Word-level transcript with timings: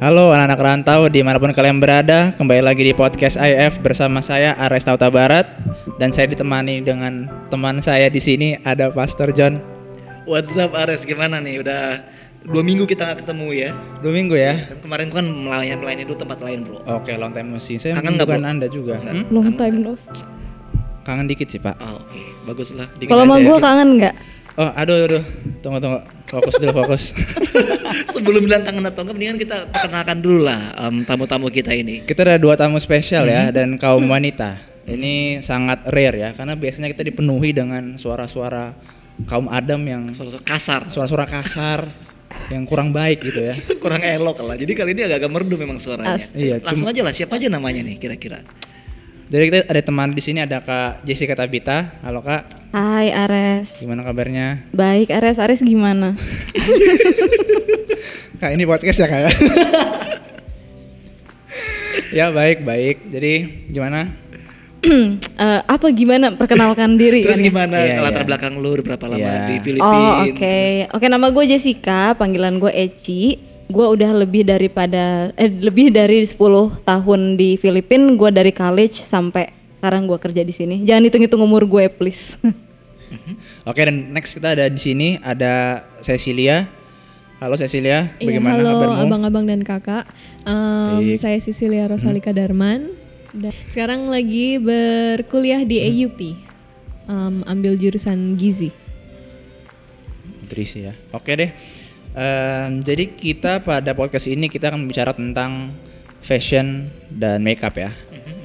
Halo 0.00 0.32
anak-anak 0.32 0.58
rantau 0.58 1.00
di 1.06 1.20
mana 1.20 1.36
pun 1.36 1.52
kalian 1.52 1.76
berada 1.76 2.32
Kembali 2.34 2.64
lagi 2.64 2.82
di 2.82 2.92
podcast 2.92 3.36
IF 3.36 3.78
bersama 3.78 4.24
saya 4.24 4.56
Ares 4.56 4.82
Tauta 4.82 5.12
Barat 5.12 5.44
Dan 6.00 6.08
saya 6.08 6.24
ditemani 6.26 6.80
dengan 6.80 7.28
teman 7.52 7.84
saya 7.84 8.08
di 8.08 8.16
sini 8.16 8.56
ada 8.64 8.88
Pastor 8.88 9.28
John 9.30 9.60
What's 10.24 10.56
up 10.56 10.72
Ares, 10.72 11.04
gimana 11.04 11.36
nih? 11.36 11.60
Udah 11.60 12.00
dua 12.40 12.64
minggu 12.64 12.88
kita 12.88 13.04
gak 13.04 13.20
ketemu 13.20 13.52
ya. 13.52 13.70
Dua 14.00 14.12
minggu 14.14 14.32
ya 14.32 14.56
Kan 14.64 14.78
kemarin 14.80 15.08
kan 15.10 15.24
melayani 15.26 15.76
melayani 15.76 16.02
dulu 16.06 16.16
tempat 16.16 16.38
lain 16.40 16.64
bro. 16.64 16.80
Oke 16.86 17.12
long 17.14 17.36
time 17.36 17.52
no 17.52 17.60
see 17.60 17.76
Saya 17.76 17.92
Kangen 17.92 18.16
nggak, 18.16 18.24
bukan 18.24 18.40
Bro? 18.40 18.48
anda 18.48 18.66
juga 18.66 18.94
Hmm? 19.04 19.24
Long 19.28 19.52
time 19.52 19.76
no 19.84 19.92
see. 20.00 20.24
Kangen 21.04 21.28
dikit 21.28 21.48
sih 21.48 21.60
pak 21.60 21.76
Oh, 21.76 22.00
Oke, 22.00 22.20
bagus 22.46 22.72
lah. 22.72 22.88
Dikit 22.96 23.12
Kalau 23.12 23.24
sama 23.24 23.36
ya. 23.36 23.44
gue 23.44 23.56
kangen 23.58 23.88
nggak? 24.00 24.14
Oh 24.54 24.70
aduh 24.70 25.06
aduh 25.06 25.22
Tunggu 25.60 25.78
tunggu 25.78 26.00
Fokus 26.26 26.54
dulu 26.58 26.72
fokus 26.76 27.02
Sebelum 28.14 28.42
bilang 28.42 28.62
kangen 28.62 28.82
atau 28.82 29.02
enggak, 29.02 29.14
mendingan 29.14 29.38
kita 29.38 29.56
perkenalkan 29.68 30.18
dulu 30.18 30.46
lah 30.46 30.60
em, 30.80 31.02
tamu-tamu 31.02 31.46
kita 31.48 31.70
ini. 31.70 32.02
Kita 32.02 32.22
ada 32.22 32.36
dua 32.36 32.54
tamu 32.54 32.78
spesial 32.78 33.26
ya 33.26 33.50
Dan 33.50 33.76
kaum 33.76 34.02
wanita 34.04 34.58
Ini 34.86 35.38
sangat 35.40 35.86
rare 35.86 36.16
ya 36.16 36.30
Karena 36.32 36.54
biasanya 36.54 36.90
kita 36.90 37.02
dipenuhi 37.02 37.50
dengan 37.50 37.94
suara-suara 37.94 38.74
Kaum 39.26 39.46
Adam 39.46 39.80
yang 39.82 40.02
Suara 40.10 40.38
kasar, 40.40 40.88
Suara-suara 40.88 41.26
kasar 41.26 41.86
Yang 42.46 42.64
kurang 42.66 42.90
baik 42.90 43.22
gitu 43.22 43.42
ya 43.42 43.54
kurang 43.82 44.00
elok 44.00 44.38
lah. 44.40 44.54
Jadi 44.54 44.70
kali 44.70 44.94
ini 44.94 45.02
agak-agak 45.02 45.30
merdu 45.30 45.54
memang 45.58 45.82
suaranya. 45.82 46.14
As- 46.14 46.30
Iya, 46.30 46.62
Langsung 46.62 46.86
aja 46.86 47.02
lah, 47.02 47.10
siapa 47.10 47.34
aja 47.34 47.50
namanya 47.50 47.82
nih 47.82 47.98
kira-kira? 47.98 48.46
Jadi 49.30 49.42
kita 49.46 49.58
ada 49.70 49.78
teman 49.80 50.10
di 50.10 50.18
sini 50.18 50.42
ada 50.42 50.58
Kak 50.58 51.06
Jessica 51.06 51.38
Tabita. 51.38 52.02
Halo 52.02 52.18
Kak, 52.18 52.74
Hai 52.74 53.14
Ares. 53.14 53.78
gimana 53.78 54.02
kabarnya? 54.02 54.66
Baik 54.74 55.14
Ares, 55.14 55.38
Ares 55.38 55.62
gimana? 55.62 56.18
Kak 58.42 58.50
ini 58.50 58.66
podcast 58.66 58.98
ya 58.98 59.06
Kak 59.06 59.20
ya? 59.20 59.30
ya 62.18 62.26
baik 62.30 62.66
baik. 62.66 63.06
Jadi 63.06 63.32
gimana? 63.70 64.10
Eh, 65.40 65.60
apa 65.62 65.92
gimana 65.92 66.32
perkenalkan 66.32 66.96
diri? 66.96 67.20
Terus 67.20 67.36
ini? 67.36 67.48
gimana 67.48 67.80
Iya, 67.80 68.00
latar 68.00 68.24
iya. 68.24 68.28
belakang 68.28 68.56
lu 68.56 68.72
udah 68.72 68.84
berapa 68.92 69.06
lama 69.08 69.20
Iya. 69.20 69.44
di 69.44 69.56
Oh 69.56 69.62
Filipina? 69.62 70.12
oke, 70.26 70.58
oke 70.96 71.06
nama 71.06 71.26
gue 71.28 71.44
Jessica, 71.46 72.12
panggilan 72.12 72.56
gue 72.56 72.72
Eci. 72.72 73.49
Gue 73.70 73.86
udah 73.86 74.10
lebih 74.12 74.42
daripada 74.42 75.30
eh 75.38 75.46
lebih 75.46 75.94
dari 75.94 76.26
10 76.26 76.34
tahun 76.82 77.20
di 77.38 77.54
Filipina. 77.54 78.10
Gue 78.12 78.34
dari 78.34 78.50
college 78.50 78.98
sampai 78.98 79.48
sekarang 79.78 80.04
gue 80.04 80.18
kerja 80.18 80.42
di 80.42 80.50
sini. 80.50 80.76
Jangan 80.82 81.06
hitung-hitung 81.06 81.40
umur 81.40 81.64
gue 81.64 81.86
please. 81.86 82.34
Oke 83.70 83.80
dan 83.80 84.10
next 84.10 84.34
kita 84.34 84.58
ada 84.58 84.66
di 84.66 84.78
sini 84.78 85.08
ada 85.18 85.86
Cecilia. 86.02 86.66
Halo 87.40 87.56
Cecilia, 87.56 88.12
Iya, 88.20 88.26
bagaimana 88.28 88.60
halo 88.60 88.68
kabarmu? 88.68 89.00
abang-abang 89.00 89.44
dan 89.48 89.60
kakak. 89.64 90.04
Baik. 90.44 91.16
saya 91.16 91.40
Cecilia 91.40 91.88
Rosalika 91.88 92.36
Darman. 92.36 92.92
Dan 93.32 93.56
sekarang 93.64 94.12
lagi 94.12 94.60
berkuliah 94.60 95.64
di 95.64 95.80
AUP. 95.80 96.36
Em, 97.08 97.40
ambil 97.48 97.80
jurusan 97.80 98.36
gizi. 98.36 98.68
Nutrisi 100.44 100.84
ya. 100.84 100.92
Oke 101.16 101.32
deh. 101.32 101.50
Em, 102.10 102.82
jadi 102.82 103.06
kita 103.06 103.62
pada 103.62 103.92
podcast 103.92 104.26
ini 104.26 104.50
kita 104.50 104.68
akan 104.68 104.82
bicara 104.84 105.14
tentang 105.14 105.70
fashion 106.20 106.90
dan 107.08 107.38
makeup 107.40 107.72
ya. 107.72 107.94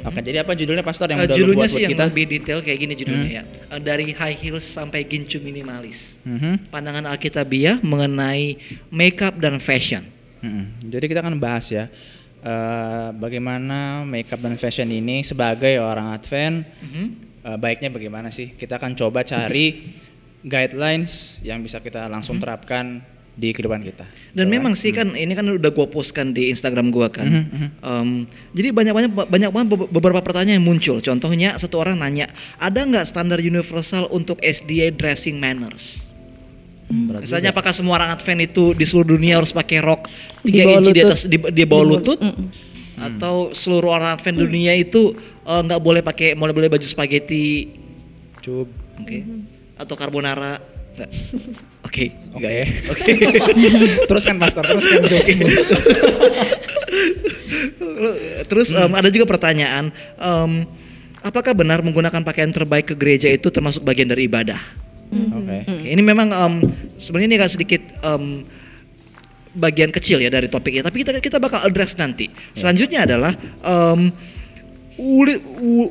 Oke, 0.05 0.21
jadi 0.21 0.45
apa 0.45 0.53
judulnya 0.53 0.85
Pastor 0.85 1.09
yang 1.09 1.17
Eh, 1.17 1.25
udah 1.25 1.33
judulnya 1.33 1.65
buat 1.65 1.73
sih 1.73 1.81
buat 1.81 1.85
yang 1.89 1.93
kita? 1.97 2.05
lebih 2.05 2.25
detail 2.29 2.59
kayak 2.61 2.77
gini 2.77 2.93
judulnya 2.93 3.31
ya. 3.31 3.43
Eh, 3.73 3.81
dari 3.81 4.13
high 4.13 4.37
heels 4.37 4.61
sampai 4.61 5.01
gincu 5.01 5.41
minimalis. 5.41 6.21
Mhm. 6.21 6.69
Pandangan 6.69 7.09
Alkitabiah 7.09 7.81
mengenai 7.81 8.53
makeup 8.87 9.33
dan 9.35 9.57
fashion. 9.57 10.05
Mm-mm. 10.45 10.77
Jadi 10.85 11.05
kita 11.09 11.25
akan 11.25 11.41
bahas 11.41 11.65
ya 11.67 11.89
eh, 12.45 13.09
bagaimana 13.17 14.05
makeup 14.05 14.37
dan 14.37 14.53
fashion 14.55 14.85
ini 14.87 15.25
sebagai 15.25 15.81
orang 15.81 16.13
Advent 16.13 16.69
Mhm. 16.85 17.05
eh, 17.41 17.57
baiknya 17.57 17.89
bagaimana 17.89 18.29
sih? 18.29 18.53
Kita 18.53 18.77
akan 18.77 18.93
coba 18.93 19.25
cari 19.25 19.89
guidelines 20.45 21.41
yang 21.41 21.65
bisa 21.65 21.81
kita 21.81 22.05
langsung 22.05 22.37
terapkan 22.37 23.01
di 23.35 23.51
kehidupan 23.51 23.83
kita. 23.83 24.07
Dan 24.31 24.47
memang 24.47 24.73
sih 24.73 24.89
kan 24.89 25.11
ini 25.11 25.35
kan 25.35 25.43
udah 25.43 25.67
gue 25.67 25.87
postkan 25.87 26.31
di 26.31 26.47
Instagram 26.47 26.87
gue 26.87 27.07
kan. 27.11 27.27
Mhm, 27.27 27.43
mhm. 27.45 27.67
Em, 27.79 28.09
jadi 28.55 28.71
banyak 28.71 28.93
banyak 28.95 29.11
banyak 29.27 29.49
banget 29.51 29.67
be- 29.75 29.91
beberapa 29.91 30.23
pertanyaan 30.23 30.57
yang 30.57 30.65
muncul. 30.65 31.03
Contohnya 31.03 31.59
satu 31.59 31.77
orang 31.77 31.99
nanya, 31.99 32.31
ada 32.55 32.79
nggak 32.79 33.03
standar 33.03 33.37
universal 33.37 34.07
untuk 34.09 34.39
SDA 34.39 34.89
dressing 34.89 35.35
manners? 35.35 36.07
Berat 36.85 37.25
Misalnya 37.25 37.49
apakah 37.49 37.73
semua 37.73 37.97
orang 37.97 38.13
Advent 38.13 38.45
itu 38.45 38.71
di 38.71 38.85
seluruh 38.85 39.17
dunia 39.17 39.41
harus 39.41 39.49
pakai 39.49 39.81
rok 39.81 40.05
3 40.05 40.45
Di 40.45 40.59
bawah 40.61 40.79
inci 40.79 40.85
di 40.85 40.93
lutut. 40.95 41.09
atas 41.09 41.21
di, 41.25 41.37
di 41.41 41.63
bawah 41.65 41.85
lutut? 41.85 42.19
Mm-mm. 42.21 42.45
Atau 42.95 43.51
seluruh 43.51 43.89
orang 43.91 44.15
Advent 44.15 44.37
di 44.37 44.45
dunia 44.45 44.71
itu 44.71 45.11
eh, 45.43 45.61
nggak 45.65 45.81
boleh 45.81 45.99
pakai 45.99 46.37
boleh 46.37 46.53
boleh 46.53 46.69
baju 46.69 46.85
spaghetti, 46.85 47.73
Cub. 48.39 48.69
oke? 48.95 49.17
Atau 49.75 49.97
carbonara? 49.97 50.61
Oke, 51.83 52.15
Oke. 52.31 52.39
nggak 52.39 52.53
ya? 52.53 52.65
Oke. 52.91 53.11
teruskan 54.07 54.35
Pastor, 54.39 54.63
teruskan 54.63 55.01
jokesmu. 55.05 55.47
Terus 58.45 58.69
em, 58.71 58.91
ada 58.95 59.09
juga 59.11 59.25
pertanyaan, 59.27 59.91
em, 60.19 60.51
apakah 61.19 61.51
benar 61.55 61.83
menggunakan 61.83 62.21
pakaian 62.23 62.51
terbaik 62.51 62.93
ke 62.93 62.95
gereja 62.95 63.27
itu 63.27 63.51
termasuk 63.51 63.83
bagian 63.83 64.07
dari 64.07 64.27
ibadah? 64.27 64.59
Oke. 65.11 65.57
Oke, 65.67 65.87
Ini 65.91 66.01
memang 66.01 66.31
em, 66.31 66.53
sebenarnya 66.99 67.27
ini 67.27 67.37
agak 67.39 67.51
sedikit 67.55 67.81
em, 68.03 68.47
bagian 69.55 69.91
kecil 69.91 70.19
ya 70.19 70.27
dari 70.31 70.51
topiknya, 70.51 70.83
tapi 70.83 71.03
kita 71.03 71.19
kita 71.19 71.37
bakal 71.39 71.63
address 71.63 71.95
nanti. 71.95 72.31
Selanjutnya 72.55 73.07
adalah 73.07 73.31
em, 73.63 74.11
will, 74.99 75.29
it, 75.31 75.41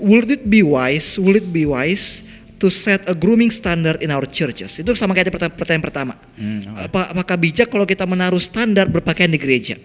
will 0.00 0.24
it 0.24 0.44
be 0.48 0.60
wise? 0.64 1.16
Will 1.16 1.36
it 1.36 1.48
be 1.48 1.64
wise 1.68 2.24
to 2.58 2.70
set 2.70 3.04
a 3.10 3.14
grooming 3.14 3.50
standard 3.50 4.00
in 4.00 4.10
our 4.14 4.24
churches? 4.24 4.78
Itu 4.78 4.94
sama 4.94 5.12
kayak 5.12 5.30
pertanyaan, 5.30 5.58
pertanyaan 5.58 5.84
pertama. 5.84 6.14
Hmm, 6.38 6.60
oke. 6.74 6.80
Apa, 6.90 7.00
apakah 7.14 7.36
bijak 7.38 7.68
kalau 7.70 7.86
kita 7.86 8.06
menaruh 8.06 8.40
standar 8.40 8.86
berpakaian 8.88 9.30
di 9.30 9.38
gereja? 9.38 9.76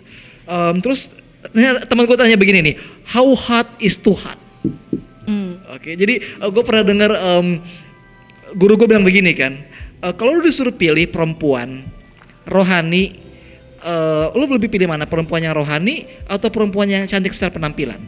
Em, 0.50 0.75
terus 0.81 1.13
gue 1.53 2.18
tanya 2.18 2.35
begini 2.35 2.59
nih, 2.72 2.75
how 3.09 3.25
hot 3.38 3.68
is 3.80 3.96
too 3.96 4.18
hot? 4.18 4.38
Hmm. 5.30 5.62
Oke, 5.69 5.94
jadi 5.94 6.22
gue 6.22 6.63
pernah 6.66 6.84
dengar 6.84 7.12
em, 7.13 7.62
guru 8.57 8.74
gue 8.80 8.88
bilang 8.90 9.06
begini 9.06 9.38
kan, 9.38 9.53
eh, 10.01 10.13
kalau 10.18 10.40
lu 10.40 10.41
disuruh 10.41 10.74
pilih 10.74 11.06
perempuan 11.09 11.86
rohani, 12.50 13.13
eh, 13.86 14.25
lu 14.34 14.50
lebih 14.50 14.74
pilih 14.74 14.90
mana 14.90 15.06
perempuan 15.06 15.46
yang 15.46 15.53
rohani 15.53 16.09
atau 16.25 16.50
perempuan 16.50 16.90
yang 16.90 17.06
cantik 17.06 17.34
secara 17.34 17.53
penampilan? 17.53 18.01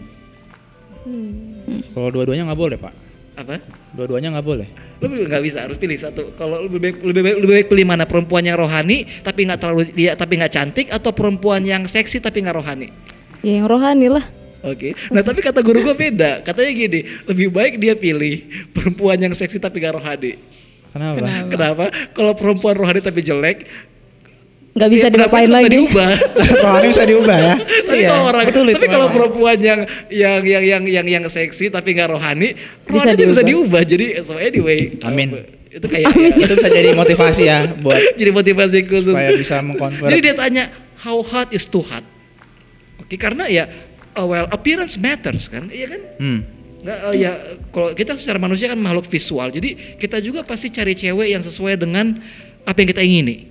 Kalau 1.91 2.07
dua-duanya 2.07 2.47
nggak 2.47 2.61
boleh 2.61 2.77
Pak. 2.79 2.93
Apa? 3.35 3.63
Dua-duanya 3.95 4.35
nggak 4.35 4.47
boleh. 4.47 4.67
Lu 4.99 5.07
nggak 5.07 5.43
bisa 5.43 5.63
harus 5.63 5.79
pilih 5.79 5.95
satu. 5.95 6.35
Kalau 6.35 6.67
lebih 6.67 6.79
baik, 6.83 6.95
lebih 6.99 7.21
baik, 7.23 7.37
lebih 7.39 7.55
baik 7.57 7.67
pilih 7.71 7.85
mana 7.87 8.03
perempuan 8.03 8.43
yang 8.43 8.59
rohani 8.59 9.07
tapi 9.23 9.47
nggak 9.47 9.59
terlalu 9.59 9.81
dia 9.95 10.13
tapi 10.19 10.35
nggak 10.37 10.51
cantik 10.51 10.87
atau 10.91 11.15
perempuan 11.15 11.63
yang 11.63 11.87
seksi 11.87 12.19
tapi 12.19 12.43
nggak 12.43 12.57
rohani? 12.59 12.91
Ya 13.41 13.63
yang 13.63 13.67
rohani 13.71 14.11
lah. 14.11 14.25
Oke, 14.61 14.93
nah 15.09 15.25
tapi 15.25 15.41
kata 15.41 15.65
guru 15.65 15.81
gue 15.81 15.95
beda. 15.97 16.45
Katanya 16.45 16.69
gini, 16.69 17.01
lebih 17.25 17.49
baik 17.49 17.81
dia 17.81 17.97
pilih 17.97 18.45
perempuan 18.69 19.17
yang 19.17 19.33
seksi 19.33 19.57
tapi 19.57 19.81
gak 19.81 19.97
rohani. 19.97 20.37
Kenapa? 20.93 21.15
Kenapa? 21.17 21.47
Kenapa? 21.49 21.85
Kalau 22.13 22.33
perempuan 22.37 22.77
rohani 22.77 23.01
tapi 23.01 23.25
jelek, 23.25 23.65
Nggak 24.71 24.87
bisa 24.87 25.03
ya 25.03 25.11
pendamping 25.11 25.19
diapain 25.19 25.43
itu 25.43 25.51
bisa 25.51 25.59
lagi. 25.59 25.71
diubah. 25.75 26.11
Rohani 26.63 26.87
bisa 26.87 27.03
diubah 27.03 27.37
ya. 27.37 27.55
tapi 27.59 27.97
Iya, 27.99 28.07
kalau 28.07 28.23
orang, 28.23 28.43
itu 28.47 28.59
tapi 28.71 28.87
kalau 28.87 29.07
perempuan 29.11 29.57
yang 29.59 29.79
yang 30.07 30.39
yang 30.47 30.63
yang 30.63 30.83
yang 30.87 31.05
yang 31.05 31.23
seksi 31.27 31.67
tapi 31.67 31.91
nggak 31.91 32.07
rohani, 32.07 32.55
Bisa 32.87 33.11
rohani 33.11 33.23
bisa 33.27 33.43
diubah. 33.43 33.43
diubah. 33.43 33.81
Jadi 33.83 34.05
so 34.23 34.39
anyway, 34.39 34.95
Amin. 35.03 35.27
uh, 35.35 35.43
itu 35.67 35.85
kayak 35.87 36.07
ya, 36.07 36.47
itu 36.47 36.53
bisa 36.55 36.69
jadi 36.71 36.89
motivasi 36.95 37.41
ya 37.43 37.57
buat 37.75 37.99
jadi 38.19 38.31
motivasi 38.31 38.77
khusus. 38.87 39.11
supaya 39.11 39.35
bisa 39.35 39.59
mengkonvert. 39.59 40.07
Jadi 40.07 40.19
dia 40.23 40.35
tanya, 40.39 40.63
how 41.03 41.19
hot 41.19 41.51
is 41.51 41.67
too 41.67 41.83
hot? 41.83 42.03
Oke, 43.03 43.19
karena 43.19 43.51
ya, 43.51 43.67
uh, 44.15 44.23
well 44.23 44.47
appearance 44.47 44.95
matters 44.95 45.51
kan, 45.51 45.67
iya 45.67 45.91
kan? 45.91 46.01
Hmm. 46.15 46.39
Nggak, 46.81 46.97
eh, 47.11 47.13
ya 47.19 47.31
kalau 47.75 47.91
kita 47.91 48.15
secara 48.15 48.39
manusia 48.39 48.71
kan 48.71 48.79
makhluk 48.79 49.03
visual, 49.05 49.51
jadi 49.51 49.99
kita 49.99 50.23
juga 50.23 50.47
pasti 50.47 50.71
cari 50.71 50.95
cewek 50.95 51.27
yang 51.27 51.43
sesuai 51.43 51.75
dengan 51.75 52.23
apa 52.63 52.77
yang 52.79 52.89
kita 52.89 53.03
ingini. 53.03 53.50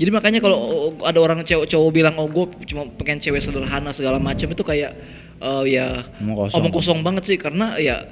Jadi 0.00 0.08
makanya 0.08 0.40
kalau 0.40 0.56
oh, 0.56 0.90
ada 1.04 1.20
orang 1.20 1.44
cewek 1.44 1.68
cowok 1.68 1.90
bilang 1.92 2.16
oh 2.16 2.24
gue 2.24 2.48
cuma 2.72 2.88
pengen 2.96 3.20
cewek 3.20 3.44
sederhana 3.44 3.92
segala 3.92 4.16
macam 4.16 4.48
itu 4.48 4.64
kayak 4.64 4.96
eh, 5.36 5.64
ya 5.68 6.00
Omong 6.24 6.48
kosong. 6.48 6.56
omong 6.56 6.72
kosong 6.72 6.98
banget 7.04 7.28
sih 7.28 7.36
karena 7.36 7.76
ya 7.76 8.08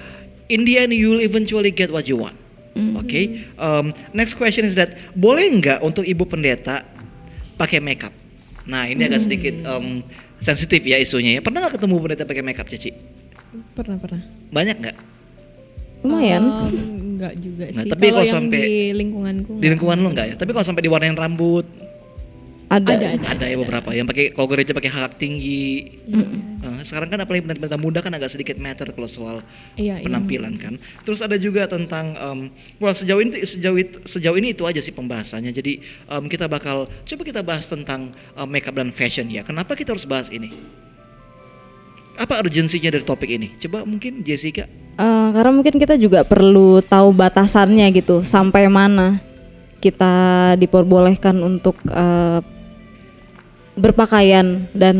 in 0.53 0.69
the 0.69 0.77
end 0.77 0.93
you 0.93 1.17
will 1.17 1.25
eventually 1.25 1.73
get 1.73 1.89
what 1.89 2.05
you 2.05 2.21
want. 2.21 2.37
Oke, 2.95 3.43
Um, 3.59 3.91
next 4.15 4.39
question 4.39 4.63
is 4.63 4.79
that 4.79 4.95
boleh 5.19 5.51
nggak 5.51 5.83
untuk 5.83 6.07
ibu 6.07 6.23
pendeta 6.23 6.87
pakai 7.59 7.83
makeup? 7.83 8.15
Nah 8.71 8.87
ini 8.87 9.03
agak 9.03 9.19
sedikit 9.19 9.51
um, 9.67 9.99
sensitif 10.39 10.87
ya 10.87 10.95
isunya 10.95 11.35
ya. 11.35 11.41
Pernah 11.43 11.67
nggak 11.67 11.75
ketemu 11.81 11.95
pendeta 11.99 12.23
pakai 12.23 12.45
makeup 12.47 12.71
Cici? 12.71 12.95
Pernah 13.75 13.99
pernah. 13.99 14.23
Banyak 14.55 14.77
nggak? 14.79 14.97
Lumayan. 16.05 16.43
Em, 16.43 16.75
enggak 17.19 17.35
juga 17.39 17.65
Nah, 17.75 17.83
sih. 17.83 17.91
tapi 17.91 18.05
kalau 18.09 18.27
sampai 18.27 18.61
di 18.63 18.79
lingkunganku. 18.95 19.53
Di 19.59 19.67
lingkungan 19.69 19.99
lo 19.99 20.09
nggak 20.15 20.27
ya? 20.31 20.35
Tapi 20.39 20.51
kalau 20.55 20.67
sampai 20.67 20.83
diwarnain 20.83 21.19
rambut, 21.19 21.67
Ada. 22.69 23.01
Ada, 23.01 23.07
ada. 23.17 23.25
Ada 23.33 23.45
ya 23.49 23.57
beberapa 23.57 23.97
yang 23.97 24.05
pakai 24.05 24.29
kalau 24.37 24.45
gereja 24.45 24.77
pakai 24.77 24.93
hak 24.93 25.17
tinggi. 25.17 25.89
Nah, 26.61 26.85
sekarang 26.85 27.09
kan 27.09 27.25
apalagi 27.25 27.49
penampilan 27.49 27.81
muda 27.81 28.05
kan 28.05 28.13
agak 28.13 28.29
sedikit 28.29 28.61
matter 28.61 28.93
kalau 28.93 29.09
soal 29.09 29.41
Iya, 29.81 29.97
iya. 29.97 30.05
penampilan 30.05 30.53
kan. 30.61 30.77
Terus 31.01 31.25
ada 31.25 31.41
juga 31.41 31.65
tentang 31.65 32.13
um, 32.21 32.53
well 32.77 32.93
sejauh 32.93 33.25
ini 33.25 33.41
sejauh 33.41 33.73
itu, 33.81 33.97
sejauh 34.05 34.37
ini 34.37 34.53
itu 34.53 34.69
aja 34.69 34.85
sih 34.85 34.93
pembahasannya. 34.93 35.49
Jadi 35.49 35.81
um, 36.13 36.29
kita 36.29 36.45
bakal 36.45 36.93
coba 37.09 37.23
kita 37.25 37.41
bahas 37.41 37.65
tentang 37.73 38.13
um, 38.37 38.45
makeup 38.45 38.77
dan 38.77 38.93
fashion 38.93 39.33
ya. 39.33 39.41
Kenapa 39.41 39.73
kita 39.73 39.97
harus 39.97 40.05
bahas 40.05 40.29
ini? 40.29 40.53
Apa 42.19 42.43
urgensinya 42.43 42.91
dari 42.91 43.07
topik 43.07 43.31
ini? 43.31 43.55
Coba 43.63 43.87
mungkin 43.87 44.27
Jessica. 44.27 44.67
Eh, 44.99 45.29
karena 45.31 45.55
mungkin 45.55 45.79
kita 45.79 45.95
juga 45.95 46.27
perlu 46.27 46.83
tahu 46.83 47.15
batasannya 47.15 47.87
gitu, 47.95 48.27
sampai 48.27 48.67
mana 48.67 49.23
kita 49.79 50.55
diperbolehkan 50.59 51.39
untuk 51.39 51.79
eh, 51.87 52.43
berpakaian 53.79 54.67
dan 54.75 54.99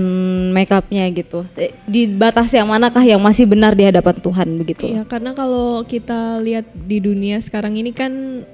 makeupnya 0.55 1.11
gitu. 1.11 1.43
Eh, 1.59 1.75
Di 1.91 2.07
batas 2.07 2.55
yang 2.55 2.71
manakah 2.71 3.03
yang 3.03 3.19
masih 3.19 3.51
benar 3.51 3.75
di 3.75 3.91
hadapan 3.91 4.15
Tuhan 4.23 4.49
begitu? 4.55 4.87
Iya, 4.87 5.03
karena 5.03 5.35
kalau 5.35 5.83
kita 5.83 6.39
lihat 6.39 6.71
di 6.87 7.03
dunia 7.03 7.43
sekarang 7.43 7.75
ini 7.75 7.91
kan 7.91 8.47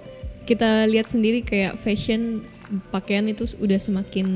kita 0.49 0.89
lihat 0.89 1.13
sendiri 1.13 1.45
kayak 1.45 1.77
fashion 1.77 2.41
pakaian 2.89 3.29
itu 3.29 3.45
udah 3.61 3.77
semakin 3.77 4.27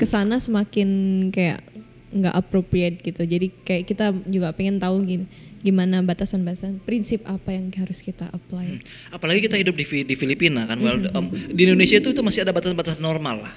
ke 0.00 0.06
sana 0.08 0.40
semakin 0.40 0.88
kayak 1.28 1.60
nggak 2.14 2.34
appropriate 2.34 3.02
gitu. 3.02 3.26
Jadi 3.26 3.50
kayak 3.66 3.84
kita 3.90 4.14
juga 4.30 4.54
pengen 4.54 4.78
tahu 4.78 5.02
gini 5.02 5.26
gimana 5.64 6.04
batasan-batasan 6.04 6.84
prinsip 6.84 7.24
apa 7.24 7.56
yang 7.56 7.72
harus 7.72 8.04
kita 8.04 8.28
apply. 8.30 8.84
Apalagi 9.08 9.48
kita 9.48 9.56
hidup 9.56 9.72
di, 9.72 10.04
di 10.04 10.14
Filipina 10.14 10.68
kan. 10.68 10.76
Well, 10.76 11.08
um, 11.16 11.32
di 11.32 11.64
Indonesia 11.64 11.96
itu 11.96 12.12
itu 12.12 12.20
masih 12.20 12.44
ada 12.44 12.52
batas-batas 12.52 13.00
normal 13.00 13.48
lah. 13.48 13.54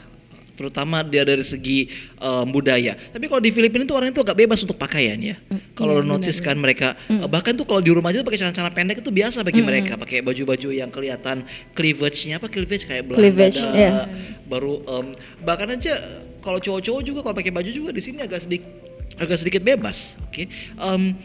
Terutama 0.57 1.05
dia 1.05 1.21
dari 1.21 1.45
segi 1.45 1.91
um, 2.17 2.47
budaya. 2.49 2.97
Tapi 2.97 3.29
kalau 3.29 3.43
di 3.43 3.53
Filipina 3.53 3.85
itu 3.85 3.93
orang 3.93 4.09
itu 4.09 4.23
agak 4.23 4.39
bebas 4.39 4.63
untuk 4.63 4.79
pakaian 4.79 5.19
ya. 5.19 5.35
Kalau 5.77 5.99
lo 5.99 6.01
notice 6.01 6.41
kan 6.41 6.57
mereka 6.57 6.97
uh, 7.11 7.29
bahkan 7.29 7.53
tuh 7.53 7.67
kalau 7.67 7.83
di 7.83 7.93
rumah 7.93 8.09
aja 8.09 8.25
pakai 8.25 8.41
celana-celana 8.41 8.73
pendek 8.73 9.03
itu 9.03 9.11
biasa 9.13 9.45
bagi 9.45 9.61
mereka. 9.61 9.99
Pakai 9.99 10.25
baju-baju 10.25 10.73
yang 10.73 10.89
kelihatan 10.89 11.45
cleavage-nya 11.77 12.41
apa 12.41 12.47
cleavage 12.49 12.89
kayak 12.89 13.03
belah 13.05 13.19
Cleavage, 13.19 13.59
dada. 13.61 13.75
iya. 13.77 13.91
Baru 14.47 14.81
um, 14.87 15.13
bahkan 15.45 15.69
aja 15.75 15.93
kalau 16.41 16.59
cowok-cowok 16.61 17.01
juga 17.03 17.19
kalau 17.25 17.35
pakai 17.35 17.53
baju 17.53 17.69
juga 17.69 17.89
di 17.93 18.01
sini 18.01 18.23
agak 18.23 18.45
sedikit 18.45 18.69
agak 19.17 19.37
sedikit 19.41 19.61
bebas. 19.65 20.13
Oke. 20.29 20.49
Um, 20.77 21.17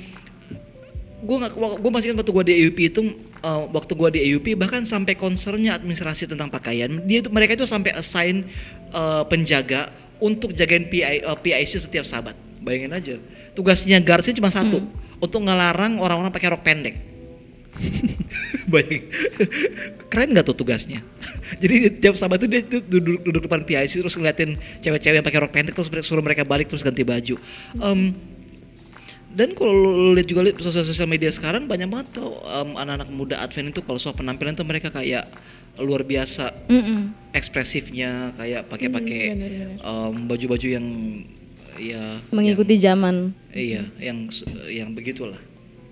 gue 1.23 1.37
nggak 1.39 1.53
gue 1.55 1.91
masih 1.95 2.07
ingat 2.11 2.19
waktu 2.27 2.33
gue 2.35 2.45
di 2.51 2.55
AUP 2.67 2.79
itu 2.83 3.03
uh, 3.47 3.71
waktu 3.71 3.93
gue 3.95 4.09
di 4.11 4.21
AUP 4.33 4.47
bahkan 4.59 4.83
sampai 4.83 5.15
concernnya 5.15 5.79
administrasi 5.79 6.27
tentang 6.27 6.51
pakaian 6.51 6.91
dia 7.07 7.23
itu 7.23 7.31
mereka 7.31 7.55
itu 7.55 7.63
sampai 7.63 7.95
assign 7.95 8.43
uh, 8.91 9.23
penjaga 9.31 9.87
untuk 10.19 10.51
jagain 10.51 10.91
PI, 10.91 11.23
uh, 11.23 11.39
PIC 11.39 11.79
setiap 11.79 12.03
sahabat 12.03 12.35
bayangin 12.59 12.91
aja 12.91 13.15
tugasnya 13.55 14.03
guardsnya 14.03 14.35
cuma 14.35 14.51
satu 14.51 14.83
untuk 15.23 15.41
ngelarang 15.47 16.03
orang-orang 16.03 16.35
pakai 16.35 16.51
rok 16.51 16.67
pendek 16.67 17.12
bayangin 18.67 19.03
keren 20.07 20.29
nggak 20.33 20.45
tuh 20.45 20.57
tugasnya? 20.57 21.01
Jadi 21.57 21.75
di 21.79 21.89
tiap 21.97 22.15
sahabat 22.15 22.41
itu 22.41 22.49
dia 22.49 22.61
tuh 22.63 22.81
duduk, 22.81 23.23
duduk 23.23 23.43
depan 23.45 23.63
PIC 23.63 24.01
terus 24.01 24.15
ngeliatin 24.15 24.55
cewek-cewek 24.81 25.17
yang 25.19 25.27
pakai 25.27 25.41
rok 25.41 25.53
pendek 25.53 25.73
terus 25.73 25.89
suruh 26.03 26.21
mereka 26.21 26.43
balik 26.43 26.69
terus 26.69 26.81
ganti 26.81 27.03
baju. 27.03 27.37
Em, 27.79 28.13
dan 29.33 29.57
kalau 29.57 29.73
lihat 30.13 30.29
juga 30.29 30.45
lihat 30.45 30.61
sosial 30.61 30.85
sosial 30.85 31.09
media 31.09 31.33
sekarang 31.33 31.65
banyak 31.65 31.89
banget 31.89 32.21
tuh 32.21 32.37
em, 32.43 32.77
anak-anak 32.77 33.09
muda 33.09 33.41
Advent 33.41 33.73
itu 33.73 33.81
kalau 33.81 33.97
soal 33.97 34.13
penampilan 34.13 34.53
tuh 34.53 34.63
mereka 34.63 34.89
kayak 34.89 35.25
luar 35.81 36.05
biasa 36.05 36.53
Mm-mm. 36.69 37.33
ekspresifnya 37.33 38.37
kayak 38.37 38.69
pakai-pakai 38.69 39.21
em, 39.81 40.13
baju-baju 40.29 40.69
yang 40.69 40.87
ya 41.81 42.21
Mengikuti 42.29 42.77
zaman. 42.77 43.33
yang- 43.33 43.57
iya 43.57 43.83
yang 43.99 44.19
yang 44.69 44.89
begitulah 44.93 45.41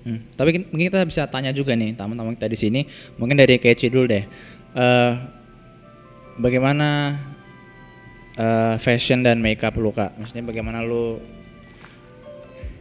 Hmm, 0.00 0.24
Tapi 0.32 0.48
kin- 0.50 0.68
mungkin 0.68 0.86
kita 0.88 1.04
bisa 1.04 1.22
tanya 1.26 1.52
juga 1.52 1.76
nih 1.76 1.92
teman-teman 1.92 2.32
kita 2.32 2.48
di 2.48 2.56
sini. 2.56 2.80
Mungkin 3.16 3.36
dari 3.36 3.56
Keci 3.56 3.86
dulu 3.86 4.08
deh. 4.08 4.24
Eh, 4.72 5.12
bagaimana 6.36 7.18
eh, 8.32 8.74
fashion 8.76 9.20
dan 9.20 9.38
makeup 9.38 9.76
lu 9.76 9.90
kak? 9.90 10.16
Maksudnya 10.16 10.44
bagaimana 10.46 10.80
lu 10.80 11.20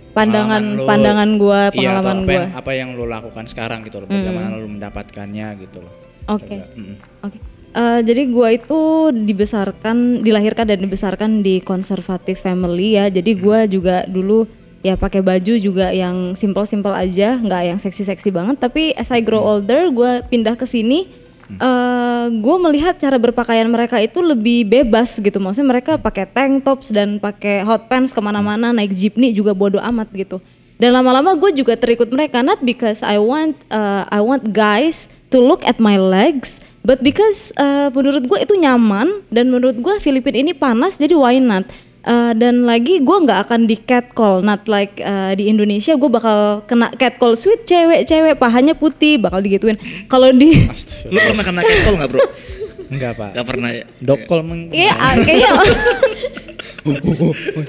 Pandangan 0.09 0.63
lu- 0.73 0.89
pandangan 0.89 1.29
gua, 1.37 1.69
iya, 1.69 1.93
pengalaman 1.93 2.17
apa 2.17 2.25
gua. 2.25 2.33
yang, 2.33 2.47
apa 2.57 2.71
yang 2.73 2.89
lu 2.97 3.05
lakukan 3.05 3.45
sekarang 3.45 3.79
gitu 3.85 4.01
loh? 4.01 4.07
Bagaimana 4.09 4.57
lu 4.57 4.67
mendapatkannya 4.67 5.47
gitu 5.61 5.79
loh? 5.79 5.93
Oke. 6.27 6.57
Coba, 6.57 6.65
mm. 6.73 6.95
Oke. 7.23 7.37
Eh, 7.69 7.99
jadi 8.01 8.21
gua 8.25 8.47
itu 8.49 8.79
dibesarkan, 9.13 10.25
dilahirkan 10.25 10.65
dan 10.65 10.81
dibesarkan 10.81 11.31
di 11.39 11.61
konservatif 11.61 12.41
family 12.41 12.97
ya. 12.97 13.05
Jadi 13.07 13.31
gua 13.37 13.69
juga 13.69 14.09
dulu 14.09 14.49
ya 14.79 14.95
pakai 14.95 15.19
baju 15.19 15.53
juga 15.59 15.91
yang 15.91 16.33
simple-simple 16.35 16.95
aja, 16.95 17.35
nggak 17.39 17.63
yang 17.67 17.79
seksi-seksi 17.79 18.29
banget. 18.31 18.57
Tapi 18.59 18.95
as 18.95 19.11
I 19.11 19.19
grow 19.23 19.43
older, 19.43 19.91
gua 19.91 20.23
pindah 20.23 20.55
ke 20.55 20.63
sini. 20.67 21.29
eh 21.49 22.25
gue 22.29 22.55
melihat 22.61 22.93
cara 23.01 23.17
berpakaian 23.17 23.65
mereka 23.65 23.97
itu 23.97 24.21
lebih 24.21 24.69
bebas 24.69 25.17
gitu. 25.17 25.41
Maksudnya 25.41 25.65
mereka 25.65 25.97
pakai 25.97 26.29
tank 26.29 26.61
tops 26.61 26.93
dan 26.93 27.17
pakai 27.17 27.65
hot 27.65 27.89
pants 27.89 28.13
ke 28.13 28.21
mana-mana, 28.21 28.69
naik 28.69 28.93
jeepney 28.93 29.33
juga 29.33 29.57
bodo 29.57 29.81
amat 29.81 30.13
gitu. 30.13 30.37
Dan 30.77 30.93
lama-lama 30.93 31.33
gue 31.35 31.51
juga 31.57 31.73
terikut 31.73 32.07
mereka 32.13 32.45
not 32.45 32.61
because 32.61 33.01
I 33.01 33.17
want 33.17 33.57
uh, 33.73 34.05
I 34.13 34.21
want 34.21 34.53
guys 34.53 35.09
to 35.33 35.41
look 35.41 35.65
at 35.65 35.81
my 35.81 35.97
legs, 35.97 36.61
but 36.85 37.01
because 37.01 37.49
uh, 37.57 37.89
menurut 37.91 38.29
gue 38.29 38.39
itu 38.45 38.53
nyaman 38.53 39.25
dan 39.33 39.49
menurut 39.49 39.75
gue 39.81 39.95
Filipina 39.99 40.39
ini 40.39 40.53
panas 40.53 41.01
jadi 41.01 41.17
why 41.17 41.41
not? 41.41 41.65
Uh, 41.99 42.31
dan 42.31 42.63
lagi 42.63 43.03
gue 43.03 43.17
nggak 43.27 43.49
akan 43.49 43.67
di 43.67 43.75
catcall, 43.75 44.39
not 44.39 44.63
like 44.71 45.03
uh, 45.03 45.35
di 45.35 45.51
Indonesia 45.51 45.99
gue 45.99 46.07
bakal 46.07 46.63
kena 46.63 46.87
catcall 46.95 47.35
sweet 47.35 47.67
cewek-cewek 47.67 48.39
pahanya 48.39 48.71
putih 48.71 49.19
bakal 49.19 49.43
digituin. 49.43 49.75
Kalau 50.07 50.31
di 50.31 50.63
lu 51.11 51.19
pernah 51.19 51.43
kena 51.43 51.61
catcall 51.61 51.95
nggak 51.99 52.09
bro 52.15 52.23
Enggak 52.89 53.11
pak. 53.15 53.29
nggak 53.37 53.47
pernah 53.47 53.69
ya 53.69 53.83
Dokol 54.01 54.39
meng. 54.41 54.61
Iya, 54.73 54.93
ah, 54.97 55.13
kayaknya 55.17 55.51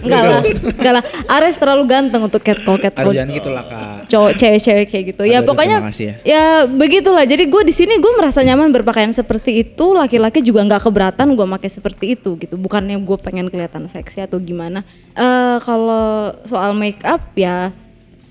enggak 0.00 0.22
lah, 0.22 0.42
enggak 0.44 0.92
lah. 0.96 1.04
Ares 1.28 1.56
terlalu 1.58 1.84
ganteng 1.88 2.22
untuk 2.24 2.40
catcall 2.40 2.78
catcall 2.78 3.12
jangan 3.12 3.34
gitu 3.34 3.50
lah 3.50 3.64
kak. 3.66 3.98
cowok 4.08 4.32
cewek-cewek 4.38 4.86
kayak 4.86 5.04
gitu. 5.14 5.22
ya 5.26 5.42
Aduh, 5.42 5.52
pokoknya 5.52 5.76
ya. 5.98 6.14
ya. 6.22 6.44
begitulah. 6.66 7.24
Jadi 7.26 7.44
gue 7.50 7.62
di 7.66 7.74
sini 7.74 7.98
gue 7.98 8.12
merasa 8.16 8.40
nyaman 8.40 8.70
berpakaian 8.70 9.12
seperti 9.12 9.66
itu. 9.66 9.92
Laki-laki 9.92 10.40
juga 10.40 10.64
nggak 10.64 10.82
keberatan 10.88 11.34
gue 11.34 11.46
pakai 11.58 11.70
seperti 11.70 12.04
itu 12.16 12.38
gitu. 12.38 12.54
Bukannya 12.56 12.96
gue 13.02 13.18
pengen 13.20 13.50
kelihatan 13.50 13.90
seksi 13.90 14.24
atau 14.24 14.38
gimana. 14.40 14.86
Eh 15.14 15.58
kalau 15.62 16.34
soal 16.46 16.72
make 16.72 17.02
up 17.04 17.20
ya 17.34 17.74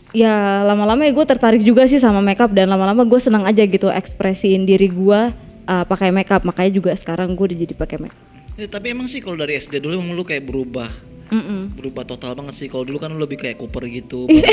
ya 0.10 0.66
lama-lama 0.66 1.06
ya 1.06 1.14
gue 1.14 1.26
tertarik 1.26 1.62
juga 1.62 1.86
sih 1.86 2.02
sama 2.02 2.18
makeup 2.18 2.50
dan 2.50 2.66
lama-lama 2.66 3.06
gue 3.06 3.20
senang 3.22 3.46
aja 3.46 3.62
gitu 3.62 3.94
ekspresiin 3.94 4.66
diri 4.66 4.90
gue 4.90 5.22
eh, 5.70 5.86
pakai 5.86 6.10
makeup. 6.10 6.42
Makanya 6.42 6.72
juga 6.74 6.92
sekarang 6.92 7.32
gue 7.32 7.46
udah 7.46 7.58
jadi 7.60 7.74
pakai 7.76 7.98
makeup. 8.00 8.26
Ya, 8.56 8.66
tapi 8.66 8.90
emang 8.90 9.06
sih 9.06 9.20
kalau 9.20 9.38
dari 9.38 9.56
SD 9.56 9.78
dulu 9.78 9.96
emang 9.96 10.12
lu 10.12 10.22
kayak 10.22 10.44
berubah 10.44 10.90
Mm-mm. 11.30 11.78
berubah 11.78 12.04
total 12.04 12.34
banget 12.34 12.58
sih 12.58 12.66
kalau 12.66 12.82
dulu 12.82 12.98
kan 12.98 13.08
lu 13.08 13.22
lebih 13.22 13.38
kayak 13.38 13.56
Cooper 13.56 13.86
gitu 13.86 14.26
Iya. 14.30 14.50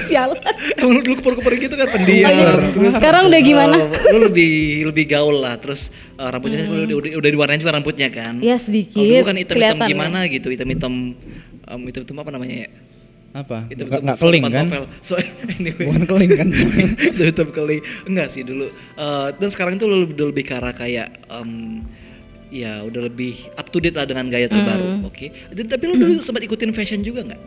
Sialan 0.00 0.38
emang 0.76 0.92
lu 0.92 1.00
dulu 1.02 1.14
Cooper-Cooper 1.18 1.52
gitu 1.58 1.74
kan 1.74 1.90
pendiam 1.90 2.30
terus 2.70 2.94
Sekarang 2.94 3.26
udah 3.26 3.40
gimana? 3.40 3.74
eh, 3.76 3.90
lu 4.08 4.18
lebih 4.22 4.52
lebih 4.86 5.04
gaul 5.06 5.36
lah 5.36 5.54
terus 5.56 5.90
eh, 6.14 6.24
rambutnya 6.24 6.64
udah, 6.64 6.86
udah, 6.88 7.10
udah 7.18 7.30
diwarnain 7.30 7.58
juga 7.58 7.74
rambutnya 7.74 8.08
kan 8.08 8.38
Ya 8.38 8.54
kalau 8.54 8.62
sedikit. 8.62 8.96
dulu 8.96 9.26
kan 9.26 9.36
kelihatan 9.36 9.82
ya. 9.82 9.90
gimana 9.90 10.18
gitu 10.26 10.46
hitam-hitam 10.48 10.92
em, 11.64 11.80
hitam-hitam 11.84 12.16
apa 12.16 12.30
namanya 12.30 12.56
ya 12.62 12.68
Apa? 13.32 13.64
hitam 13.66 13.88
Nggak 13.88 14.00
nggak 14.04 14.18
keling 14.20 14.42
kan? 14.44 14.66
novel. 14.68 14.84
so 15.00 15.16
anyway. 15.56 15.88
Bukan 15.88 16.04
keling 16.04 16.30
kan? 16.32 16.48
hitam 17.08 17.26
hitam 17.26 17.48
keling. 17.48 17.80
Enggak 18.04 18.28
sih 18.28 18.44
dulu. 18.44 18.68
Eh, 18.68 19.28
dan 19.32 19.48
sekarang 19.48 19.80
tuh 19.80 19.88
lu 19.88 20.04
udah 20.04 20.26
lebih 20.28 20.44
ke 20.44 20.52
arah 20.52 20.70
kayak 20.70 21.08
em, 21.28 21.80
ya 22.52 22.84
udah 22.84 23.08
lebih 23.08 23.48
up 23.54 23.66
to 23.66 23.80
date 23.80 23.96
lah 23.96 24.04
dengan 24.04 24.28
gaya 24.28 24.44
terbaru 24.46 25.00
oke? 25.02 25.26
Dan- 25.50 25.66
tapi 25.66 25.84
lu 25.88 25.96
dulu 25.96 26.20
sempat 26.20 26.44
ikutin 26.44 26.76
fashion 26.76 27.00
juga 27.00 27.24
nggak? 27.24 27.40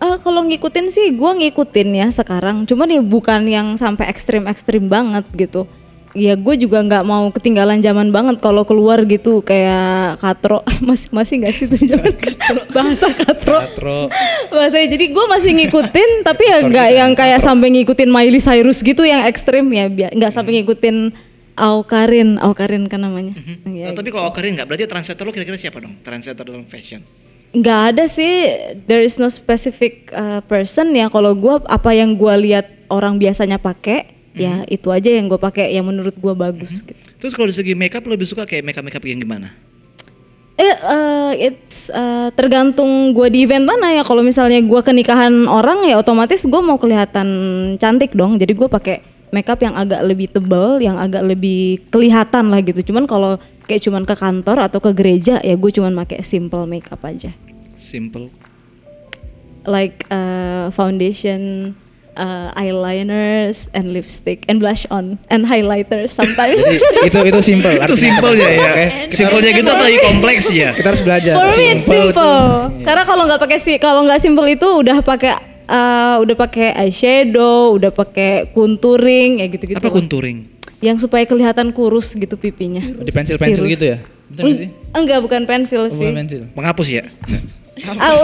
Eh 0.00 0.16
kalau 0.18 0.40
ngikutin 0.42 0.88
sih 0.88 1.12
gue 1.12 1.30
ngikutin 1.36 1.88
ya 1.92 2.08
sekarang. 2.08 2.64
Cuman 2.64 2.88
ya 2.88 3.04
bukan 3.04 3.44
yang 3.44 3.76
sampai 3.76 4.08
ekstrim-ekstrim 4.08 4.88
banget 4.88 5.28
gitu 5.36 5.68
ya 6.12 6.34
gue 6.34 6.54
juga 6.56 6.80
nggak 6.80 7.02
mau 7.02 7.30
ketinggalan 7.30 7.78
zaman 7.78 8.10
banget 8.10 8.38
kalau 8.38 8.62
keluar 8.62 9.02
gitu 9.02 9.40
kayak 9.40 10.18
katro. 10.18 10.60
Masih 10.80 11.06
masih 11.10 11.34
nggak 11.38 11.52
sih 11.52 11.64
tuh 11.66 11.78
zaman 11.80 12.12
bahasa 12.70 13.06
katro. 13.10 13.58
Katro. 13.60 14.00
bahasa 14.48 14.80
jadi 14.80 15.06
gue 15.06 15.24
masih 15.26 15.54
ngikutin 15.54 16.10
tapi 16.22 16.42
ya 16.44 16.58
nggak 16.60 16.88
yang 16.90 17.12
kayak 17.12 17.38
sampai 17.38 17.70
ngikutin 17.70 18.08
Miley 18.08 18.38
Cyrus 18.38 18.80
gitu 18.80 19.02
yang 19.02 19.22
ekstrim 19.22 19.68
ya 19.70 19.86
bia- 19.86 20.10
nggak 20.10 20.32
sampai 20.32 20.58
ngikutin 20.58 21.14
Aukarin 21.54 22.40
Aukarin 22.40 22.88
kan 22.88 23.00
namanya. 23.00 23.36
Eh, 23.36 23.84
Ya, 23.84 23.92
tapi 23.92 24.08
kalau 24.08 24.28
Okarin 24.28 24.56
nggak 24.56 24.64
berarti 24.64 24.84
trendsetter 24.84 25.22
lu 25.22 25.30
kira-kira 25.30 25.56
siapa 25.56 25.78
dong? 25.78 26.00
Trendsetter 26.00 26.42
dalam 26.42 26.64
fashion? 26.64 27.04
Nggak 27.52 27.80
ada 27.90 28.04
sih. 28.06 28.48
There 28.86 29.00
is 29.00 29.16
no 29.16 29.28
specific 29.28 30.08
uh, 30.10 30.40
person 30.42 30.90
ya. 30.90 31.06
Kalau 31.06 31.34
gua 31.34 31.60
apa 31.66 31.92
yang 31.92 32.14
gua 32.14 32.34
lihat 32.34 32.64
orang 32.88 33.18
biasanya 33.18 33.58
pakai 33.58 34.19
ya 34.34 34.62
itu 34.70 34.88
aja 34.90 35.10
yang 35.10 35.26
gue 35.26 35.40
pakai 35.40 35.74
yang 35.74 35.86
menurut 35.86 36.14
gua 36.22 36.38
bagus 36.38 36.86
gitu. 36.86 37.02
terus 37.18 37.34
kalau 37.34 37.50
dari 37.50 37.56
segi 37.58 37.74
makeup 37.74 38.06
lebih 38.06 38.26
suka 38.30 38.46
kayak 38.46 38.62
makeup 38.62 38.86
makeup 38.86 39.02
yang 39.02 39.18
gimana 39.18 39.50
Eh, 40.60 40.76
eh, 40.76 41.32
it's 41.48 41.88
eh, 41.88 42.28
tergantung 42.36 43.16
gue 43.16 43.32
di 43.32 43.48
event 43.48 43.64
mana 43.64 43.96
ya. 43.96 44.04
Kalau 44.04 44.20
misalnya 44.20 44.60
gue 44.60 44.80
ke 44.84 44.92
nikahan 44.92 45.48
orang 45.48 45.88
ya 45.88 45.96
otomatis 45.96 46.44
gue 46.44 46.60
mau 46.60 46.76
kelihatan 46.76 47.28
cantik 47.80 48.12
dong. 48.12 48.36
Jadi 48.36 48.52
gue 48.52 48.68
pakai 48.68 49.00
makeup 49.32 49.56
yang 49.64 49.72
agak 49.72 50.04
lebih 50.04 50.28
tebal, 50.28 50.76
yang 50.84 51.00
agak 51.00 51.24
lebih 51.24 51.80
kelihatan 51.88 52.52
lah 52.52 52.60
gitu. 52.60 52.92
Cuman 52.92 53.08
kalau 53.08 53.40
kayak 53.64 53.88
cuman 53.88 54.04
ke 54.04 54.12
kantor 54.12 54.68
atau 54.68 54.84
ke 54.84 54.92
gereja 54.92 55.40
ya 55.40 55.56
gue 55.56 55.70
cuman 55.72 55.96
pakai 56.04 56.20
simple 56.20 56.68
makeup 56.68 57.00
aja. 57.08 57.32
Simple. 57.80 58.28
Like 59.64 60.04
eh, 60.12 60.68
foundation, 60.76 61.72
eh, 62.20 62.60
eyeliners, 62.60 63.72
and 63.72 63.90
lipstick, 63.90 64.44
and 64.44 64.60
blush 64.60 64.84
on, 64.88 65.16
and 65.26 65.42
highlighters 65.42 66.12
sometimes. 66.12 66.60
Jadi 66.60 66.76
itu 67.02 67.18
itu 67.26 67.40
simple. 67.42 67.72
Itu 67.74 67.96
simpelnya 67.96 68.44
apa? 68.44 68.52
ya. 68.52 68.68
Oke. 68.68 68.84
Simpelnya 69.10 69.50
gitu 69.50 69.70
atau 69.70 69.80
lagi 69.80 69.98
kompleks 69.98 70.44
ya? 70.50 70.70
Kita 70.70 70.86
harus 70.86 71.00
belajar. 71.00 71.32
For 71.32 71.48
me 71.50 71.64
it's 71.70 71.82
Simple 71.82 72.12
simple. 72.12 72.12
itu- 72.12 72.84
Karena 72.84 73.02
kalau 73.02 73.22
nggak 73.24 73.40
pakai 73.40 73.58
si 73.58 73.72
kalau 73.76 74.04
nggak 74.04 74.20
simple 74.20 74.44
itu 74.44 74.68
udah 74.78 75.00
pakai 75.00 75.32
eh, 75.64 76.16
udah 76.18 76.36
pakai 76.36 76.68
eyeshadow, 76.76 77.74
udah 77.74 77.88
pakai 77.88 78.50
contouring 78.50 79.40
ya 79.40 79.46
gitu-gitu. 79.48 79.78
Apa 79.78 79.88
contouring? 79.88 80.44
Yang 80.80 81.04
supaya 81.04 81.24
kelihatan 81.24 81.70
kurus 81.70 82.12
gitu 82.12 82.34
pipinya. 82.34 82.80
Di 82.80 83.08
pensil-pensil 83.08 83.64
gitu 83.70 83.84
ya? 83.86 83.98
Betul 84.26 84.42
nggak 84.42 84.56
sih? 84.56 84.68
Eng- 84.68 84.74
enggak, 84.96 85.18
bukan 85.20 85.42
pensil 85.42 85.82
Oh, 85.82 85.88
sih. 85.88 86.00
bukan 86.00 86.14
pensil. 86.18 86.40
Penghapus 86.52 86.88
ya? 86.90 87.04
Ah, 87.86 88.16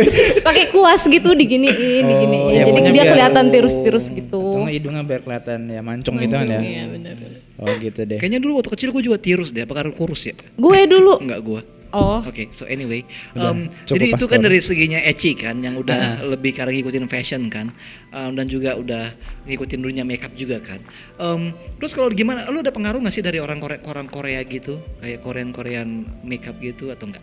pakai 0.48 0.64
kuas 0.72 1.02
gitu 1.04 1.30
diginiin, 1.36 2.04
diginiin. 2.04 2.52
ya, 2.54 2.64
Jadi 2.68 2.80
dia 2.80 2.92
biar- 2.92 3.10
kelihatan 3.12 3.44
tirus-tirus 3.52 4.06
gitu. 4.10 4.64
Nggak 4.64 4.74
hidungnya 4.74 5.02
biar 5.04 5.20
kelihatan 5.22 5.58
ya 5.68 5.80
mancung, 5.84 6.16
gitu 6.16 6.34
kan 6.34 6.46
ya? 6.48 6.60
Iya 6.60 6.84
benar. 6.88 7.14
Oh 7.60 7.74
gitu 7.78 8.00
deh. 8.02 8.18
Kayaknya 8.18 8.40
dulu 8.42 8.52
waktu 8.60 8.70
kecil 8.74 8.88
gue 8.90 9.02
juga 9.04 9.18
tirus 9.20 9.54
deh. 9.54 9.62
Apa 9.62 9.74
karena 9.78 9.92
kurus 9.94 10.26
ya? 10.26 10.34
Gue 10.58 10.78
dulu. 10.88 11.18
Enggak 11.24 11.40
gue. 11.44 11.62
Oh. 11.94 12.18
Oke, 12.26 12.50
so 12.50 12.66
anyway, 12.66 13.06
um, 13.38 13.70
jadi 13.86 14.18
itu 14.18 14.26
kan 14.26 14.42
dari 14.42 14.58
seginya 14.58 14.98
Eci 14.98 15.38
kan, 15.38 15.62
yang 15.62 15.78
udah 15.78 16.26
lebih 16.26 16.50
karena 16.50 16.74
ngikutin 16.74 17.06
fashion 17.06 17.46
kan, 17.46 17.70
um, 18.10 18.34
dan 18.34 18.50
juga 18.50 18.74
udah 18.74 19.14
ngikutin 19.46 19.78
dunia 19.78 20.02
makeup 20.02 20.34
juga 20.34 20.58
kan. 20.58 20.82
Um, 21.22 21.54
terus 21.78 21.94
kalau 21.94 22.10
gimana, 22.10 22.50
lu 22.50 22.66
ada 22.66 22.74
pengaruh 22.74 22.98
nggak 22.98 23.14
sih 23.14 23.22
dari 23.22 23.38
orang 23.38 23.62
Korea, 23.62 23.78
orang 23.86 24.10
Korea 24.10 24.42
gitu, 24.42 24.82
kayak 24.98 25.22
Korean 25.22 25.54
Korean 25.54 26.02
makeup 26.26 26.58
gitu 26.58 26.90
atau 26.90 27.14
enggak? 27.14 27.22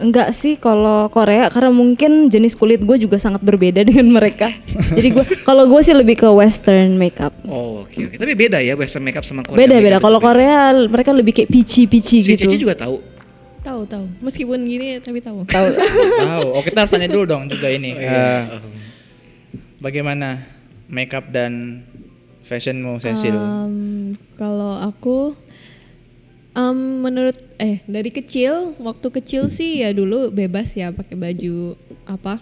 Enggak 0.00 0.32
sih 0.36 0.60
kalau 0.60 1.08
Korea 1.08 1.48
karena 1.48 1.72
mungkin 1.72 2.28
jenis 2.28 2.56
kulit 2.56 2.82
gue 2.84 2.96
juga 3.00 3.16
sangat 3.16 3.40
berbeda 3.40 3.84
dengan 3.88 4.12
mereka. 4.12 4.52
Jadi 4.92 5.08
gue 5.12 5.24
kalau 5.42 5.68
gue 5.68 5.80
sih 5.80 5.94
lebih 5.96 6.20
ke 6.20 6.28
western 6.28 7.00
makeup. 7.00 7.32
Oh 7.48 7.84
oke 7.84 7.96
oke, 7.96 8.16
tapi 8.16 8.32
beda 8.36 8.60
ya 8.60 8.76
western 8.76 9.04
makeup 9.04 9.24
sama 9.24 9.42
Korean 9.44 9.60
Beda 9.64 9.76
beda. 9.80 9.98
Kalau. 10.02 10.18
Korea 10.18 10.74
mereka 10.74 11.10
lebih 11.14 11.32
kayak 11.36 11.50
peachy-peachy 11.52 12.18
si 12.24 12.34
gitu. 12.34 12.50
Cici 12.50 12.58
juga 12.58 12.74
tahu. 12.74 12.98
Tahu 13.62 13.80
tahu. 13.86 14.04
Meskipun 14.22 14.58
gini 14.62 14.98
tapi 15.02 15.18
tahu. 15.18 15.42
Tahu. 15.46 15.66
Tahu. 16.26 16.46
Oh 16.54 16.62
kita 16.62 16.86
harus 16.86 16.92
tanya 16.94 17.10
dulu 17.10 17.24
dong 17.26 17.50
juga 17.50 17.66
ini. 17.70 17.94
Oh, 17.94 18.00
iya. 18.00 18.62
bagaimana 19.82 20.42
makeup 20.86 21.30
dan 21.30 21.82
fashionmu 22.46 23.02
Cecil? 23.02 23.34
Um, 23.34 24.14
kalau 24.38 24.78
aku 24.78 25.34
um, 26.56 27.04
menurut 27.04 27.36
eh 27.60 27.84
dari 27.84 28.08
kecil 28.08 28.74
waktu 28.80 29.12
kecil 29.20 29.52
sih 29.52 29.84
ya 29.84 29.92
dulu 29.92 30.32
bebas 30.32 30.72
ya 30.72 30.90
pakai 30.90 31.14
baju 31.14 31.76
apa 32.08 32.40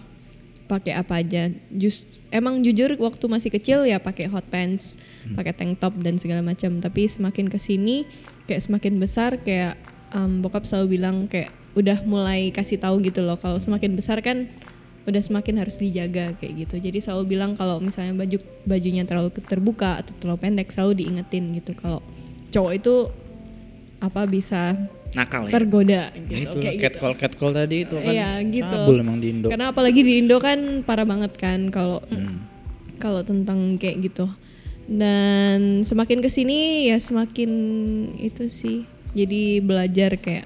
pakai 0.65 0.97
apa 0.97 1.21
aja. 1.21 1.53
Jus 1.69 2.17
emang 2.33 2.65
jujur 2.65 2.97
waktu 2.97 3.25
masih 3.29 3.53
kecil 3.53 3.85
ya 3.85 4.01
pakai 4.01 4.25
hot 4.25 4.49
pants 4.49 4.97
pakai 5.37 5.53
tank 5.53 5.77
top 5.77 5.93
dan 6.01 6.17
segala 6.17 6.41
macam. 6.41 6.81
Tapi 6.81 7.05
semakin 7.05 7.51
ke 7.51 7.61
sini 7.61 8.09
kayak 8.49 8.65
semakin 8.65 8.97
besar 8.97 9.37
kayak 9.45 9.77
um, 10.15 10.41
bokap 10.41 10.65
selalu 10.65 10.97
bilang 10.97 11.29
kayak 11.29 11.53
udah 11.75 12.01
mulai 12.07 12.49
kasih 12.55 12.79
tahu 12.79 13.03
gitu 13.03 13.21
loh 13.21 13.35
kalau 13.37 13.59
semakin 13.59 13.99
besar 13.99 14.23
kan 14.23 14.47
udah 15.05 15.21
semakin 15.21 15.61
harus 15.61 15.77
dijaga 15.77 16.33
kayak 16.41 16.65
gitu. 16.65 16.81
Jadi 16.81 16.97
selalu 16.97 17.37
bilang 17.37 17.53
kalau 17.53 17.77
misalnya 17.77 18.17
baju 18.17 18.41
bajunya 18.65 19.05
terlalu 19.05 19.29
terbuka 19.37 20.01
atau 20.01 20.17
terlalu 20.17 20.49
pendek 20.49 20.73
selalu 20.73 21.05
diingetin 21.05 21.53
gitu 21.53 21.77
kalau 21.77 22.01
cowok 22.49 22.73
itu 22.73 22.93
apa 23.97 24.25
bisa 24.25 24.75
Nakal 25.15 25.47
ya. 25.47 25.51
tergoda 25.55 26.01
Ya 26.11 26.19
gitu 26.27 26.35
itu 26.51 26.57
kayak 26.59 26.75
gitu. 26.75 26.83
catcall 26.83 27.13
catcall 27.15 27.51
tadi 27.51 27.77
itu 27.83 27.95
kan. 27.95 28.11
Iya, 28.11 28.29
gitu. 28.43 28.75
Kabul 28.75 28.95
emang 28.99 29.17
di 29.17 29.27
Indo. 29.31 29.47
Karena 29.47 29.71
apalagi 29.71 30.01
di 30.01 30.13
Indo 30.19 30.37
kan 30.37 30.59
parah 30.83 31.07
banget 31.07 31.31
kan 31.35 31.71
kalau 31.71 32.03
Hmm. 32.07 32.43
kalau 32.97 33.23
tentang 33.23 33.75
kayak 33.75 34.11
gitu. 34.11 34.27
Dan 34.85 35.81
semakin 35.81 36.19
ke 36.19 36.29
sini 36.29 36.91
ya 36.91 36.99
semakin 36.99 37.51
itu 38.17 38.45
sih. 38.47 38.83
Jadi 39.15 39.63
belajar 39.63 40.19
kayak 40.19 40.45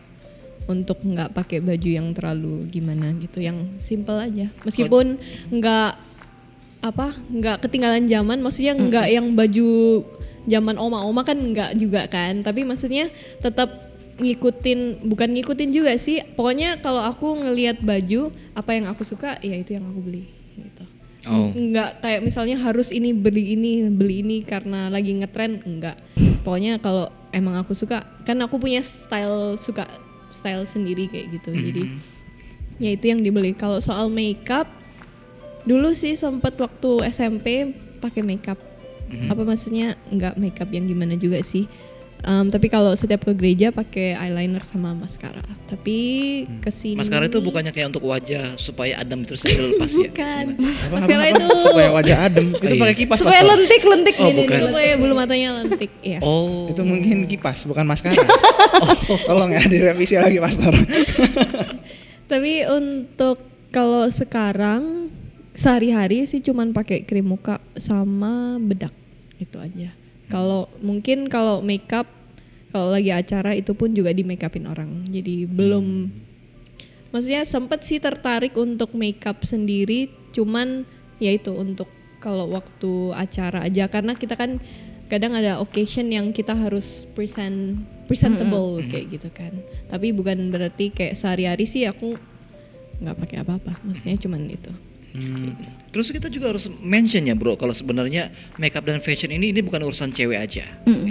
untuk 0.70 1.02
nggak 1.02 1.34
pakai 1.34 1.60
baju 1.60 1.90
yang 1.90 2.14
terlalu 2.14 2.70
gimana 2.70 3.10
gitu, 3.18 3.42
yang 3.42 3.58
simple 3.82 4.16
aja. 4.16 4.54
Meskipun 4.62 5.18
nggak 5.50 5.92
apa 6.80 7.08
nggak 7.28 7.66
ketinggalan 7.66 8.06
zaman, 8.06 8.40
maksudnya 8.40 8.72
nggak 8.72 9.08
yang 9.10 9.34
baju 9.34 10.06
zaman 10.50 10.76
oma-oma 10.82 11.22
kan 11.22 11.38
nggak 11.38 11.78
juga 11.78 12.10
kan. 12.10 12.42
Tapi 12.42 12.66
maksudnya 12.66 13.08
tetap 13.40 13.70
ngikutin 14.20 15.06
bukan 15.08 15.30
ngikutin 15.38 15.70
juga 15.72 15.96
sih. 15.96 16.26
Pokoknya 16.36 16.82
kalau 16.82 17.06
aku 17.06 17.40
ngelihat 17.40 17.80
baju 17.86 18.34
apa 18.58 18.76
yang 18.76 18.90
aku 18.90 19.06
suka 19.06 19.38
ya 19.40 19.56
itu 19.56 19.78
yang 19.78 19.86
aku 19.88 20.02
beli 20.02 20.26
gitu. 20.58 20.86
Oh. 21.28 21.52
nggak 21.52 22.00
kayak 22.00 22.24
misalnya 22.24 22.56
harus 22.56 22.96
ini 22.96 23.12
beli 23.12 23.52
ini 23.52 23.92
beli 23.92 24.24
ini 24.24 24.40
karena 24.40 24.88
lagi 24.88 25.20
ngetren 25.20 25.60
enggak 25.68 26.00
pokoknya 26.48 26.80
kalau 26.80 27.12
emang 27.36 27.60
aku 27.60 27.76
suka 27.76 28.08
kan 28.24 28.40
aku 28.40 28.56
punya 28.56 28.80
style 28.80 29.60
suka 29.60 29.84
style 30.32 30.66
sendiri 30.66 31.10
kayak 31.10 31.28
gitu. 31.42 31.50
Jadi 31.54 31.84
ya 32.80 32.90
itu 32.96 33.06
yang 33.12 33.22
dibeli. 33.22 33.54
Kalau 33.54 33.82
soal 33.84 34.08
makeup 34.08 34.70
dulu 35.68 35.92
sih 35.94 36.16
sempet 36.16 36.56
waktu 36.56 37.12
SMP 37.12 37.76
pakai 38.00 38.24
makeup 38.24 38.58
apa 39.26 39.42
maksudnya 39.42 39.94
nggak 40.08 40.36
makeup 40.36 40.70
yang 40.70 40.86
gimana 40.86 41.14
juga 41.14 41.42
sih 41.42 41.66
Um, 42.20 42.52
tapi 42.52 42.68
kalau 42.68 42.92
setiap 42.92 43.24
ke 43.24 43.32
gereja 43.32 43.72
pakai 43.72 44.12
eyeliner 44.12 44.60
sama 44.60 44.92
maskara 44.92 45.40
tapi 45.72 45.96
ke 46.60 46.68
sini 46.68 47.00
Maskara 47.00 47.32
itu 47.32 47.40
bukannya 47.40 47.72
kayak 47.72 47.96
untuk 47.96 48.04
wajah 48.04 48.60
supaya 48.60 49.00
adem 49.00 49.24
terus 49.24 49.40
dilepas 49.40 49.88
ya? 49.88 50.12
bukan 50.12 50.46
Apa- 50.60 50.92
maskara 50.92 51.24
apa- 51.24 51.32
itu 51.32 51.48
supaya 51.64 51.90
wajah 51.96 52.18
adem. 52.20 52.48
itu 52.52 52.76
Iya. 52.76 52.82
pakai 52.84 52.96
kipas. 52.98 53.18
Supaya 53.18 53.40
Pastor. 53.40 53.56
lentik 53.56 53.82
lentik 53.88 54.16
Oh, 54.20 54.24
nih, 54.26 54.36
bukan. 54.36 54.60
supaya 54.68 54.92
bulu 55.00 55.14
matanya 55.16 55.50
lentik 55.64 55.92
ya 56.04 56.20
Oh. 56.20 56.68
Itu 56.68 56.82
mungkin 56.84 57.24
kipas 57.24 57.64
bukan 57.64 57.88
maskara. 57.88 58.20
oh, 59.08 59.20
tolong 59.24 59.56
ya 59.56 59.64
direvisi 59.64 60.20
lagi 60.20 60.44
Pastor. 60.44 60.76
Tapi 62.28 62.68
untuk 62.68 63.42
kalau 63.72 64.06
sekarang 64.08 65.08
sehari-hari 65.60 66.24
sih 66.24 66.40
cuman 66.40 66.72
pakai 66.72 67.04
krim 67.04 67.36
muka 67.36 67.60
sama 67.76 68.56
bedak 68.64 68.96
itu 69.44 69.60
aja. 69.60 69.92
Kalau 70.32 70.72
mungkin 70.80 71.28
kalau 71.28 71.60
makeup 71.60 72.08
kalau 72.72 72.96
lagi 72.96 73.12
acara 73.12 73.58
itu 73.58 73.76
pun 73.76 73.92
juga 73.92 74.16
di 74.16 74.24
make 74.24 74.46
upin 74.48 74.72
orang. 74.72 75.04
Jadi 75.12 75.44
belum 75.44 76.08
maksudnya 77.12 77.44
sempet 77.44 77.84
sih 77.84 78.00
tertarik 78.00 78.56
untuk 78.56 78.96
makeup 78.96 79.44
sendiri 79.44 80.08
cuman 80.32 80.88
ya 81.20 81.36
itu 81.36 81.52
untuk 81.52 81.92
kalau 82.24 82.48
waktu 82.56 83.12
acara 83.20 83.68
aja. 83.68 83.92
Karena 83.92 84.16
kita 84.16 84.40
kan 84.40 84.64
kadang 85.12 85.36
ada 85.36 85.60
occasion 85.60 86.08
yang 86.08 86.32
kita 86.32 86.56
harus 86.56 87.04
present 87.12 87.84
presentable 88.08 88.80
kayak 88.88 89.12
gitu 89.12 89.28
kan. 89.36 89.52
Tapi 89.92 90.16
bukan 90.16 90.56
berarti 90.56 90.96
kayak 90.96 91.20
sehari-hari 91.20 91.68
sih 91.68 91.84
aku 91.84 92.16
nggak 93.04 93.18
pakai 93.28 93.38
apa-apa. 93.44 93.76
Maksudnya 93.84 94.16
cuman 94.24 94.48
itu 94.48 94.72
Hmm. 95.10 95.58
Terus 95.90 96.14
kita 96.14 96.30
juga 96.30 96.54
harus 96.54 96.70
mention 96.70 97.26
ya 97.26 97.34
bro, 97.34 97.58
kalau 97.58 97.74
sebenarnya 97.74 98.30
makeup 98.62 98.86
dan 98.86 99.02
fashion 99.02 99.34
ini 99.34 99.50
ini 99.50 99.66
bukan 99.66 99.82
urusan 99.82 100.14
cewek 100.14 100.38
aja. 100.38 100.66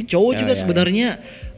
Cowok 0.06 0.32
Ya, 0.34 0.38
juga 0.46 0.52
ya, 0.54 0.58
sebenarnya 0.58 1.08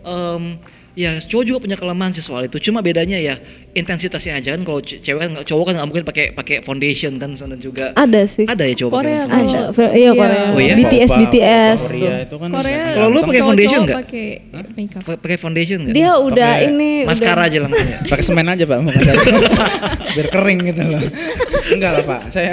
em, 0.02 0.56
ya 0.92 1.16
cowok 1.16 1.44
juga 1.44 1.58
punya 1.60 1.74
kelemahan 1.74 2.10
sih 2.10 2.20
soal 2.20 2.44
itu. 2.44 2.58
Cuma 2.60 2.80
bedanya 2.80 3.14
ya 3.14 3.38
intensitasnya 3.70 4.36
aja 4.36 4.52
kan 4.52 4.62
kalau 4.62 4.78
ce- 4.78 4.98
cewek 4.98 5.20
kan 5.20 5.30
cowok 5.40 5.64
kan 5.64 5.74
nggak 5.74 5.86
mungkin 5.86 6.04
pakai 6.04 6.24
pakai 6.30 6.56
foundation 6.60 7.14
kan 7.16 7.32
dan 7.32 7.56
juga 7.56 7.94
Ada 7.94 8.26
sih. 8.26 8.44
ada 8.44 8.62
ya 8.62 8.74
cowok 8.76 8.90
pakai 8.90 9.00
Korea 9.00 9.20
foundation. 9.24 9.54
Ada. 9.56 9.70
Kalau- 9.70 9.88
Iya 9.90 9.98
Iya. 10.00 10.10
Korea. 10.12 10.42
Oh 10.48 10.60
iya? 10.60 10.74
BTS 10.76 11.10
BTS 11.12 11.78
Korea 11.84 12.00
tuh. 12.00 12.14
itu 12.20 12.36
kan 12.36 12.48
Korea 12.52 12.82
Kalau 12.92 13.08
lu 13.08 13.18
pakai 13.22 13.42
foundation 13.42 13.80
nggak? 13.80 13.98
pakai 13.98 14.26
Pakai 15.16 15.36
foundation 15.36 15.78
nggak? 15.82 15.94
Dia 15.94 16.10
udah 16.16 16.50
Pakai 16.52 16.68
ini 16.68 16.90
maskara 17.02 17.32
udah, 17.36 17.46
aja 17.46 17.58
langsung 17.60 17.88
ya. 17.88 17.98
pakai 18.04 18.24
semen 18.24 18.46
aja 18.46 18.64
pak 18.64 18.78
biar 20.10 20.26
kering 20.28 20.60
gitu 20.64 20.82
loh 20.84 21.02
enggak 21.70 21.90
lah 21.92 22.02
pak 22.02 22.20
saya 22.30 22.52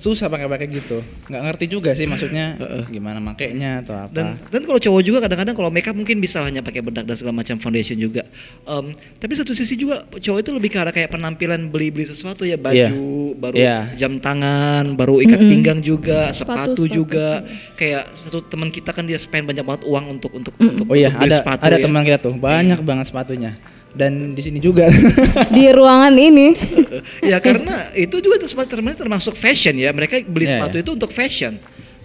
susah 0.00 0.26
pakai 0.26 0.48
pakai 0.48 0.66
gitu 0.66 1.04
nggak 1.28 1.42
ngerti 1.44 1.64
juga 1.68 1.92
sih 1.92 2.08
maksudnya 2.08 2.56
gimana 2.88 3.20
makainya 3.20 3.84
atau 3.84 3.94
apa 4.00 4.10
Dan 4.10 4.26
dan 4.48 4.60
kalau 4.64 4.80
cowok 4.80 5.02
juga 5.04 5.18
kadang-kadang 5.20 5.52
kalau 5.52 5.68
makeup 5.68 5.92
mungkin 5.92 6.18
bisa 6.18 6.40
hanya 6.40 6.60
pakai 6.60 6.80
bedak 6.80 7.04
dan 7.04 7.14
segala 7.14 7.36
macam 7.36 7.60
foundation 7.60 7.94
juga. 7.94 8.24
Em, 8.64 8.90
tapi 9.16 9.32
satu 9.36 9.52
sisi 9.52 9.76
juga 9.76 10.00
cowok 10.08 10.38
itu 10.40 10.50
lebih 10.50 10.68
ke 10.72 10.78
arah 10.80 10.90
kayak 10.90 11.12
penampilan 11.12 11.68
beli-beli 11.68 12.08
sesuatu 12.08 12.42
ya 12.42 12.56
baju, 12.56 12.74
Iya. 12.74 12.88
baru 13.36 13.56
Iya. 13.56 13.78
jam 13.94 14.16
tangan, 14.16 14.96
baru 14.96 15.20
ikat 15.20 15.36
pinggang 15.38 15.80
juga, 15.80 16.32
sepatu, 16.32 16.72
Sepatu, 16.72 16.82
sepatu. 16.82 16.96
juga. 16.96 17.28
Kayak 17.76 18.08
satu 18.16 18.40
teman 18.42 18.72
kita 18.72 18.90
kan 18.90 19.04
dia 19.04 19.20
spend 19.20 19.44
banyak 19.44 19.62
banget 19.62 19.82
uang 19.84 20.04
untuk 20.10 20.32
untuk 20.32 20.54
untuk, 20.56 20.88
oh 20.88 20.96
iya 20.96 21.12
untuk 21.12 21.20
beli 21.20 21.30
ada 21.30 21.36
sepatu 21.38 21.62
ada 21.62 21.76
ya. 21.76 21.84
teman 21.84 22.02
kita 22.02 22.18
tuh 22.18 22.34
banyak 22.34 22.80
banget 22.80 23.04
sepatunya 23.06 23.52
dan 23.94 24.34
di 24.34 24.42
sini 24.42 24.58
juga. 24.62 24.86
Di 25.56 25.70
ruangan 25.74 26.14
ini. 26.14 26.54
ya 27.30 27.42
karena 27.42 27.90
itu 27.92 28.22
juga 28.22 28.38
term- 28.42 28.68
term- 28.70 28.98
termasuk 28.98 29.34
fashion 29.34 29.74
ya. 29.74 29.90
Mereka 29.90 30.22
beli 30.26 30.46
Iya, 30.46 30.58
sepatu 30.58 30.76
iya. 30.78 30.84
itu 30.86 30.90
untuk 30.94 31.10
fashion. 31.10 31.58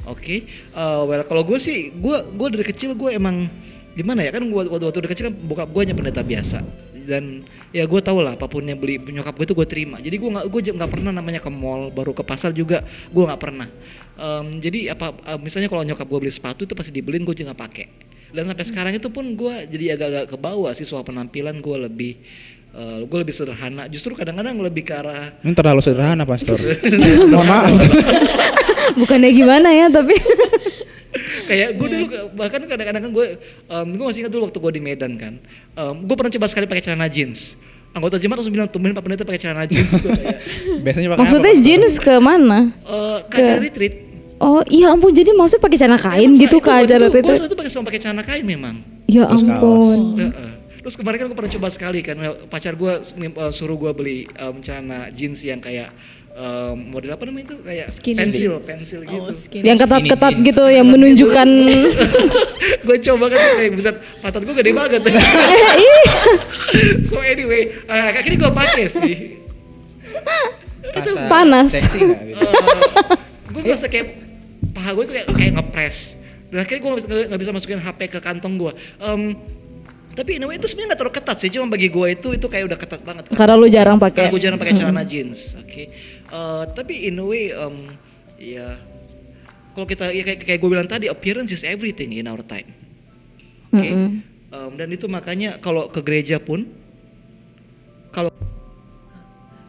Oke. 0.06 0.46
Eh, 0.50 1.02
well 1.06 1.22
kalau 1.26 1.46
gue 1.46 1.58
sih, 1.58 1.94
gue 1.94 2.18
gue 2.34 2.48
dari 2.54 2.66
kecil 2.66 2.94
gue 2.98 3.14
emang 3.14 3.46
gimana 3.96 4.28
ya 4.28 4.32
kan 4.36 4.44
gue 4.44 4.62
waktu, 4.68 4.84
waktu 4.84 5.00
dari 5.08 5.12
kecil 5.16 5.26
kan 5.32 5.36
bokap 5.40 5.72
gue 5.72 5.82
hanya 5.88 5.96
pendeta 5.96 6.20
biasa 6.20 6.60
dan 7.08 7.48
ya 7.72 7.88
gue 7.88 8.02
tau 8.04 8.20
lah 8.20 8.36
apa 8.36 8.44
pun 8.52 8.60
yang 8.60 8.76
beli 8.76 9.00
nyokap 9.00 9.40
gue 9.40 9.48
itu 9.48 9.56
gue 9.56 9.68
terima 9.72 10.04
jadi 10.04 10.20
gue 10.20 10.30
nggak 10.36 10.46
gue 10.52 10.62
nggak 10.76 10.92
pernah 10.92 11.16
namanya 11.16 11.40
ke 11.40 11.48
mall 11.48 11.88
baru 11.96 12.12
ke 12.12 12.20
pasar 12.20 12.52
juga 12.52 12.84
gue 12.84 13.24
nggak 13.24 13.40
pernah 13.40 13.72
Em, 14.16 14.64
jadi 14.64 14.96
apa 14.96 15.12
eh, 15.28 15.40
misalnya 15.40 15.68
kalau 15.68 15.84
nyokap 15.84 16.08
gue 16.08 16.20
beli 16.24 16.32
sepatu 16.32 16.64
itu 16.64 16.72
pasti 16.72 16.92
dibeliin 16.92 17.28
gue 17.28 17.36
juga 17.36 17.52
nggak 17.52 17.62
pakai 17.68 17.86
dan 18.32 18.44
sampai 18.46 18.66
sekarang 18.66 18.94
itu 18.96 19.10
pun 19.10 19.26
gue 19.34 19.56
jadi 19.68 19.98
agak-agak 19.98 20.26
ke 20.34 20.38
bawah 20.38 20.72
sih 20.72 20.88
soal 20.88 21.04
penampilan 21.04 21.60
gue 21.60 21.78
lebih 21.86 22.12
eh, 22.74 23.00
gue 23.04 23.18
lebih 23.20 23.36
sederhana 23.36 23.86
justru 23.86 24.16
kadang-kadang 24.16 24.58
lebih 24.58 24.84
ke 24.84 24.94
arah 24.94 25.36
Ini 25.44 25.54
terlalu 25.54 25.82
sederhana, 25.84 26.24
Pastor. 26.24 26.58
Mohon 27.32 27.46
maaf. 27.48 27.74
Bukannya 28.96 29.30
gimana 29.34 29.70
ya 29.70 29.88
tapi 29.92 30.16
kayak 31.50 31.78
gue 31.78 31.88
dulu 31.88 32.06
bahkan 32.36 32.62
kadang-kadang 32.66 33.02
kan 33.08 33.12
gue 33.14 33.26
em, 33.70 33.88
gue 33.94 34.06
masih 34.06 34.20
ingat 34.26 34.34
dulu 34.34 34.50
waktu 34.50 34.60
gue 34.60 34.72
di 34.76 34.82
Medan 34.82 35.14
kan 35.16 35.34
gue 35.78 36.16
pernah 36.18 36.32
coba 36.34 36.46
sekali 36.50 36.66
pakai 36.66 36.84
celana 36.84 37.08
jeans 37.08 37.54
anggota 37.96 38.20
jemaat 38.20 38.44
langsung 38.44 38.52
bilang 38.54 38.68
tumben 38.68 38.92
pak 38.92 39.04
pendeta 39.06 39.24
pakai 39.24 39.40
celana 39.40 39.64
jeans 39.64 39.94
gue 39.96 40.12
kayak 40.12 40.38
Biasanya 40.84 41.08
pakai 41.16 41.22
maksudnya 41.24 41.54
apa, 41.56 41.64
jeans 41.64 41.96
ke 42.02 42.14
mana? 42.20 42.60
eh 42.84 43.20
ke 43.32 43.36
acara 43.40 43.60
retreat 43.62 43.94
Oh 44.46 44.62
iya 44.68 44.94
ampun 44.94 45.10
jadi 45.10 45.34
maksudnya 45.34 45.64
pakai 45.64 45.78
celana 45.78 45.98
kain 45.98 46.30
gitu 46.32 46.58
ke 46.60 46.70
acara 46.70 47.10
gue 47.10 47.18
itu? 47.18 47.34
saat 47.34 47.50
itu 47.50 47.58
pakai 47.58 47.72
sama 47.72 47.90
pakai 47.90 47.98
celana 48.00 48.22
kain 48.22 48.46
memang 48.46 48.78
Ya 49.06 49.26
Terus 49.26 49.42
ampun. 49.42 50.00
Heeh. 50.18 50.52
Terus 50.80 50.96
kemarin 50.96 51.18
kan 51.18 51.26
gue 51.26 51.36
pernah 51.36 51.52
coba 51.52 51.68
sekali 51.68 52.00
kan 52.00 52.14
pacar 52.46 52.74
gue 52.74 52.94
suruh 53.50 53.74
gue 53.74 53.92
beli 53.92 54.18
em, 54.32 54.56
celana 54.60 55.10
jeans 55.10 55.42
yang 55.42 55.58
kayak 55.58 55.90
em, 56.32 56.78
model 56.90 57.10
apa 57.10 57.26
namanya 57.26 57.46
itu 57.48 57.56
kayak 57.60 57.88
Skinny 57.90 58.18
pensil 58.20 58.54
jeans. 58.56 58.66
pensil 58.66 59.00
Oh, 59.02 59.10
gitu. 59.10 59.32
skinny. 59.36 59.66
Yang 59.66 59.78
ketat-ketat 59.82 60.30
jeans. 60.32 60.46
gitu 60.46 60.64
yang 60.68 60.86
menunjukkan 60.86 61.50
gue 62.86 62.98
coba 63.04 63.26
kan 63.28 63.40
kayak 63.58 63.72
bisa 63.74 63.92
pantat 64.22 64.42
gue 64.42 64.56
gede 64.56 64.72
banget. 64.72 65.02
so 67.10 67.18
anyway, 67.20 67.74
eh, 67.82 68.10
akhirnya 68.14 68.38
gue 68.40 68.52
pakai 68.54 68.86
sih. 68.86 69.16
Rasa 70.86 71.18
Panas. 71.28 71.70
Seksi 71.72 71.98
nggak 72.00 72.22
gitu? 72.26 72.46
gue 73.48 73.62
merasa 73.64 73.88
kayak 73.88 74.25
paha 74.74 74.90
gue 74.96 75.04
tuh 75.06 75.14
kayak 75.14 75.28
kayak 75.36 75.54
ngepres. 75.60 75.98
Dan 76.50 76.58
akhirnya 76.62 76.82
gue 76.82 76.92
nggak 77.30 77.42
bisa 77.42 77.52
masukin 77.52 77.82
HP 77.82 78.00
ke 78.16 78.20
kantong 78.22 78.56
gue. 78.56 78.72
Em, 79.02 79.36
tapi 80.16 80.40
anyway 80.40 80.56
itu 80.56 80.72
sebenarnya 80.72 80.96
nggak 80.96 81.00
terlalu 81.04 81.16
ketat 81.20 81.38
sih, 81.44 81.50
cuma 81.52 81.68
bagi 81.68 81.92
gue 81.92 82.08
itu 82.16 82.28
itu 82.32 82.48
kayak 82.48 82.66
udah 82.72 82.80
ketat 82.80 83.02
banget. 83.04 83.24
karena 83.36 83.54
lu 83.60 83.68
jarang 83.68 84.00
Karena 84.00 84.08
pakai. 84.16 84.32
gue 84.32 84.40
jarang 84.40 84.60
pakai 84.62 84.74
celana 84.80 85.04
jeans, 85.04 85.60
oke. 85.60 85.84
Eh, 86.32 86.64
tapi 86.72 87.12
in 87.12 87.20
a 87.20 87.26
way, 87.28 87.52
em, 87.52 87.76
ya 88.40 88.80
kalau 89.76 89.84
kita 89.84 90.16
ya 90.16 90.24
kayak, 90.24 90.48
kayak 90.48 90.60
gue 90.64 90.70
bilang 90.72 90.88
tadi, 90.88 91.12
appearance 91.12 91.52
is 91.52 91.68
everything 91.68 92.16
in 92.16 92.32
our 92.32 92.40
time. 92.40 92.72
Oke. 93.76 93.84
Mm-mm. 93.92 94.10
Em, 94.56 94.72
dan 94.80 94.88
itu 94.88 95.04
makanya 95.12 95.60
kalau 95.60 95.92
ke 95.92 96.00
gereja 96.00 96.40
pun, 96.40 96.64
kalau 98.16 98.32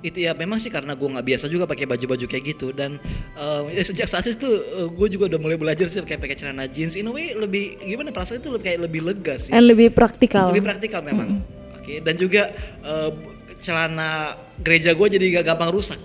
itu 0.04 0.28
ya 0.28 0.36
memang 0.36 0.60
sih 0.60 0.68
karena 0.68 0.92
gue 0.92 1.08
nggak 1.08 1.26
biasa 1.26 1.44
juga 1.48 1.64
pakai 1.64 1.88
baju-baju 1.88 2.26
kayak 2.28 2.44
gitu. 2.56 2.72
Dan 2.72 3.00
em, 3.36 3.64
ya 3.72 3.82
sejak 3.82 4.08
saat 4.08 4.28
itu 4.28 4.48
gue 4.92 5.08
juga 5.08 5.32
udah 5.32 5.40
mulai 5.40 5.56
belajar 5.56 5.88
sih 5.88 6.02
kayak 6.04 6.20
pakai 6.20 6.36
celana 6.36 6.68
jeans. 6.68 6.94
In 6.96 7.08
a 7.08 7.12
way 7.12 7.32
lebih 7.32 7.80
gimana 7.80 8.12
perasaan 8.12 8.40
itu 8.40 8.52
lebih 8.52 8.64
kayak 8.64 8.78
lebih 8.84 9.00
lega 9.04 9.34
sih. 9.40 9.52
And 9.52 9.64
lebih 9.64 9.92
praktikal. 9.96 10.52
lebih 10.52 10.64
praktikal 10.66 11.00
memang. 11.00 11.40
Oke 11.80 12.02
dan 12.02 12.14
juga 12.18 12.52
eh, 12.84 13.10
celana 13.62 14.36
gereja 14.60 14.92
gue 14.92 15.06
jadi 15.16 15.40
gak 15.40 15.44
gampang 15.54 15.70
rusak. 15.72 16.00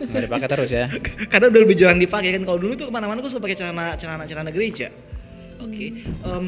Nggak 0.00 0.22
dipakai 0.26 0.48
terus 0.50 0.70
ya. 0.72 0.86
karena 1.32 1.46
udah 1.52 1.60
lebih 1.62 1.76
jarang 1.78 2.00
dipakai 2.00 2.34
kan. 2.34 2.42
Kalau 2.42 2.58
dulu 2.58 2.72
tuh 2.74 2.86
ke 2.88 2.92
mana-mana 2.92 3.22
gue 3.22 3.30
selalu 3.30 3.44
pakai 3.50 3.58
celana 3.60 3.86
celana 3.94 4.24
celana 4.26 4.50
gereja. 4.50 4.90
Oke 5.60 6.02
em, 6.02 6.44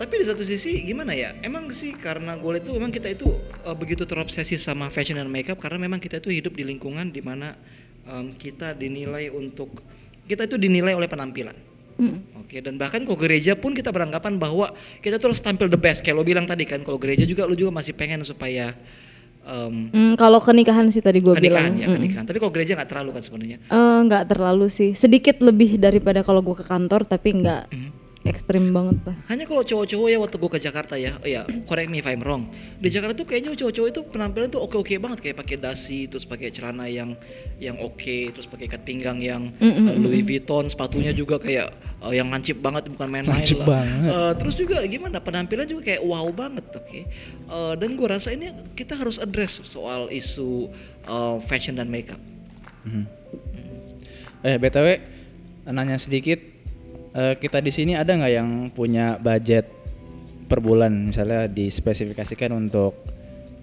tapi 0.00 0.16
di 0.16 0.24
satu 0.24 0.40
sisi 0.40 0.80
gimana 0.80 1.12
ya 1.12 1.36
emang 1.44 1.68
sih 1.76 1.92
karena 1.92 2.32
gue 2.40 2.64
tuh 2.64 2.72
memang 2.80 2.88
kita 2.88 3.12
itu 3.12 3.28
eh, 3.60 3.76
begitu 3.76 4.08
terobsesi 4.08 4.56
sama 4.56 4.88
fashion 4.88 5.20
dan 5.20 5.28
makeup 5.28 5.60
karena 5.60 5.76
memang 5.76 6.00
kita 6.00 6.24
itu 6.24 6.32
hidup 6.32 6.56
di 6.56 6.64
lingkungan 6.64 7.12
di 7.12 7.20
mana 7.20 7.52
em, 8.08 8.32
kita 8.32 8.72
dinilai 8.72 9.28
untuk 9.28 9.68
kita 10.24 10.48
itu 10.48 10.56
dinilai 10.56 10.96
oleh 10.96 11.04
penampilan 11.04 11.52
Oke, 12.40 12.64
dan 12.64 12.80
bahkan 12.80 13.04
kalau 13.04 13.20
gereja 13.20 13.52
pun 13.52 13.76
kita 13.76 13.92
beranggapan 13.92 14.40
bahwa 14.40 14.72
kita 15.04 15.20
terus 15.20 15.36
tampil 15.44 15.68
the 15.68 15.76
best. 15.76 16.00
Kayak 16.00 16.16
lo 16.16 16.24
bilang 16.24 16.48
tadi 16.48 16.64
kan, 16.64 16.80
kalau 16.80 16.96
gereja 16.96 17.28
juga 17.28 17.44
lo 17.44 17.52
juga 17.52 17.76
masih 17.76 17.92
pengen 17.92 18.24
supaya 18.24 18.72
em, 19.44 19.92
Hmm, 19.92 20.12
kalau 20.16 20.40
kenikahan 20.40 20.88
sih 20.88 21.04
tadi 21.04 21.20
gue 21.20 21.36
bilang. 21.36 21.76
ya 21.76 21.92
pernikahan. 21.92 22.24
Tapi 22.24 22.40
kalau 22.40 22.52
gereja 22.56 22.72
nggak 22.72 22.88
terlalu 22.88 23.10
kan 23.20 23.22
sebenarnya. 23.22 23.58
Eh, 23.68 23.98
nggak 24.08 24.24
terlalu 24.32 24.66
sih, 24.72 24.96
sedikit 24.96 25.44
lebih 25.44 25.76
daripada 25.76 26.24
kalau 26.24 26.40
gue 26.40 26.56
ke 26.56 26.64
kantor, 26.64 27.04
tapi 27.04 27.36
nggak 27.36 27.68
ekstrim 28.20 28.68
banget 28.68 29.00
lah. 29.08 29.16
Hanya 29.32 29.48
kalau 29.48 29.64
cowok-cowok 29.64 30.08
ya 30.12 30.18
waktu 30.20 30.36
gue 30.36 30.50
ke 30.52 30.60
Jakarta 30.60 30.94
ya, 31.00 31.16
oh 31.16 31.28
ya 31.28 31.48
correct 31.64 31.88
me 31.88 32.04
if 32.04 32.06
I'm 32.06 32.20
wrong. 32.20 32.52
Di 32.76 32.92
Jakarta 32.92 33.16
tuh 33.16 33.24
kayaknya 33.24 33.56
cowok-cowok 33.56 33.88
itu 33.88 34.00
penampilan 34.12 34.48
tuh 34.52 34.60
oke-oke 34.60 34.92
banget 35.00 35.18
kayak 35.24 35.36
pakai 35.40 35.56
dasi, 35.56 36.04
terus 36.04 36.28
pakai 36.28 36.52
celana 36.52 36.84
yang 36.84 37.16
yang 37.56 37.80
oke, 37.80 38.18
terus 38.36 38.44
pakai 38.44 38.68
ikat 38.68 38.84
pinggang 38.84 39.24
yang 39.24 39.48
uh, 39.56 39.96
Louis 39.96 40.20
Vuitton, 40.20 40.68
sepatunya 40.68 41.16
juga 41.16 41.40
kayak 41.40 41.72
uh, 42.04 42.12
yang 42.12 42.28
lancip 42.28 42.60
banget 42.60 42.92
bukan 42.92 43.08
main-main 43.08 43.40
Lancip 43.40 43.64
lah. 43.64 43.80
banget. 43.80 44.10
Uh, 44.12 44.32
terus 44.36 44.54
juga 44.56 44.84
gimana 44.84 45.16
penampilan 45.20 45.64
juga 45.64 45.88
kayak 45.88 46.04
wow 46.04 46.28
banget, 46.28 46.64
oke. 46.76 47.00
Uh, 47.48 47.72
dan 47.80 47.96
gue 47.96 48.08
rasa 48.08 48.36
ini 48.36 48.52
kita 48.76 49.00
harus 49.00 49.16
address 49.16 49.64
soal 49.64 50.12
isu 50.12 50.68
uh, 51.08 51.40
fashion 51.40 51.76
dan 51.80 51.88
makeup. 51.88 52.20
Mhm. 52.84 53.04
Eh 54.40 54.56
btw 54.56 55.00
nanya 55.68 56.00
sedikit, 56.00 56.40
eh, 57.12 57.34
kita 57.36 57.58
di 57.58 57.70
sini 57.70 57.92
ada 57.94 58.10
nggak 58.10 58.32
yang 58.32 58.48
punya 58.70 59.16
budget 59.16 59.66
per 60.46 60.58
bulan 60.58 61.10
misalnya 61.10 61.46
dispesifikasikan 61.46 62.50
untuk 62.50 62.98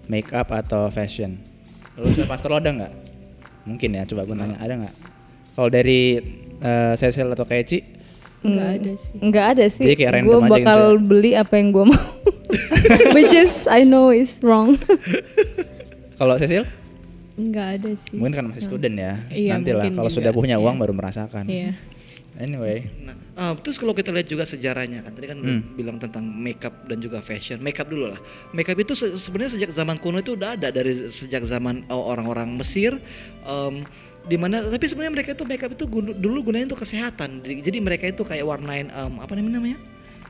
make 0.08 0.32
up 0.32 0.48
atau 0.50 0.88
fashion? 0.88 1.36
Lu 1.98 2.08
pastor 2.24 2.54
lo 2.54 2.58
ada 2.58 2.70
nggak? 2.70 2.92
Mungkin 3.68 3.90
ya, 3.92 4.02
coba 4.08 4.24
gue 4.24 4.36
nanya 4.36 4.58
ada 4.58 4.74
nggak? 4.80 4.94
Kalau 5.52 5.68
dari 5.68 6.00
eh, 6.58 6.92
Cecil 6.96 7.28
atau 7.28 7.44
Keci, 7.44 7.98
Enggak 8.38 8.68
ada 8.78 8.92
sih. 8.94 9.12
Nggak 9.18 9.46
ada 9.50 9.64
sih. 9.66 9.82
Jadi 9.82 9.94
kayak 9.98 10.12
random 10.14 10.30
Gue 10.30 10.38
aja 10.38 10.50
bakal 10.54 10.80
gitu 10.94 11.02
beli 11.10 11.30
apa 11.34 11.54
yang 11.58 11.68
gue 11.74 11.84
mau. 11.90 12.02
Which 13.18 13.34
is 13.34 13.66
I 13.66 13.82
know 13.82 14.14
is 14.14 14.38
wrong. 14.46 14.78
kalau 16.22 16.38
Cecil 16.38 16.62
Enggak 17.38 17.78
ada 17.78 17.90
sih. 17.94 18.18
mungkin 18.18 18.34
kan 18.34 18.44
masih 18.50 18.62
student 18.66 18.94
ya. 18.94 19.14
Iya, 19.30 19.52
Nanti 19.58 19.70
lah 19.74 19.86
kalau 19.90 20.10
sudah 20.10 20.30
punya 20.34 20.58
uang 20.58 20.74
Iya. 20.78 20.82
baru 20.86 20.92
merasakan. 20.94 21.44
Iya. 21.46 21.70
Anyway, 22.38 22.86
Nah, 23.02 23.18
ah, 23.34 23.52
terus 23.52 23.74
kalau 23.74 23.90
kita 23.90 24.14
lihat 24.14 24.24
juga 24.24 24.46
sejarahnya 24.46 25.02
kan 25.02 25.10
tadi 25.10 25.26
kan 25.26 25.38
Hmm. 25.38 25.74
bilang 25.74 25.98
tentang 25.98 26.22
makeup 26.22 26.86
dan 26.86 27.02
juga 27.02 27.18
fashion. 27.18 27.58
Makeup 27.58 27.90
dulu 27.90 28.14
lah. 28.14 28.20
Makeup 28.52 28.78
itu 28.78 28.94
se- 28.94 29.18
sebenarnya 29.18 29.58
sejak 29.58 29.74
zaman 29.74 29.98
kuno 29.98 30.22
itu 30.22 30.38
udah 30.38 30.54
ada 30.54 30.70
dari 30.70 30.94
sejak 31.10 31.42
zaman 31.42 31.82
oh, 31.88 32.06
orang-orang 32.06 32.46
Mesir. 32.54 32.94
em, 33.42 33.82
di 34.22 34.36
mana 34.36 34.60
tapi 34.62 34.86
sebenarnya 34.86 35.14
mereka 35.14 35.30
itu 35.32 35.42
makeup 35.42 35.72
itu 35.72 35.84
gunu- 35.84 36.14
dulu 36.14 36.38
gunanya 36.44 36.70
untuk 36.70 36.84
kesehatan. 36.84 37.40
Jadi, 37.40 37.78
mereka 37.80 38.06
itu 38.06 38.22
kayak 38.22 38.44
warnain 38.44 38.86
em, 38.86 39.14
apa 39.18 39.34
namanya 39.34 39.58
namanya? 39.58 39.78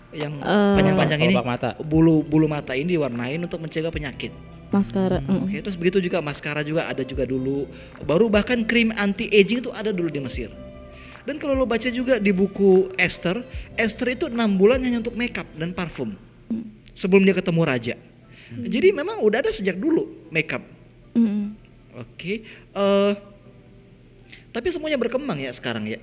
Yang 0.08 0.32
Eh, 0.38 0.74
panjang-panjang 0.80 1.20
ini. 1.20 1.34
Kelopak 1.36 1.44
mata. 1.46 1.68
Bulu 1.76 2.24
bulu 2.24 2.48
mata 2.48 2.72
ini 2.72 2.96
diwarnain 2.96 3.36
untuk 3.36 3.60
mencegah 3.60 3.92
penyakit. 3.92 4.32
Maskara. 4.68 5.20
mm. 5.20 5.44
Oke, 5.44 5.56
terus 5.60 5.76
begitu 5.76 6.00
juga 6.00 6.20
maskara 6.20 6.60
juga 6.60 6.84
ada 6.84 7.00
juga 7.00 7.24
dulu. 7.24 7.68
Baru 8.00 8.28
bahkan 8.28 8.64
krim 8.64 8.92
anti 8.94 9.28
aging 9.28 9.60
itu 9.60 9.70
ada 9.70 9.92
dulu 9.92 10.08
di 10.08 10.20
Mesir. 10.20 10.48
Dan 11.28 11.36
kalau 11.36 11.52
lo 11.52 11.68
baca 11.68 11.92
juga 11.92 12.16
di 12.16 12.32
buku 12.32 12.96
Esther, 12.96 13.44
Esther 13.76 14.16
itu 14.16 14.32
enam 14.32 14.48
bulan 14.56 14.80
hanya 14.80 15.04
untuk 15.04 15.12
makeup 15.12 15.44
dan 15.52 15.76
parfum 15.76 16.16
sebelum 16.96 17.20
dia 17.20 17.36
ketemu 17.36 17.60
raja. 17.68 17.94
Jadi 18.48 18.96
memang 18.96 19.20
udah 19.20 19.44
ada 19.44 19.52
sejak 19.52 19.76
dulu 19.76 20.08
makeup. 20.32 20.64
Mm. 21.12 21.52
Oke, 22.00 22.48
eh, 22.72 23.12
tapi 24.48 24.72
semuanya 24.72 24.96
berkembang 24.96 25.36
ya 25.36 25.52
sekarang 25.52 25.84
ya. 25.84 26.00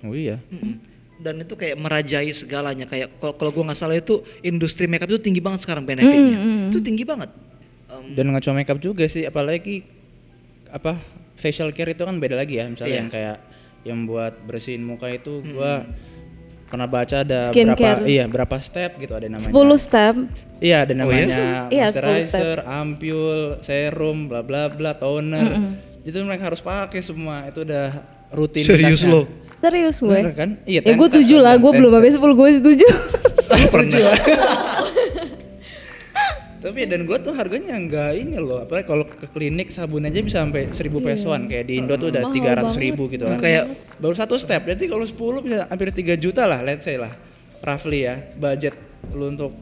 oh 0.00 0.16
iya. 0.16 0.40
Mm-mm. 0.48 0.80
Dan 1.20 1.44
itu 1.44 1.52
kayak 1.52 1.76
merajai 1.76 2.32
segalanya. 2.32 2.88
Kayak 2.88 3.12
kalau 3.20 3.36
kalau 3.36 3.50
gue 3.52 3.64
nggak 3.68 3.76
salah 3.76 3.96
itu 3.96 4.24
industri 4.40 4.88
makeup 4.88 5.12
itu 5.12 5.20
tinggi 5.20 5.44
banget 5.44 5.68
sekarang 5.68 5.84
benefitnya. 5.84 6.40
Mm-mm. 6.40 6.72
Itu 6.72 6.80
tinggi 6.80 7.04
banget. 7.04 7.28
Em, 7.92 8.16
Dan 8.16 8.32
nggak 8.32 8.42
cuma 8.48 8.56
makeup 8.56 8.80
juga 8.80 9.04
sih, 9.04 9.28
apalagi 9.28 9.84
apa 10.72 10.96
facial 11.36 11.76
care 11.76 11.92
itu 11.92 12.02
kan 12.08 12.16
beda 12.16 12.40
lagi 12.40 12.56
ya. 12.56 12.64
Misalnya 12.72 12.88
Iya. 12.88 13.00
yang 13.04 13.10
kayak 13.12 13.36
yang 13.86 14.02
buat 14.04 14.42
bersihin 14.42 14.82
muka 14.82 15.06
itu 15.08 15.40
gua 15.46 15.86
pernah 16.66 16.90
baca 16.90 17.22
ada 17.22 17.46
Skincare. 17.46 18.02
berapa 18.02 18.10
iya 18.10 18.24
berapa 18.26 18.58
step 18.58 18.98
gitu 18.98 19.14
ada 19.14 19.30
namanya. 19.30 19.46
10 19.46 19.54
step. 19.78 20.14
Iya, 20.58 20.76
ada 20.82 20.92
Oh, 20.98 21.12
iya? 21.12 21.22
namanya 21.22 21.26
Iya, 21.76 21.86
10 21.88 22.02
moisturizer, 22.02 22.56
ampul, 22.66 23.38
serum, 23.62 24.18
bla 24.26 24.42
bla 24.42 24.66
bla, 24.66 24.90
toner. 24.92 25.78
Itu 26.02 26.18
mereka 26.20 26.50
harus 26.50 26.58
pakai 26.58 26.98
semua. 27.00 27.46
Itu 27.46 27.62
udah 27.62 27.86
rutin. 28.34 28.66
Serius 28.66 29.06
lo? 29.06 29.30
Serius 29.56 29.96
gue. 29.98 30.10
Bener 30.20 30.34
kan? 30.34 30.50
Iya, 30.66 30.82
ya 30.82 30.92
gue 30.92 31.08
tujuh 31.12 31.38
lah, 31.38 31.54
gue 31.54 31.70
belum 31.70 31.88
sampai 31.88 32.10
10 32.10 32.18
gue 32.18 32.48
setuju. 32.58 32.86
Pernah. 33.70 33.98
Tapi 36.66 36.82
dan 36.82 37.06
gua 37.06 37.14
tuh 37.16 37.30
harganya 37.30 37.78
nggak 37.78 38.10
ini 38.16 38.36
loh. 38.36 38.58
Apalagi 38.58 38.90
kalau 38.90 39.06
ke 39.06 39.30
klinik 39.30 39.70
sabun 39.70 40.02
aja 40.02 40.18
bisa 40.18 40.42
sampai 40.42 40.66
1000 40.66 40.98
pesoan. 40.98 41.46
Kayak 41.46 41.64
di 41.64 41.74
Indo 41.78 41.94
tuh 41.94 42.10
udah 42.10 42.34
tiga 42.34 42.58
ratus 42.58 42.74
ribu 42.74 43.06
gitu 43.06 43.22
kan. 43.22 43.38
Kayak- 43.38 43.70
baru 43.96 44.12
satu 44.12 44.34
step. 44.34 44.66
Jadi 44.66 44.84
kalau 44.84 45.06
10 45.06 45.14
bisa 45.40 45.64
hampir 45.64 45.94
3 45.94 46.18
juta 46.18 46.42
lah, 46.42 46.58
let's 46.60 46.82
say 46.82 46.98
lah. 46.98 47.14
Roughly 47.62 48.02
ya, 48.02 48.18
budget 48.34 48.74
lu 49.08 49.30
untuk 49.30 49.54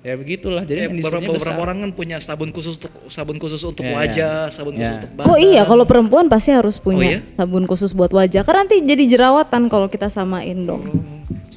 ya 0.00 0.16
begitulah. 0.16 0.64
Jadi 0.64 0.80
Eh, 0.80 0.88
beberapa, 0.90 1.20
beberapa 1.20 1.36
besar. 1.52 1.60
orang 1.60 1.76
kan 1.78 1.90
punya 1.92 2.16
sabun 2.18 2.48
khusus 2.48 2.80
untuk 2.80 2.88
sabun 3.06 3.36
khusus 3.36 3.60
untuk 3.60 3.84
Ya, 3.84 3.92
ya. 3.92 3.96
wajah, 3.98 4.34
sabun 4.48 4.72
Ya. 4.74 4.78
khusus 4.80 4.96
untuk 4.98 5.12
badan. 5.14 5.28
Oh 5.28 5.36
iya, 5.36 5.62
kalau 5.62 5.84
perempuan 5.84 6.24
pasti 6.26 6.50
harus 6.50 6.80
Oh 6.80 6.88
iya? 6.90 7.20
punya 7.20 7.36
sabun 7.36 7.68
khusus 7.68 7.92
buat 7.92 8.08
wajah. 8.08 8.40
Karena 8.40 8.64
nanti 8.64 8.80
jadi 8.80 9.04
jerawatan 9.06 9.68
kalau 9.68 9.86
kita 9.86 10.08
samain 10.08 10.56
dong. 10.56 10.88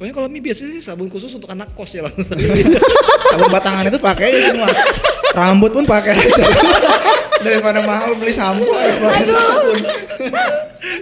Soalnya 0.04 0.20
kalau 0.20 0.28
Mi 0.28 0.36
biasanya 0.36 0.76
sih 0.76 0.84
sabun 0.84 1.08
khusus 1.08 1.32
untuk 1.32 1.48
anak 1.48 1.72
kos 1.72 1.96
ya 1.96 2.04
langsung. 2.04 2.28
sabun 3.32 3.48
batangan 3.48 3.88
itu 3.88 3.96
pakai 3.96 4.36
aja 4.36 4.52
semua. 4.52 4.68
Rambut 5.32 5.72
pun 5.72 5.88
pakai 5.88 6.12
aja. 6.12 6.44
Daripada 7.40 7.80
mahal 7.80 8.12
beli 8.12 8.28
sampo 8.36 8.68
ya 8.68 9.00
pakai 9.00 9.24
sabun. 9.24 9.76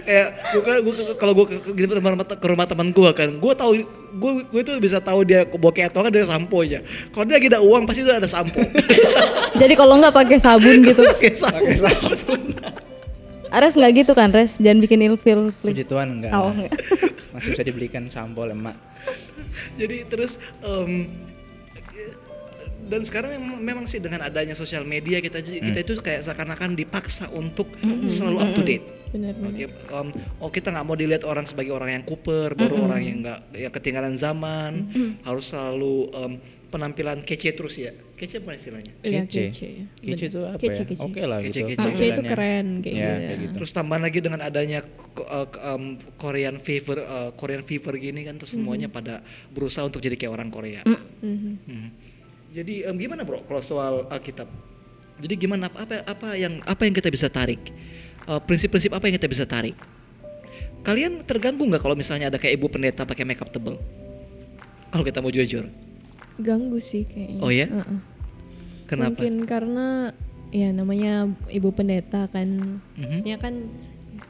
kayak 0.07 0.27
gue 0.55 0.61
kan 0.63 0.75
gua, 0.79 0.93
kalau 1.19 1.33
gue 1.35 1.45
ke, 1.51 1.55
ke, 1.59 1.71
ke, 1.75 1.99
rumah- 1.99 2.15
ke 2.39 2.47
rumah 2.47 2.63
teman 2.63 2.95
gue 2.95 3.09
kan 3.11 3.29
gue 3.35 3.53
tahu 3.59 3.71
gue 4.15 4.31
gue 4.47 4.61
tuh 4.63 4.75
bisa 4.79 5.03
tahu 5.03 5.27
dia 5.27 5.43
bokeh 5.43 5.91
atau 5.91 5.99
enggak 5.99 6.23
dari 6.23 6.27
sampo 6.27 6.63
nya 6.63 6.79
kalau 7.11 7.27
dia 7.27 7.35
lagi 7.35 7.47
ada 7.51 7.59
uang 7.59 7.83
pasti 7.83 8.07
udah 8.07 8.23
ada 8.23 8.29
sampo 8.31 8.63
Jadi 9.61 9.73
kalau 9.75 9.99
nggak 9.99 10.15
pakai 10.15 10.39
sabun 10.39 10.79
gitu. 10.87 11.03
pakai 11.11 11.31
sampo 11.35 12.31
Ares 13.53 13.77
nggak 13.77 13.91
gitu 14.01 14.11
kan, 14.17 14.33
Res? 14.33 14.57
Jangan 14.57 14.81
bikin 14.81 15.05
ilfil. 15.05 15.53
please. 15.61 15.77
Puji 15.77 15.85
Tuhan 15.85 16.07
enggak. 16.09 16.33
Oh, 16.33 16.49
enggak. 16.49 16.73
Masih 17.29 17.53
bisa 17.53 17.61
dibelikan 17.61 18.09
sampo 18.09 18.49
lemak. 18.49 18.73
jadi 19.79 20.07
terus 20.07 20.41
em, 20.63 21.09
dan 22.83 23.01
sekarang 23.07 23.39
memang, 23.39 23.57
memang 23.63 23.85
sih 23.87 24.03
dengan 24.03 24.27
adanya 24.27 24.53
sosial 24.59 24.83
media 24.83 25.23
kita 25.23 25.39
kita 25.39 25.79
itu 25.79 25.93
kayak 26.03 26.27
seakan-akan 26.27 26.75
dipaksa 26.75 27.31
untuk 27.31 27.71
selalu 28.11 28.37
up 28.43 28.51
to 28.51 28.61
date. 28.61 28.85
Benar 29.13 29.37
benar. 29.37 29.49
Oke, 29.53 29.65
em, 29.69 30.07
oh 30.41 30.49
kita 30.51 30.67
nggak 30.73 30.85
mau 30.85 30.97
dilihat 30.97 31.23
orang 31.23 31.45
sebagai 31.47 31.71
orang 31.71 31.95
yang 31.95 32.03
kuper, 32.03 32.57
baru 32.57 32.89
orang 32.89 33.01
yang 33.01 33.17
nggak 33.23 33.39
yang 33.55 33.71
ketinggalan 33.71 34.15
zaman, 34.19 34.89
harus 35.23 35.53
selalu 35.53 36.11
em, 36.11 36.31
penampilan 36.73 37.21
kece 37.21 37.53
terus 37.53 37.77
ya. 37.77 37.93
Kece 38.17 38.41
apa 38.41 38.57
istilahnya? 38.57 38.89
Iya, 38.99 39.23
Kece. 39.23 39.41
kece. 39.47 39.67
Kece 40.01 40.25
itu 40.27 40.39
apa 40.41 40.57
Kece, 40.57 40.81
ya? 40.81 40.85
kece. 40.89 41.03
Oke 41.05 41.21
lah 41.21 41.37
gitu. 41.39 41.53
Kece-kece. 41.61 41.87
Kece 41.87 42.05
itu 42.09 42.21
keren 42.25 42.67
kayak 42.81 42.89
Ya, 42.89 43.05
gitu. 43.05 43.21
kayak 43.21 43.37
gitu. 43.37 43.53
Terus 43.61 43.71
tambahan 43.71 44.01
lagi 44.01 44.19
dengan 44.19 44.39
adanya 44.41 44.79
ke- 44.81 45.27
em, 45.61 45.83
Korean 46.15 46.57
fever, 46.57 46.97
eh, 46.99 47.29
Korean 47.33 47.61
fever 47.61 47.93
gini 47.95 48.25
kan, 48.25 48.35
terus 48.35 48.51
semuanya 48.51 48.89
pada 48.89 49.21
berusaha 49.47 49.85
untuk 49.85 50.01
jadi 50.01 50.17
kayak 50.17 50.33
orang 50.33 50.49
Korea. 50.49 50.81
Mhm. 50.83 51.53
Hmm. 51.63 51.87
Jadi 52.49 52.83
em, 52.83 52.95
gimana 52.95 53.21
bro 53.21 53.41
kalau 53.43 53.61
soal 53.61 53.93
Alkitab? 54.09 54.49
Jadi 55.15 55.33
gimana 55.37 55.69
apa 55.69 55.85
apa, 55.85 55.95
apa 56.03 56.27
yang 56.33 56.57
apa 56.59 56.81
yang 56.83 56.91
kita 56.91 57.07
bisa 57.07 57.29
tarik? 57.29 57.61
Eh, 58.23 58.41
Prinsip-prinsip 58.41 58.89
apa 58.89 59.05
yang 59.05 59.15
kita 59.15 59.29
bisa 59.29 59.45
tarik? 59.45 59.77
Kalian 60.81 61.23
terganggu 61.23 61.63
nggak 61.63 61.79
kalau 61.79 61.95
misalnya 61.95 62.27
ada 62.27 62.35
kayak 62.35 62.57
ibu 62.57 62.67
pendeta 62.67 63.03
pakai 63.03 63.23
makeup 63.23 63.47
tebel? 63.47 63.79
Kalau 64.89 65.01
kita 65.01 65.19
mau 65.19 65.31
jujur, 65.31 65.65
Ganggu 66.39 66.79
sih 66.81 67.05
kayaknya. 67.05 67.41
Oh 67.41 67.51
ya? 67.51 67.67
Heeh. 67.69 67.99
kenapa? 68.83 69.21
Mungkin 69.21 69.33
karena 69.45 69.87
ya 70.53 70.69
namanya 70.69 71.13
ibu 71.49 71.69
pendeta 71.69 72.29
kan. 72.29 72.79
Mhm. 72.93 73.01
Maksudnya 73.01 73.37
kan 73.37 73.53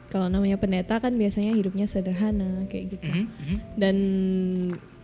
kalau 0.08 0.30
namanya 0.30 0.56
pendeta 0.56 0.96
kan 0.96 1.12
biasanya 1.14 1.52
hidupnya 1.52 1.84
sederhana 1.84 2.64
kayak 2.68 2.96
gitu. 2.96 3.08
Mhm, 3.08 3.24
mhm. 3.28 3.56
Dan 3.76 3.96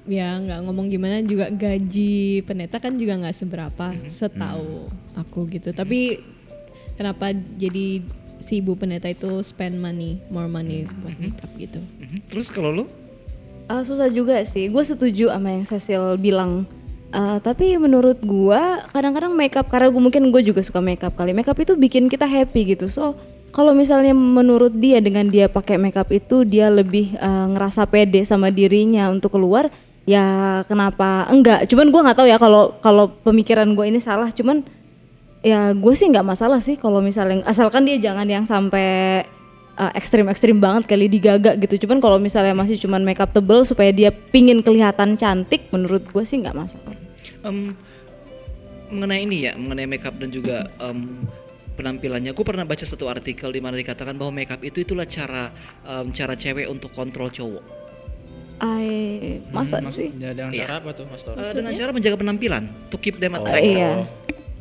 ya 0.09 0.41
nggak 0.41 0.61
ngomong 0.65 0.89
gimana 0.89 1.21
juga 1.21 1.53
gaji 1.53 2.41
pendeta 2.43 2.81
kan 2.81 2.97
juga 2.97 3.21
nggak 3.21 3.37
seberapa 3.37 3.87
Mhm. 3.93 4.09
setahu 4.09 4.89
aku 5.15 5.45
gitu. 5.53 5.77
Tapi 5.77 6.25
kenapa 6.97 7.31
jadi 7.35 8.01
si 8.41 8.65
ibu 8.65 8.73
pendeta 8.73 9.05
itu 9.07 9.45
spend 9.45 9.77
money, 9.77 10.17
more 10.33 10.49
money 10.49 10.89
buat 11.05 11.17
makeup 11.21 11.53
gitu? 11.61 11.81
Mhm. 12.01 12.33
Terus 12.33 12.49
kalau 12.49 12.73
lu? 12.73 12.85
Ah, 13.69 13.85
susah 13.85 14.09
juga 14.09 14.41
sih. 14.43 14.67
Gue 14.67 14.83
setuju 14.83 15.31
sama 15.31 15.53
yang 15.53 15.63
Cecil 15.63 16.17
bilang. 16.17 16.65
Ah, 17.11 17.43
tapi 17.43 17.75
menurut 17.75 18.23
gua 18.23 18.87
kadang-kadang 18.95 19.35
makeup 19.35 19.67
karena 19.67 19.91
gue 19.91 19.99
mungkin 19.99 20.31
gue 20.31 20.43
juga 20.47 20.63
suka 20.63 20.79
makeup 20.79 21.19
kali. 21.19 21.35
Makeup 21.35 21.59
itu 21.59 21.75
bikin 21.75 22.07
kita 22.07 22.23
happy 22.23 22.79
gitu. 22.79 22.87
So 22.87 23.19
kalau 23.51 23.75
misalnya 23.75 24.15
menurut 24.15 24.71
dia 24.79 25.03
dengan 25.03 25.27
dia 25.27 25.51
pakai 25.51 25.75
makeup 25.75 26.07
itu 26.15 26.47
dia 26.47 26.71
lebih 26.71 27.19
ah, 27.19 27.51
ngerasa 27.51 27.91
pede 27.91 28.23
sama 28.23 28.55
dirinya 28.55 29.11
untuk 29.11 29.35
keluar, 29.35 29.75
ya 30.07 30.63
kenapa 30.71 31.27
enggak? 31.35 31.67
Cuman 31.67 31.91
gua 31.91 32.01
nggak 32.07 32.19
tahu 32.23 32.29
ya 32.31 32.39
kalau 32.39 32.79
kalau 32.79 33.11
pemikiran 33.27 33.75
gue 33.75 33.91
ini 33.91 33.99
salah. 33.99 34.31
Cuman 34.31 34.63
ya 35.43 35.75
gue 35.75 35.95
sih 35.99 36.07
nggak 36.07 36.27
masalah 36.27 36.63
sih 36.63 36.79
kalau 36.79 37.03
misalnya 37.03 37.43
asalkan 37.49 37.89
dia 37.91 37.99
jangan 37.99 38.29
yang 38.29 38.47
sampai 38.47 39.25
uh, 39.81 39.91
ekstrim-ekstrim 39.91 40.61
banget 40.61 40.85
kali 40.85 41.09
digaga 41.09 41.57
gitu 41.57 41.89
cuman 41.89 41.99
kalau 41.99 42.21
misalnya 42.21 42.53
masih 42.53 42.77
cuman 42.77 43.01
makeup 43.01 43.33
tebel 43.33 43.65
supaya 43.65 43.89
dia 43.91 44.13
pingin 44.13 44.61
kelihatan 44.61 45.17
cantik 45.17 45.73
menurut 45.73 46.05
gue 46.05 46.23
sih 46.23 46.37
nggak 46.37 46.53
masalah 46.53 46.93
Em, 47.41 47.73
mengenai 48.93 49.25
ini 49.25 49.49
ya, 49.49 49.57
mengenai 49.57 49.89
makeup 49.89 50.13
dan 50.21 50.29
juga 50.29 50.69
em, 50.77 51.25
penampilannya. 51.73 52.37
Gue 52.37 52.45
pernah 52.45 52.69
baca 52.69 52.85
satu 52.85 53.09
artikel 53.09 53.49
di 53.49 53.57
mana 53.57 53.81
dikatakan 53.81 54.13
bahwa 54.13 54.37
makeup 54.37 54.61
itu 54.61 54.85
itulah 54.85 55.09
cara 55.09 55.49
em, 55.81 56.13
cara 56.13 56.37
cewek 56.37 56.69
untuk 56.69 56.93
kontrol 56.93 57.33
cowok. 57.33 57.65
Ay, 58.61 59.41
masa 59.49 59.81
Mas- 59.81 59.97
sih 59.97 60.13
ya, 60.13 60.37
dengan 60.37 60.53
Iya. 60.53 60.69
cara 60.69 60.85
apa 60.85 60.93
tuh 60.93 61.09
Mas? 61.09 61.25
Eh, 61.25 61.53
dengan 61.57 61.73
cara 61.73 61.91
menjaga 61.97 62.17
penampilan, 62.21 62.65
to 62.93 63.01
keep 63.01 63.17
them 63.17 63.33
Oh. 63.33 64.05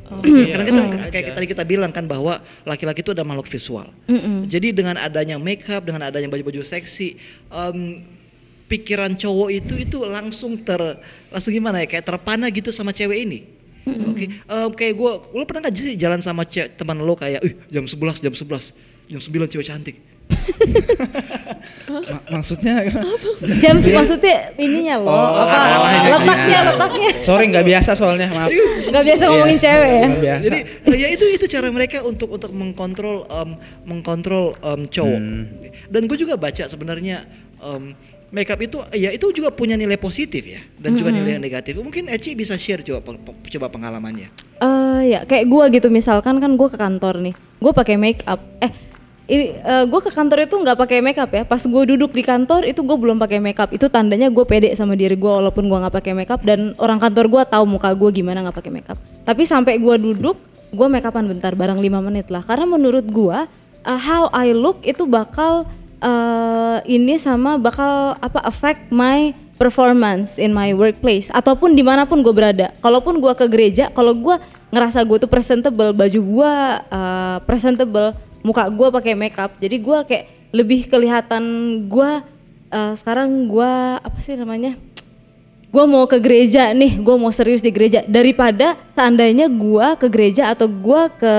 Attracted. 0.10 0.34
iya 0.42 0.54
Karena 0.58 0.66
kita 0.66 0.82
Hmm. 0.82 1.12
kayak 1.14 1.26
tadi 1.38 1.48
kita 1.48 1.64
bilang 1.64 1.92
kan 1.94 2.06
bahwa 2.06 2.42
laki-laki 2.66 3.06
itu 3.06 3.14
ada 3.14 3.22
makhluk 3.22 3.46
visual. 3.46 3.88
Mm-mm. 4.10 4.50
Jadi 4.50 4.74
dengan 4.74 4.98
adanya 4.98 5.38
makeup, 5.38 5.86
dengan 5.86 6.10
adanya 6.10 6.26
baju-baju 6.26 6.66
seksi, 6.66 7.16
em, 7.48 8.04
pikiran 8.66 9.14
cowok 9.14 9.50
itu 9.50 9.74
itu 9.78 9.98
langsung 10.06 10.54
ter 10.62 10.78
langsung 11.30 11.54
gimana 11.54 11.82
ya 11.82 11.88
kayak 11.90 12.06
terpana 12.06 12.46
gitu 12.50 12.70
sama 12.70 12.94
cewek 12.94 13.26
ini. 13.26 13.40
Oke, 13.90 14.30
em, 14.30 14.70
kayak 14.70 14.94
gue, 14.94 15.12
lo 15.34 15.44
pernah 15.50 15.66
nggak 15.66 15.74
sih 15.74 15.98
jalan 15.98 16.22
sama 16.22 16.46
teman 16.46 17.02
lo 17.02 17.18
kayak, 17.18 17.42
ih 17.42 17.54
jam 17.74 17.90
11, 17.90 18.22
jam 18.22 18.34
11, 18.34 18.74
jam 19.10 19.18
9 19.18 19.50
cewek 19.50 19.66
cantik. 19.66 19.98
Ma- 21.90 22.24
maksudnya 22.32 22.86
jam 23.58 23.76
sih 23.82 23.90
maksudnya 23.90 24.54
ininya 24.56 25.02
loh 25.02 25.10
Oh, 25.10 25.30
apa 25.42 25.58
letaknya 26.14 26.60
gitu. 26.62 26.70
letaknya 26.72 27.10
Sorry 27.20 27.44
nggak 27.50 27.66
biasa 27.66 27.92
soalnya 27.94 28.28
maaf. 28.30 28.50
nggak 28.90 29.04
biasa 29.04 29.24
ngomongin 29.26 29.58
Iya, 29.58 29.64
cewek 29.66 29.90
ya 29.92 30.08
biasa. 30.12 30.42
Jadi 30.46 30.60
ya 30.96 31.08
itu 31.10 31.26
itu 31.28 31.46
cara 31.48 31.68
mereka 31.70 31.98
untuk 32.04 32.30
untuk 32.30 32.52
mengkontrol 32.52 33.26
em, 33.26 33.50
mengkontrol 33.84 34.54
em, 34.60 34.82
cowok. 34.86 35.20
Hmm. 35.20 35.44
Dan 35.88 36.02
gue 36.06 36.18
juga 36.18 36.38
baca 36.38 36.64
sebenarnya 36.64 37.26
em, 37.58 37.98
makeup 38.30 38.62
itu 38.62 38.78
ya 38.94 39.10
itu 39.10 39.26
juga 39.34 39.50
punya 39.50 39.74
nilai 39.74 39.98
positif 39.98 40.46
ya 40.46 40.62
dan 40.78 40.94
juga 40.94 41.10
nilai 41.10 41.42
negatif. 41.42 41.74
Mungkin 41.76 42.06
Eci 42.08 42.38
bisa 42.38 42.54
share 42.54 42.86
coba 42.86 43.18
coba 43.26 43.68
pengalamannya. 43.68 44.30
Eh 44.60 45.02
ya 45.10 45.26
kayak 45.26 45.46
gua 45.48 45.66
gitu 45.68 45.90
misalkan 45.90 46.38
kan 46.38 46.54
gua 46.54 46.70
ke 46.70 46.78
kantor 46.78 47.18
nih, 47.20 47.34
gue 47.58 47.72
pakai 47.72 47.96
make 47.96 48.22
up. 48.28 48.38
Eh 48.60 48.70
ini 49.30 49.62
gue 49.62 50.02
ke 50.02 50.10
kantor 50.10 50.50
itu 50.50 50.58
nggak 50.58 50.74
pakai 50.74 51.06
make 51.06 51.22
up 51.22 51.30
ya. 51.30 51.46
Pas 51.46 51.62
gue 51.62 51.84
duduk 51.94 52.12
di 52.18 52.26
kantor 52.26 52.66
itu 52.66 52.82
gue 52.82 52.98
belum 52.98 53.22
pakai 53.22 53.38
make 53.38 53.62
up. 53.62 53.70
Itu 53.70 53.86
tandanya 53.88 54.34
gue 54.34 54.42
pede 54.50 54.74
sama 54.74 54.98
diri 54.98 55.14
gue 55.14 55.30
walaupun 55.30 55.70
gue 55.70 55.78
nggak 55.78 55.94
pakai 55.94 56.18
make 56.18 56.34
up 56.34 56.42
dan 56.42 56.74
orang 56.82 56.98
kantor 56.98 57.30
gue 57.30 57.42
tahu 57.46 57.64
muka 57.70 57.94
gue 57.94 58.10
gimana 58.10 58.42
nggak 58.50 58.58
pakai 58.58 58.72
make 58.74 58.90
up. 58.90 58.98
Tapi 59.24 59.46
sampai 59.46 59.78
gue 59.78 59.96
duduk, 60.02 60.42
gue 60.74 60.88
make 60.90 61.06
upan 61.06 61.30
bentar, 61.30 61.54
barang 61.54 61.78
lima 61.78 62.02
menit 62.02 62.34
lah. 62.34 62.42
Karena 62.42 62.66
menurut 62.66 63.06
gue 63.06 63.38
uh, 63.86 64.00
how 64.02 64.34
I 64.34 64.52
look 64.52 64.82
itu 64.82 65.06
bakal 65.06 65.70
eh, 66.02 66.80
ini 66.90 67.20
sama 67.22 67.62
bakal 67.62 68.18
apa 68.18 68.40
affect 68.44 68.90
my 68.90 69.36
performance 69.60 70.40
in 70.40 70.56
my 70.56 70.72
workplace 70.72 71.28
ataupun 71.36 71.76
di 71.76 71.84
mana 71.84 72.08
pun 72.08 72.24
gue 72.24 72.32
berada. 72.32 72.72
Kalaupun 72.80 73.20
gue 73.20 73.34
ke 73.36 73.46
gereja, 73.52 73.92
kalau 73.92 74.16
gue 74.16 74.40
ngerasa 74.72 75.04
gue 75.04 75.18
tuh 75.20 75.28
presentable, 75.28 75.92
baju 75.92 76.20
gue 76.24 76.54
uh, 76.96 77.38
presentable, 77.44 78.16
muka 78.46 78.68
gue 78.72 78.88
pakai 78.92 79.14
makeup, 79.16 79.56
jadi 79.60 79.76
gue 79.78 79.98
kayak 80.08 80.26
lebih 80.50 80.90
kelihatan 80.90 81.44
gue 81.86 82.12
uh, 82.74 82.94
sekarang 82.98 83.50
gue 83.50 83.72
apa 84.00 84.18
sih 84.22 84.38
namanya? 84.38 84.78
Gue 85.70 85.86
mau 85.86 86.10
ke 86.10 86.18
gereja 86.18 86.74
nih, 86.74 86.98
gue 86.98 87.16
mau 87.20 87.30
serius 87.30 87.62
di 87.62 87.70
gereja. 87.70 88.02
Daripada 88.10 88.74
seandainya 88.98 89.46
gue 89.46 89.88
ke 90.02 90.10
gereja 90.10 90.50
atau 90.50 90.66
gue 90.66 91.02
ke 91.22 91.36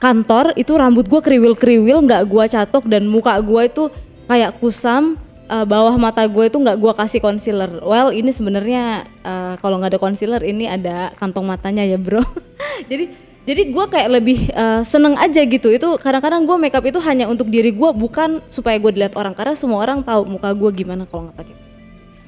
kantor 0.00 0.56
itu 0.58 0.72
rambut 0.74 1.06
gue 1.06 1.20
kriwil-kriwil 1.20 2.02
nggak 2.02 2.26
gue 2.26 2.44
catok 2.48 2.90
dan 2.90 3.06
muka 3.06 3.38
gue 3.38 3.62
itu 3.70 3.86
kayak 4.26 4.58
kusam 4.58 5.14
eh, 5.46 5.62
bawah 5.62 5.94
mata 5.94 6.26
gue 6.26 6.48
itu 6.48 6.58
nggak 6.58 6.80
gue 6.80 6.92
kasih 6.96 7.20
concealer. 7.20 7.70
Well 7.84 8.10
ini 8.10 8.32
sebenarnya 8.32 9.06
eh, 9.22 9.54
kalau 9.60 9.78
nggak 9.78 9.94
ada 9.94 10.00
concealer 10.00 10.42
ini 10.42 10.66
ada 10.66 11.12
kantong 11.20 11.44
matanya 11.44 11.84
ya 11.84 12.00
bro. 12.00 12.24
Jadi 12.90 13.12
jadi 13.42 13.74
gue 13.74 13.84
kayak 13.90 14.10
lebih 14.22 14.38
eh, 14.50 14.82
seneng 14.86 15.18
aja 15.18 15.42
gitu 15.42 15.74
itu 15.74 15.88
kadang-kadang 15.98 16.46
gue 16.46 16.56
makeup 16.58 16.84
itu 16.86 16.98
hanya 17.02 17.26
untuk 17.26 17.50
diri 17.50 17.74
gue 17.74 17.90
bukan 17.90 18.38
supaya 18.46 18.78
gue 18.78 18.94
dilihat 18.94 19.18
orang 19.18 19.34
karena 19.34 19.58
semua 19.58 19.82
orang 19.82 20.06
tahu 20.06 20.26
muka 20.26 20.54
gue 20.54 20.70
gimana 20.84 21.06
kalau 21.10 21.30
nggak 21.30 21.38
pakai 21.42 21.54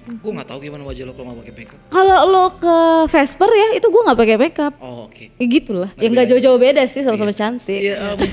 Gue 0.05 0.37
nggak 0.37 0.53
tahu 0.53 0.61
gimana 0.61 0.85
wajah 0.85 1.09
lo 1.09 1.17
kalau 1.17 1.33
nggak 1.33 1.41
pakai 1.41 1.55
makeup. 1.65 1.81
Kalau 1.89 2.19
lo 2.29 2.53
ke 2.61 2.77
Vesper 3.09 3.51
ya 3.57 3.69
itu 3.81 3.87
gue 3.89 4.03
nggak 4.05 4.19
pakai 4.21 4.37
makeup. 4.37 4.77
Oh 4.85 5.09
oke. 5.09 5.33
Ya 5.41 5.47
gitulah. 5.49 5.89
Ya 5.97 6.13
nggak 6.13 6.29
jauh-jauh 6.29 6.61
beda 6.61 6.85
sih 6.85 7.01
sama-sama 7.01 7.33
cantik. 7.33 7.81
Iya. 7.81 8.13
em. 8.13 8.21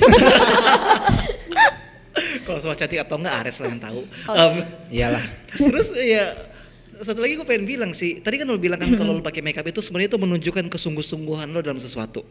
Kalau 2.43 2.59
soal 2.59 2.75
cantik 2.75 2.99
atau 2.99 3.15
enggak 3.15 3.35
Ares 3.39 3.63
lah 3.63 3.71
yang 3.71 3.79
tahu. 3.79 4.03
Em, 4.35 4.53
Iyalah. 4.91 5.23
terus 5.55 5.95
ya 5.95 6.35
satu 6.99 7.23
lagi 7.23 7.39
gue 7.39 7.47
pengen 7.47 7.63
bilang 7.63 7.95
sih. 7.95 8.19
Tadi 8.19 8.35
kan 8.35 8.51
lo 8.51 8.59
bilang 8.59 8.75
kan 8.75 8.91
kalau 8.99 9.15
lo 9.15 9.23
pakai 9.23 9.39
makeup 9.39 9.63
itu 9.63 9.79
sebenarnya 9.79 10.11
itu 10.11 10.19
menunjukkan 10.19 10.67
kesungguh-sungguhan 10.67 11.55
lo 11.55 11.63
dalam 11.63 11.79
sesuatu. 11.79 12.27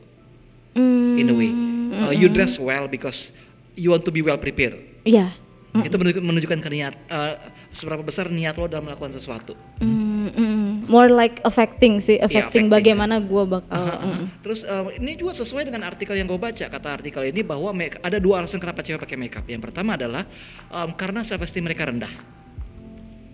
Hmm, 0.73 1.19
In 1.19 1.29
a 1.29 1.35
way, 1.35 1.51
Uh, 1.91 2.15
you 2.15 2.31
dress 2.31 2.55
well 2.57 2.87
because 2.87 3.35
you 3.75 3.91
want 3.91 4.07
to 4.07 4.15
be 4.15 4.23
well 4.23 4.39
prepared. 4.39 4.79
Iya. 5.03 5.35
Itu 5.83 5.99
menunjukkan, 5.99 6.23
menunjukkan 6.23 6.61
ke 6.63 6.71
niat 6.71 6.95
uh, 7.11 7.35
seberapa 7.71 8.03
besar 8.03 8.31
niat 8.31 8.55
lo 8.55 8.71
dalam 8.71 8.87
melakukan 8.87 9.15
sesuatu. 9.15 9.59
Mm, 9.83 10.31
mm. 10.31 10.67
More 10.87 11.11
like 11.11 11.39
affecting 11.43 11.99
sih, 11.99 12.19
affecting, 12.19 12.67
affecting, 12.67 12.67
bagaimana 12.71 13.19
gue 13.19 13.43
bakal. 13.43 13.75
Aha, 13.75 14.07
aha. 14.07 14.07
mm. 14.23 14.27
Terus 14.43 14.67
um, 14.67 14.87
ini 14.91 15.19
juga 15.19 15.35
sesuai 15.35 15.67
dengan 15.67 15.83
artikel 15.87 16.15
yang 16.15 16.31
gue 16.31 16.39
baca. 16.39 16.67
Kata 16.67 16.89
artikel 17.03 17.23
ini 17.27 17.43
bahwa 17.43 17.71
make- 17.75 17.99
ada 18.03 18.19
dua 18.23 18.43
alasan 18.43 18.59
kenapa 18.63 18.83
cewek 18.83 19.03
pakai 19.03 19.19
makeup. 19.19 19.45
Yang 19.51 19.63
pertama 19.71 19.95
adalah 19.99 20.23
um, 20.71 20.91
karena 20.95 21.27
self 21.27 21.43
esteem 21.43 21.67
mereka 21.67 21.91
rendah. 21.91 22.11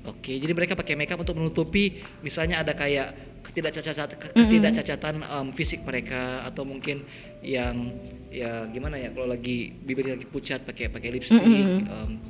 Oke, 0.07 0.33
jadi 0.39 0.53
mereka 0.55 0.73
pakai 0.79 0.95
makeup 0.95 1.19
untuk 1.19 1.35
menutupi 1.35 1.99
misalnya 2.23 2.63
ada 2.63 2.73
kayak 2.73 3.36
ketidakcacatan 3.57 4.07
ketidakcacatan 4.37 5.15
um, 5.25 5.49
fisik 5.51 5.81
mereka 5.81 6.45
atau 6.45 6.69
mungkin 6.69 7.09
yang 7.41 7.89
ya 8.29 8.69
gimana 8.69 9.01
ya 9.01 9.09
kalau 9.09 9.33
lagi 9.33 9.73
bibirnya 9.73 10.13
lagi 10.13 10.29
pucat 10.29 10.61
pakai 10.61 10.93
pakai 10.93 11.09
lipstick, 11.09 11.41
um, 11.89 12.21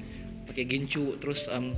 pakai 0.47 0.63
gincu, 0.65 1.19
terus 1.19 1.51
um, 1.51 1.75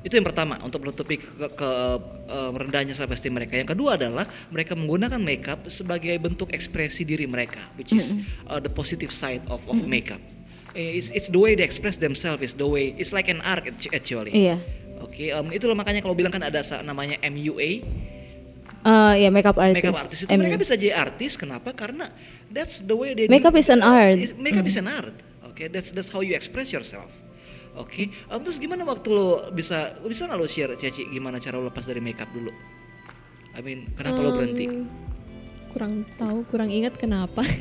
itu 0.00 0.12
yang 0.12 0.24
pertama 0.24 0.56
untuk 0.60 0.80
menutupi 0.80 1.16
ke, 1.16 1.28
ke- 1.28 1.52
ke- 1.52 2.00
em, 2.26 2.52
rendahnya 2.56 2.92
self 2.92 3.08
esteem 3.10 3.32
mereka. 3.32 3.56
Yang 3.56 3.72
kedua 3.72 3.96
adalah 3.96 4.24
mereka 4.48 4.72
menggunakan 4.72 5.16
makeup 5.16 5.68
sebagai 5.68 6.16
bentuk 6.16 6.48
ekspresi 6.50 7.04
diri 7.04 7.24
mereka, 7.24 7.60
which 7.76 7.92
is 7.92 8.12
uh, 8.48 8.56
the 8.56 8.68
positive 8.68 9.12
side 9.12 9.44
of 9.46 9.60
of 9.64 9.80
makeup. 9.82 10.20
Eh, 10.72 10.96
It's, 10.96 11.08
it's 11.10 11.28
the 11.28 11.36
way 11.36 11.52
they 11.52 11.64
express 11.64 11.96
themselves, 11.96 12.40
it's 12.40 12.54
the 12.54 12.64
way 12.64 12.92
it's 12.96 13.12
like 13.12 13.28
an 13.28 13.40
art 13.42 13.64
actu- 13.66 13.92
actually. 13.92 14.32
Iya. 14.32 14.56
Oke, 15.00 15.32
em, 15.32 15.46
itulah 15.50 15.72
makanya 15.72 16.00
kalau 16.00 16.12
bilang 16.12 16.28
kan 16.28 16.42
ada 16.42 16.60
namanya 16.82 17.16
MUA, 17.22 17.70
Eh, 18.80 19.14
ya 19.20 19.28
makeup 19.28 19.56
artist. 19.56 19.76
makeup 19.76 19.96
artist 19.98 20.20
itu 20.24 20.30
Em, 20.32 20.40
mereka 20.40 20.56
bisa 20.56 20.72
jadi 20.72 20.96
artis. 20.96 21.36
Kenapa? 21.36 21.72
Karena 21.72 22.08
that's 22.48 22.80
the 22.80 22.96
way 22.96 23.12
they 23.12 23.28
Makeup 23.28 23.52
do- 23.52 23.60
is 23.60 23.68
an 23.68 23.80
art. 23.80 24.16
is- 24.16 24.32
Makeup 24.32 24.64
is 24.64 24.76
an 24.76 24.88
art. 24.88 25.12
Oke, 25.44 25.68
that's 25.68 25.92
that's 25.92 26.08
how 26.08 26.20
you 26.20 26.32
express 26.32 26.72
yourself. 26.72 27.08
Oke, 27.76 28.08
em, 28.08 28.40
terus 28.40 28.56
gimana 28.56 28.82
waktu 28.82 29.08
lo 29.08 29.52
bisa 29.52 29.94
bisa 30.02 30.24
nggak 30.24 30.36
lo 30.36 30.44
share 30.44 30.72
Cici 30.74 31.04
gimana 31.06 31.36
cara 31.36 31.56
lo 31.56 31.68
lepas 31.68 31.84
dari 31.84 32.00
makeup 32.00 32.28
dulu? 32.28 32.48
I 33.52 33.60
mean, 33.60 33.92
kenapa 33.92 34.16
lo 34.16 34.32
berhenti? 34.32 34.64
Kurang 35.70 36.02
tahu 36.16 36.42
kurang 36.46 36.68
ingat 36.68 36.96
kenapa 36.96 37.44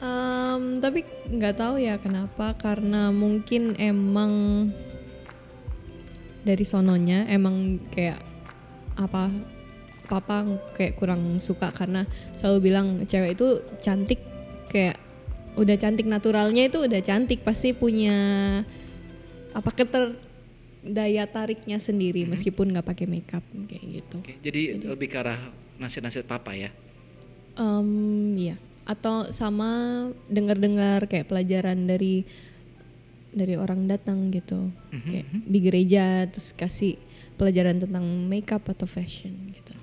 Em, 0.00 0.80
tapi 0.80 1.04
nggak 1.28 1.54
tahu 1.56 1.76
ya 1.76 2.00
kenapa 2.00 2.56
karena 2.56 3.12
mungkin 3.12 3.76
emang 3.76 4.32
dari 6.44 6.64
sononya 6.64 7.28
emang 7.28 7.80
kayak 7.92 8.20
apa 8.96 9.32
papa 10.10 10.42
kayak 10.74 10.98
kurang 10.98 11.38
suka 11.38 11.70
karena 11.70 12.02
selalu 12.34 12.58
bilang 12.72 12.86
cewek 13.06 13.38
itu 13.38 13.62
cantik 13.78 14.18
kayak 14.66 14.98
udah 15.54 15.76
cantik 15.78 16.06
naturalnya 16.06 16.66
itu 16.66 16.82
udah 16.82 17.02
cantik 17.02 17.42
pasti 17.46 17.74
punya 17.74 18.16
apa 19.50 19.70
keter 19.74 20.14
daya 20.80 21.28
tariknya 21.28 21.76
sendiri 21.76 22.24
meskipun 22.24 22.72
nggak 22.72 22.86
pakai 22.86 23.06
makeup 23.06 23.44
kayak 23.68 23.84
gitu. 24.00 24.16
Oke, 24.24 24.34
jadi 24.40 24.80
lebih 24.80 25.12
ke 25.12 25.18
arah 25.20 25.38
nasihat-nasihat 25.76 26.24
papa 26.24 26.56
ya. 26.56 26.72
Em, 27.60 27.88
iya. 28.40 28.56
Atau 28.88 29.28
sama 29.30 30.08
dengar-dengar 30.32 31.04
kayak 31.06 31.28
pelajaran 31.28 31.84
dari 31.84 32.24
dari 33.30 33.54
orang 33.54 33.86
datang 33.86 34.30
gitu, 34.30 34.70
kayak 34.90 35.26
di 35.46 35.58
gereja 35.58 36.04
terus 36.26 36.50
kasih 36.50 36.98
pelajaran 37.34 37.78
tentang 37.78 38.02
makeup 38.26 38.66
atau 38.66 38.84
fashion 38.84 39.32
gitu. 39.50 39.74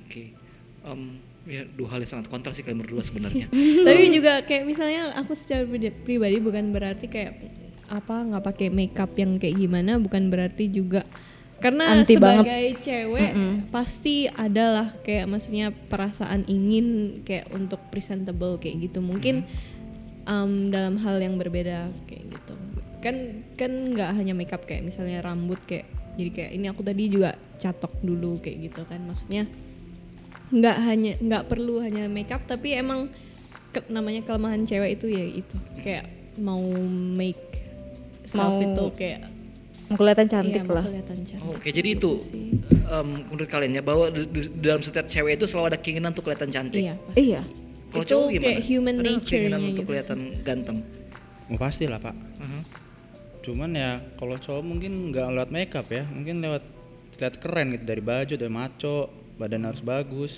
Oke, 0.00 0.32
Em, 0.80 1.20
ya 1.44 1.62
dua 1.68 1.88
hal 1.92 2.00
yang 2.00 2.10
sangat 2.10 2.26
kontras 2.28 2.56
sih 2.56 2.64
kalian 2.64 2.80
berdua 2.80 3.00
sebenarnya. 3.00 3.46
Tapi 3.86 4.02
juga 4.10 4.40
kayak 4.42 4.64
misalnya 4.64 5.12
aku 5.14 5.36
secara 5.36 5.68
pribadi- 6.02 6.40
bukan 6.40 6.72
berarti 6.72 7.06
kayak 7.06 7.32
apa 7.88 8.20
nggak 8.20 8.44
pakai 8.44 8.68
makeup 8.68 9.12
yang 9.14 9.36
kayak 9.36 9.56
gimana, 9.56 9.96
bukan 9.96 10.28
berarti 10.28 10.68
juga 10.68 11.04
karena 11.58 11.90
Anti 11.90 12.14
banget. 12.14 12.46
sebagai 12.46 12.64
cewek 12.86 13.30
pasti 13.68 14.30
adalah 14.30 14.94
kayak 15.02 15.26
maksudnya 15.26 15.74
perasaan 15.74 16.46
ingin 16.46 17.18
kayak 17.26 17.50
untuk 17.50 17.82
presentable 17.90 18.62
kayak 18.62 18.86
gitu 18.86 19.02
mungkin 19.02 19.42
em, 20.28 20.52
dalam 20.68 20.94
hal 20.98 21.16
yang 21.18 21.34
berbeda 21.34 21.78
kayak 22.04 22.24
gitu 22.28 22.54
kan 22.98 23.14
kan 23.54 23.70
nggak 23.90 24.10
hanya 24.12 24.34
makeup 24.34 24.62
kayak 24.62 24.84
misalnya 24.84 25.18
rambut 25.18 25.58
kayak 25.64 25.86
jadi 26.14 26.30
kayak 26.30 26.50
ini 26.52 26.66
aku 26.66 26.82
tadi 26.82 27.02
juga 27.06 27.30
catok 27.56 27.94
dulu 28.00 28.36
kayak 28.38 28.68
gitu 28.68 28.82
kan 28.84 29.00
maksudnya 29.00 29.46
nggak 30.48 30.76
hanya 30.82 31.12
nggak 31.18 31.44
perlu 31.46 31.78
hanya 31.78 32.08
makeup 32.08 32.42
tapi 32.42 32.74
emang 32.74 33.06
ke- 33.68 33.86
namanya 33.88 34.20
kelemahan 34.22 34.64
cewek 34.64 34.96
itu 34.96 35.06
ya 35.08 35.24
itu 35.36 35.56
kayak 35.78 36.04
mau 36.38 36.62
make 37.12 37.38
self 38.24 38.50
Mau 38.50 38.62
itu 38.62 38.84
kayak 38.96 39.20
mau 39.86 39.96
kelihatan 39.96 40.26
iya, 40.26 40.32
cantik 40.34 40.62
mau 40.64 40.74
lah. 40.74 40.84
kelihatan 40.84 41.18
cantik 41.22 41.44
Oh, 41.44 41.54
Oke, 41.54 41.70
jadi 41.70 41.88
itu 41.94 42.10
em, 42.84 43.08
menurut 43.24 43.46
kalian 43.46 43.72
ya 43.72 43.82
bahwa 43.82 44.08
dalam 44.58 44.80
setiap 44.80 45.06
cewek 45.06 45.36
itu 45.36 45.46
selalu 45.46 45.66
ada 45.66 45.78
keinginan 45.78 46.10
untuk 46.10 46.26
kelihatan 46.26 46.50
cantik. 46.50 46.80
iya 46.82 46.94
pasti. 46.98 47.20
Iya. 47.22 47.40
Kalau 47.88 48.04
Itu 48.04 48.10
cowok 48.10 48.28
gimana? 48.28 48.44
kayak 48.44 48.60
human 48.62 48.94
Ada 48.94 49.02
nature-nya 49.02 49.28
keinginan 49.32 49.60
untuk 49.62 49.72
gitu. 49.74 49.88
kelihatan 49.88 50.18
ganteng. 50.42 50.78
Oh, 51.48 51.56
pasti 51.56 51.84
lah 51.84 51.98
pak. 51.98 52.12
Aha. 52.38 52.58
Cuman 53.40 53.70
ya 53.72 53.90
kalau 54.14 54.36
cowok 54.36 54.60
mungkin 54.62 54.92
nggak 55.08 55.26
lewat 55.32 55.50
makeup 55.50 55.86
ya, 55.88 56.04
mungkin 56.04 56.36
lewat 56.38 56.62
lihat 57.16 57.34
keren 57.38 57.66
gitu 57.72 57.84
dari 57.84 57.98
baju, 57.98 58.34
dari 58.36 58.52
maco, 58.52 58.96
badan 59.34 59.64
harus 59.64 59.80
bagus. 59.80 60.32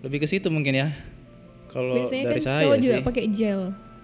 Lebih 0.00 0.24
ke 0.24 0.26
situ 0.26 0.48
mungkin 0.48 0.74
ya. 0.74 0.88
Kalau 1.68 1.94
biasanya 1.94 2.24
dari 2.26 2.34
kan 2.34 2.46
saya 2.48 2.60
cowok 2.64 2.78
juga 2.80 2.94
pakai 3.04 3.24
gel 3.28 3.60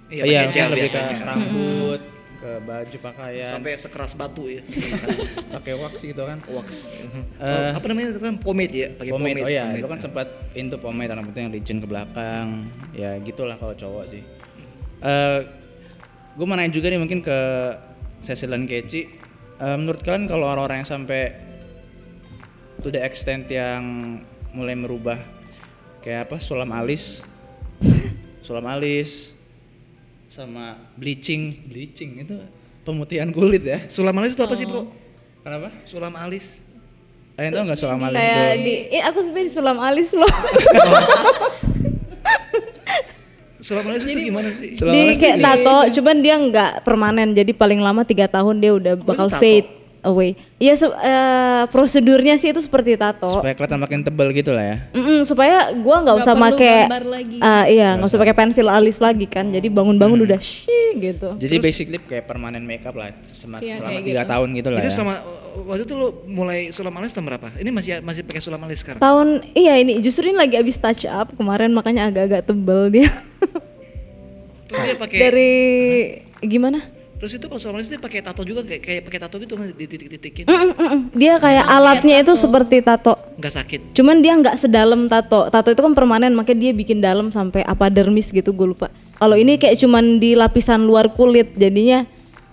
Iya, 0.07 0.23
iya, 0.23 0.41
pakai 0.45 0.53
gel 0.53 0.61
mungkin 0.63 0.71
lebih 0.71 0.83
ke 0.85 0.85
biasanya. 0.87 1.17
rambut, 1.25 2.01
ke 2.47 2.63
baju 2.63 2.97
pakaian, 3.03 3.51
Sampai 3.51 3.75
sekeras 3.75 4.15
batu 4.15 4.47
ya. 4.47 4.63
pakai 5.59 5.75
wax 5.75 5.99
gitu 5.99 6.23
kan. 6.23 6.39
Wax. 6.47 6.87
Eh, 6.87 7.43
Oh, 7.43 7.69
apa 7.75 7.87
namanya 7.91 8.15
itu 8.15 8.23
kan 8.23 8.39
pomade 8.39 8.71
ya, 8.71 8.89
pakai 8.95 9.11
pomade. 9.11 9.35
pomade. 9.35 9.43
Oh 9.43 9.51
iya, 9.51 9.63
pomade. 9.67 9.81
itu 9.83 9.89
kan 9.91 9.99
sempat 9.99 10.27
into 10.55 10.79
pomade 10.79 11.11
rambutnya 11.11 11.43
yang 11.43 11.53
licin 11.53 11.83
ke 11.83 11.89
belakang. 11.91 12.71
Ya 12.95 13.19
gitulah 13.19 13.59
kalau 13.59 13.75
cowok 13.75 14.05
sih. 14.15 14.23
Eh 15.03 15.39
gue 16.37 16.47
mau 16.47 16.55
nanya 16.55 16.71
juga 16.71 16.87
nih 16.87 17.01
mungkin 17.03 17.19
ke 17.19 17.39
Cecil 18.23 18.49
dan 18.49 18.65
Keci. 18.65 19.03
Eh, 19.57 19.77
menurut 19.77 20.01
kalian 20.01 20.31
kalau 20.31 20.47
orang-orang 20.47 20.87
yang 20.87 20.91
sampai 20.95 21.35
to 22.79 22.89
the 22.89 23.01
extent 23.01 23.51
yang 23.51 23.83
mulai 24.53 24.73
merubah 24.73 25.19
kayak 25.99 26.31
apa 26.31 26.39
sulam 26.39 26.71
alis, 26.71 27.19
sulam 28.47 28.63
alis, 28.65 29.35
sama 30.37 30.77
bleaching, 31.01 31.65
bleaching 31.65 32.21
itu 32.21 32.37
pemutihan 32.85 33.33
kulit 33.33 33.65
ya. 33.65 33.89
Sulam 33.89 34.13
alis 34.21 34.37
itu 34.37 34.45
apa 34.45 34.53
sih, 34.53 34.69
Bro? 34.69 34.93
Kenapa? 35.41 35.73
Sulam 35.89 36.13
alis. 36.13 36.45
Kalian 37.37 37.53
tahu 37.53 37.65
nggak 37.69 37.81
sulam 37.81 38.01
alis 38.01 38.17
Kayak 38.17 38.53
itu? 38.53 38.65
di, 38.65 38.75
eh, 38.97 39.03
aku 39.05 39.19
sebenarnya 39.25 39.53
sulam 39.53 39.79
alis 39.81 40.09
loh. 40.13 40.29
Sulam 43.67 43.83
alis 43.91 44.07
itu 44.07 44.31
gimana 44.31 44.47
sih? 44.55 44.79
Sulam 44.79 44.95
di 44.95 45.01
alis 45.11 45.19
kayak 45.19 45.43
tato, 45.43 45.91
cuman 45.99 46.17
dia 46.23 46.39
nggak 46.39 46.87
permanen. 46.87 47.35
Jadi 47.35 47.51
paling 47.51 47.83
lama 47.83 48.07
tiga 48.07 48.31
tahun 48.31 48.63
dia 48.63 48.73
udah 48.79 48.95
bakal 48.95 49.27
tato? 49.27 49.43
fade 49.43 49.67
away. 50.03 50.35
Iya, 50.57 50.75
se- 50.75 50.89
eh, 50.91 51.65
prosedurnya 51.67 52.35
sih 52.35 52.49
itu 52.49 52.59
seperti 52.59 52.95
tato. 52.95 53.29
supaya 53.31 53.53
kelihatan 53.53 53.79
makin 53.79 54.01
tebal 54.01 54.29
gitu 54.31 54.51
lah 54.51 54.65
ya. 54.65 54.77
Mm-mm, 54.91 55.23
supaya 55.23 55.71
gua 55.75 56.01
nggak 56.01 56.17
usah 56.19 56.33
gambar 56.33 57.05
lagi. 57.07 57.39
ah, 57.39 57.65
iya 57.65 57.95
nggak 57.95 58.07
usah 58.07 58.19
pakai 58.19 58.35
pensil 58.35 58.67
alis 58.67 58.97
lagi 58.97 59.25
kan 59.25 59.47
jadi 59.47 59.67
bangun-bangun 59.67 60.19
udah 60.19 60.37
shih 60.37 60.73
gitu 60.97 61.37
Jadi 61.37 61.55
basically 61.57 61.99
kayak 61.99 62.25
permanen 62.25 62.63
makeup 62.63 62.93
lah 62.93 63.13
sema- 63.33 63.59
Iya, 63.59 63.79
selama 63.79 64.01
tiga 64.01 64.23
gitu. 64.23 64.31
tahun 64.31 64.49
gitu 64.55 64.69
lah 64.69 64.81
Itu 64.81 64.89
ya. 64.89 64.95
sama 64.95 65.15
waktu 65.59 65.83
itu 65.83 65.95
lo 65.95 66.09
mulai 66.25 66.59
sulam 66.69 66.95
alis 66.95 67.11
tahun 67.11 67.27
berapa? 67.27 67.49
Ini 67.55 67.71
masih 67.71 67.91
masih 68.01 68.23
pakai 68.23 68.41
sulam 68.41 68.61
alis 68.61 68.81
sekarang? 68.81 68.99
tahun 68.99 69.29
iya 69.53 69.77
ini 69.77 70.01
justru 70.01 70.27
ini 70.27 70.37
lagi 70.37 70.55
abis 70.55 70.77
touch 70.77 71.05
up 71.05 71.31
kemarin 71.31 71.71
makanya 71.71 72.07
agak-agak 72.07 72.43
tebel 72.43 72.89
dia 72.91 73.09
Terus 74.67 74.81
dia 74.83 74.97
pakai 74.97 75.19
dari 75.21 75.53
gimana 76.43 76.81
Terus 77.17 77.33
itu 77.33 77.47
kalau 77.47 77.75
alis 77.75 77.89
dia 77.89 77.97
pakai 77.97 78.21
tato 78.21 78.43
juga 78.43 78.61
kayak 78.61 78.83
kayak 78.83 79.01
pakai 79.03 79.19
tato 79.19 79.37
gitu 79.37 79.57
kan 79.57 79.67
dititik-titikin. 79.71 80.45
Mm-mm, 80.45 80.71
mm-mm. 80.71 81.01
dia 81.13 81.37
kayak 81.37 81.65
alatnya 81.65 82.21
itu 82.21 82.33
seperti 82.35 82.81
tato 82.81 83.17
Enggak 83.35 83.53
sakit. 83.55 83.81
cuman 83.93 84.21
dia 84.21 84.33
nggak 84.35 84.57
sedalam 84.57 85.07
tato 85.07 85.49
tato 85.49 85.69
itu 85.69 85.81
kan 85.81 85.93
permanen 85.93 86.33
makanya 86.33 86.61
dia 86.61 86.73
bikin 86.73 87.01
dalam 87.01 87.29
sampai 87.29 87.65
apa 87.65 87.89
dermis 87.89 88.29
gitu 88.29 88.53
gue 88.53 88.69
lupa 88.69 88.93
kalau 89.15 89.33
ini 89.33 89.57
kayak 89.57 89.77
cuman 89.77 90.17
di 90.17 90.33
lapisan 90.33 90.85
luar 90.85 91.09
kulit 91.09 91.57
jadinya 91.57 92.05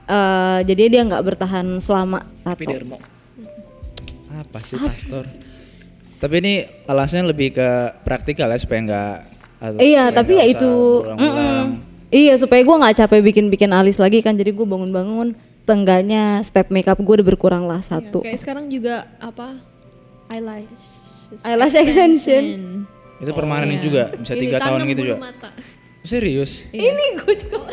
eh, 0.05 0.59
jadi 0.63 0.83
dia 0.89 1.01
nggak 1.03 1.23
bertahan 1.25 1.67
selama 1.77 2.23
Tapi 2.41 2.63
tato. 2.63 2.71
dermo. 2.73 2.97
Apa 4.33 4.59
sih 4.59 4.75
pastor? 4.75 5.27
Tapi 6.17 6.35
ini 6.39 6.53
alasannya 6.83 7.27
lebih 7.27 7.53
ke 7.53 7.67
praktikal 8.01 8.47
ya 8.47 8.55
supaya 8.55 8.79
nggak 8.81 9.15
Iya, 9.77 10.11
tapi 10.11 10.35
ya 10.35 10.43
itu 10.45 10.71
berulang-ulang. 10.99 11.19
mm-mm. 11.19 11.92
Iya, 12.13 12.37
supaya 12.37 12.61
gua 12.61 12.77
nggak 12.77 13.01
capek 13.01 13.25
bikin-bikin 13.25 13.73
alis 13.73 13.97
lagi 13.97 14.21
kan. 14.21 14.37
Jadi 14.37 14.53
gue 14.53 14.61
bangun-bangun, 14.61 15.33
seenggaknya 15.65 16.45
step 16.45 16.69
makeup 16.69 17.01
gue 17.01 17.13
udah 17.17 17.25
berkurang 17.25 17.65
lah 17.65 17.81
satu. 17.81 18.21
Kayak 18.21 18.37
sekarang 18.37 18.69
juga 18.69 19.09
apa 19.17 19.57
eyelash 20.29 21.01
Eyelash 21.41 21.73
extension. 21.73 22.43
Itu 23.17 23.33
permanen 23.33 23.73
Iya. 23.73 23.81
juga 23.81 24.03
bisa 24.13 24.33
tiga 24.37 24.61
tahun 24.61 24.85
gitu 24.85 25.01
juga. 25.09 25.17
mata. 25.25 25.49
Serius? 26.05 26.69
Ini 26.69 27.17
gue 27.17 27.33
juga. 27.33 27.65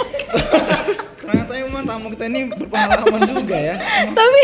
Ternyata 1.20 1.52
emang 1.60 1.84
tamu 1.84 2.08
kita 2.08 2.24
ini 2.26 2.48
berpengalaman 2.48 3.20
juga 3.28 3.54
ya. 3.54 3.74
tapi 4.10 4.42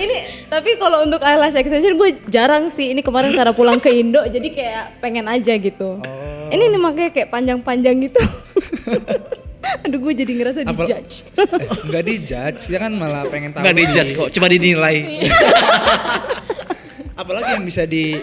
ini 0.00 0.16
tapi 0.48 0.70
kalau 0.80 1.04
untuk 1.04 1.20
eyelash 1.20 1.54
extension 1.54 1.92
gue 1.92 2.16
jarang 2.32 2.72
sih. 2.72 2.96
Ini 2.96 3.04
kemarin 3.04 3.36
karena 3.36 3.52
pulang 3.52 3.76
ke 3.76 3.92
Indo 3.92 4.24
jadi 4.24 4.48
kayak 4.48 4.84
pengen 5.04 5.28
aja 5.28 5.52
gitu. 5.52 6.00
Oh. 6.00 6.25
Ini 6.50 6.64
nih 6.70 6.80
makanya 6.80 7.10
kayak 7.12 7.28
panjang-panjang 7.30 7.96
gitu. 8.02 8.20
Aduh 9.84 9.98
gue 9.98 10.12
jadi 10.14 10.32
ngerasa 10.32 10.58
Apa- 10.62 10.86
dijudge. 10.86 11.26
Eh, 11.34 11.86
Enggak 11.86 12.02
dijudge, 12.06 12.60
dia 12.70 12.78
kan 12.78 12.92
malah 12.94 13.26
pengen 13.26 13.50
tahu. 13.50 13.66
Enggak 13.66 13.76
dijudge 13.76 14.10
lagi. 14.14 14.18
kok, 14.18 14.28
cuma 14.30 14.46
dinilai. 14.46 14.96
Apalagi 17.20 17.50
yang 17.56 17.64
bisa 17.66 17.82
di 17.88 18.20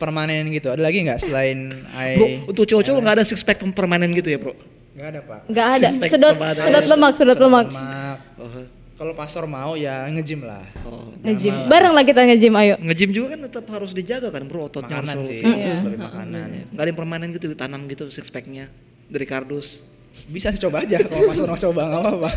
permanen 0.00 0.48
gitu. 0.50 0.72
Ada 0.72 0.82
lagi 0.82 0.98
nggak 1.06 1.20
selain 1.20 1.58
eye? 1.94 2.16
Bro, 2.16 2.26
untuk 2.50 2.64
cowok-cowok 2.66 3.00
nggak 3.04 3.16
ada 3.20 3.24
six 3.28 3.44
pack 3.44 3.60
permanen 3.70 4.10
gitu 4.10 4.32
ya, 4.32 4.38
Bro? 4.40 4.56
Nggak 4.96 5.08
ada 5.14 5.20
pak. 5.22 5.40
Nggak 5.46 5.66
ada. 5.78 5.88
Sedot, 6.08 6.34
sedot 6.36 6.86
lemak, 6.90 7.12
sedot 7.14 7.38
lemak. 7.38 7.66
Lemak. 7.70 8.18
Oh. 8.40 8.79
Kalau 9.00 9.16
pastor 9.16 9.48
mau 9.48 9.80
ya 9.80 10.04
nge-gym 10.12 10.44
lah. 10.44 10.60
oh. 10.84 11.08
Nge-gym. 11.24 11.72
Bareng 11.72 11.96
lah 11.96 12.04
kita 12.04 12.20
nge-gym 12.20 12.52
ayo. 12.52 12.76
Nge-gym 12.84 13.16
juga 13.16 13.32
kan 13.32 13.48
tetap 13.48 13.64
harus 13.72 13.96
dijaga 13.96 14.28
kan, 14.28 14.44
Bro, 14.44 14.68
ototnya 14.68 15.00
Makanan 15.00 15.16
harus 15.16 15.28
sih, 15.32 15.40
Iya. 15.40 15.76
lebih 15.88 16.00
makanan. 16.04 16.46
Nggak 16.68 16.82
ada 16.84 16.88
yang 16.92 16.98
permanen 17.00 17.28
gitu 17.32 17.48
ditanam 17.48 17.80
gitu 17.88 18.12
six 18.12 18.28
packnya 18.28 18.68
dari 19.08 19.24
kardus. 19.24 19.80
Bisa 20.28 20.52
sih 20.52 20.60
coba 20.60 20.84
aja 20.84 21.00
kalau 21.00 21.32
pastor 21.32 21.48
mau 21.48 21.56
coba 21.56 21.80
nggak 21.88 22.02
apa-apa. 22.04 22.30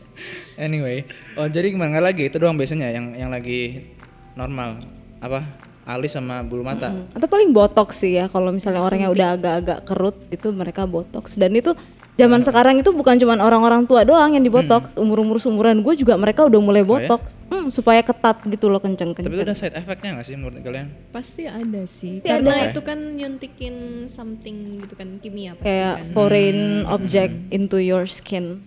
anyway, 0.68 1.08
oh 1.40 1.48
jadi 1.48 1.72
gimana 1.72 1.96
Nggak 1.96 2.06
lagi 2.12 2.22
itu 2.28 2.36
doang 2.36 2.60
biasanya 2.60 2.92
yang 2.92 3.16
yang 3.16 3.30
lagi 3.32 3.88
normal 4.36 4.84
apa 5.24 5.40
alis 5.88 6.12
sama 6.12 6.44
bulu 6.44 6.68
mata. 6.68 6.92
Hmm. 6.92 7.16
Atau 7.16 7.32
paling 7.32 7.48
botox 7.48 8.04
sih 8.04 8.20
ya 8.20 8.28
kalau 8.28 8.52
misalnya 8.52 8.84
orang 8.84 9.08
yang 9.08 9.12
udah 9.16 9.40
agak-agak 9.40 9.88
kerut 9.88 10.20
itu 10.28 10.52
mereka 10.52 10.84
botox 10.84 11.40
dan 11.40 11.56
itu 11.56 11.72
zaman 12.14 12.40
sekarang 12.40 12.74
itu 12.76 12.90
bukan 12.90 13.16
cuma 13.16 13.34
orang-orang 13.36 13.84
tua 13.84 14.02
doang 14.02 14.30
yang 14.30 14.40
dibotox, 14.40 14.94
umur-umur 14.94 15.36
seumuran 15.36 15.80
gue 15.80 15.94
juga 15.94 16.14
mereka 16.14 16.42
udah 16.42 16.60
mulai 16.60 16.80
Oh 16.80 16.94
ya? 16.94 17.10
botox. 17.10 17.22
Hmm, 17.44 17.66
supaya 17.68 18.00
ketat 18.00 18.38
gitu 18.44 18.66
loh 18.66 18.76
Tapi 18.76 18.94
itu 18.94 19.04
kenceng-kenceng. 19.12 19.42
ada 19.42 19.54
side 19.54 19.74
effectnya 19.74 20.10
nggak 20.14 20.24
sih 20.24 20.34
menurut 20.34 20.58
kalian? 20.58 20.86
Pasti 21.10 21.42
ada 21.44 21.82
sih. 21.84 22.18
Pasti 22.18 22.28
Karena 22.28 22.52
ada. 22.56 22.70
itu 22.70 22.80
kan 22.80 22.98
nyuntikin 23.14 23.74
something 24.06 24.56
gitu 24.80 24.94
kan 24.94 25.18
kimia 25.18 25.52
pasti 25.52 25.66
Kayak 25.66 25.94
kan. 25.96 26.06
foreign 26.12 26.60
object 26.86 27.34
into 27.50 27.78
your 27.78 28.04
skin. 28.04 28.62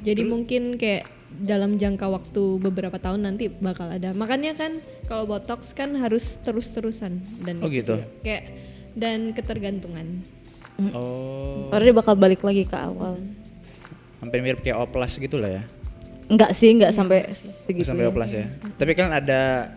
Jadi 0.00 0.22
mungkin 0.22 0.76
kayak 0.76 1.04
dalam 1.36 1.76
jangka 1.76 2.06
waktu 2.06 2.42
beberapa 2.58 2.96
tahun 2.96 3.26
nanti 3.26 3.50
bakal 3.50 3.90
ada. 3.90 4.12
Makanya 4.12 4.54
kan 4.54 4.78
kalau 5.04 5.26
botox 5.26 5.72
kan 5.72 5.92
harus 5.94 6.38
terus-terusan 6.40 7.18
dan 7.42 7.58
Oh 7.58 7.66
itu 7.66 7.82
gitu. 7.82 7.96
kayak 8.22 8.48
dan 8.94 9.32
ketergantungan. 9.32 10.22
Oh, 10.92 11.72
Karena 11.72 11.84
dia 11.88 11.96
bakal 11.96 12.14
balik 12.14 12.44
lagi 12.44 12.68
ke 12.68 12.76
awal. 12.76 13.16
hampir 14.16 14.40
mirip 14.40 14.60
kayak 14.60 14.80
oplas 14.80 15.16
gitu 15.16 15.36
lah 15.36 15.60
ya. 15.60 15.62
Enggak 16.26 16.50
sih, 16.52 16.72
enggak 16.74 16.90
sampai 16.92 17.30
segitu. 17.64 17.86
sampai 17.86 18.04
ya. 18.04 18.10
oplas 18.10 18.30
ya. 18.32 18.44
Tapi 18.76 18.92
kan 18.92 19.12
ada 19.14 19.70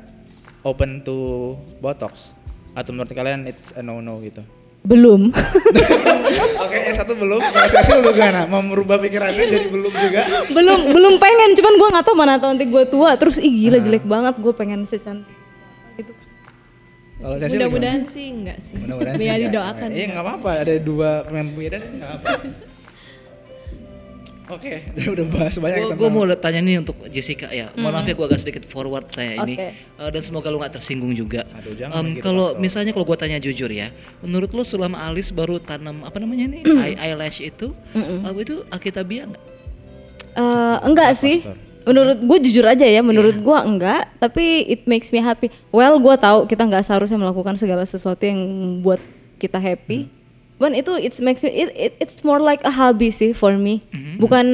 open 0.65 1.05
to 1.05 1.53
botox 1.79 2.33
atau 2.73 2.89
menurut 2.91 3.11
kalian 3.11 3.47
it's 3.47 3.71
a 3.75 3.83
no 3.83 4.01
no 4.01 4.19
gitu. 4.19 4.41
Belum. 4.79 5.27
Oke, 6.63 6.77
yang 6.87 6.95
satu 6.95 7.13
belum. 7.13 7.43
Kalau 7.43 7.67
Cecil 7.67 7.99
lu 7.99 8.11
gimana? 8.15 8.47
Mau 8.47 8.63
merubah 8.63 8.95
pikirannya 8.95 9.43
jadi 9.43 9.67
belum 9.67 9.91
juga? 9.91 10.21
belum 10.55 10.79
belum 10.95 11.13
pengen 11.19 11.49
cuman 11.59 11.73
gue 11.75 11.87
nggak 11.95 12.05
tahu 12.07 12.15
mana 12.15 12.39
tahu 12.39 12.49
nanti 12.55 12.65
gue 12.67 12.83
tua 12.87 13.15
terus 13.19 13.37
ih 13.39 13.51
gila 13.51 13.77
jelek 13.79 14.07
banget 14.07 14.39
gue 14.39 14.53
pengen 14.55 14.87
secantik 14.87 15.38
Kalau 17.19 17.35
Cecil 17.35 17.51
Mudah-mudahan 17.53 18.01
sih 18.07 18.25
enggak 18.31 18.57
sih. 18.59 18.75
Mudah-mudahan 18.75 19.15
sih 19.15 19.21
Biar 19.21 19.35
enggak. 19.35 19.51
didoakan. 19.51 19.89
Iya 19.91 20.05
nggak 20.07 20.23
apa-apa. 20.23 20.49
Ada 20.57 20.73
dua 20.79 21.09
pemain 21.23 21.49
beda 21.49 21.77
sih 21.77 21.93
nggak 21.95 22.11
apa. 22.13 22.29
Oke, 24.49 24.81
udah 24.97 25.25
bahas 25.29 25.61
banyak 25.61 25.77
Gue 25.93 25.93
tentang. 25.93 26.09
mau 26.09 26.35
tanya 26.35 26.59
nih 26.59 26.81
untuk 26.81 26.97
Jessica 27.05 27.53
ya. 27.53 27.69
Mohon 27.77 27.93
maaf 27.93 28.07
ya 28.07 28.13
gue 28.17 28.25
agak 28.25 28.41
sedikit 28.41 28.63
forward 28.65 29.05
saya 29.07 29.37
ini. 29.45 29.53
Oke. 29.53 29.67
Eh, 29.77 30.09
dan 30.09 30.21
semoga 30.25 30.49
lu 30.49 30.57
nggak 30.57 30.73
tersinggung 30.73 31.13
juga. 31.13 31.45
Aduh, 31.53 31.69
jangan 31.69 32.01
Em, 32.01 32.17
gitu, 32.17 32.25
kalau 32.25 32.45
Pastor. 32.49 32.61
misalnya 32.65 32.91
kalau 32.91 33.05
gue 33.05 33.17
tanya 33.19 33.37
jujur 33.37 33.69
ya, 33.69 33.93
menurut 34.19 34.49
lu 34.49 34.65
selama 34.65 35.05
alis 35.05 35.29
baru 35.29 35.61
tanam 35.61 36.01
apa 36.01 36.17
namanya 36.17 36.49
nih 36.49 36.65
eye- 36.65 36.97
eyelash 36.99 37.45
itu, 37.45 37.77
eh, 37.93 38.33
itu 38.41 38.65
alkitabiah 38.65 39.29
nggak? 39.29 39.43
Eh, 40.31 40.77
enggak 40.81 41.11
sih 41.13 41.45
menurut 41.89 42.21
gue 42.21 42.37
jujur 42.39 42.61
aja 42.63 42.85
ya 42.85 43.01
menurut 43.01 43.33
gue 43.35 43.57
enggak 43.59 44.13
tapi 44.15 44.61
it 44.63 44.85
makes 44.85 45.09
me 45.09 45.17
happy. 45.17 45.49
Well 45.69 45.97
gue 45.97 46.15
tahu 46.15 46.45
kita 46.45 46.61
nggak 46.63 46.85
seharusnya 46.85 47.17
melakukan 47.17 47.57
segala 47.57 47.81
sesuatu 47.81 48.21
yang 48.21 48.37
membuat 48.37 49.01
kita 49.35 49.57
happy. 49.57 50.05
Cuman 50.55 50.75
itu 50.75 50.91
it 50.93 51.15
makes 51.17 51.39
me 51.39 51.49
it, 51.49 51.69
it- 51.73 51.97
it's 51.97 52.21
more 52.21 52.37
like 52.37 52.61
a 52.61 52.69
hobby 52.69 53.09
sih 53.09 53.31
for 53.31 53.55
me. 53.55 53.81
Bukan 54.15 54.45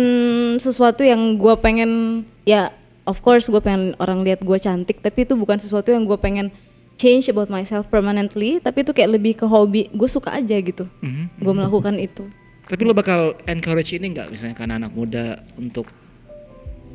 sesuatu 0.57 1.01
yang 1.01 1.35
gue 1.35 1.53
pengen 1.57 2.23
ya 2.43 2.71
of 3.03 3.19
course 3.19 3.45
gue 3.45 3.59
pengen 3.59 3.93
orang 3.97 4.21
lihat 4.21 4.39
gue 4.39 4.57
cantik 4.57 5.01
tapi 5.01 5.25
itu 5.25 5.33
bukan 5.33 5.57
sesuatu 5.57 5.89
yang 5.89 6.03
gue 6.03 6.15
pengen 6.15 6.53
change 6.95 7.27
about 7.27 7.49
myself 7.49 7.83
permanently 7.85 8.57
tapi 8.57 8.79
itu 8.79 8.89
kayak 8.89 9.11
lebih 9.11 9.35
ke 9.35 9.43
hobi 9.43 9.91
gue 9.91 10.07
suka 10.07 10.31
aja 10.31 10.55
gitu 10.55 10.87
gue 11.35 11.53
melakukan 11.53 11.97
itu. 11.97 12.23
Tapi 12.65 12.81
lo 12.81 12.93
bakal 12.93 13.33
encourage 13.45 13.91
ini 13.91 14.09
nggak 14.09 14.29
misalnya 14.29 14.55
kan 14.55 14.69
anak 14.71 14.89
muda 14.89 15.37
untuk 15.53 15.85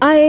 I 0.00 0.24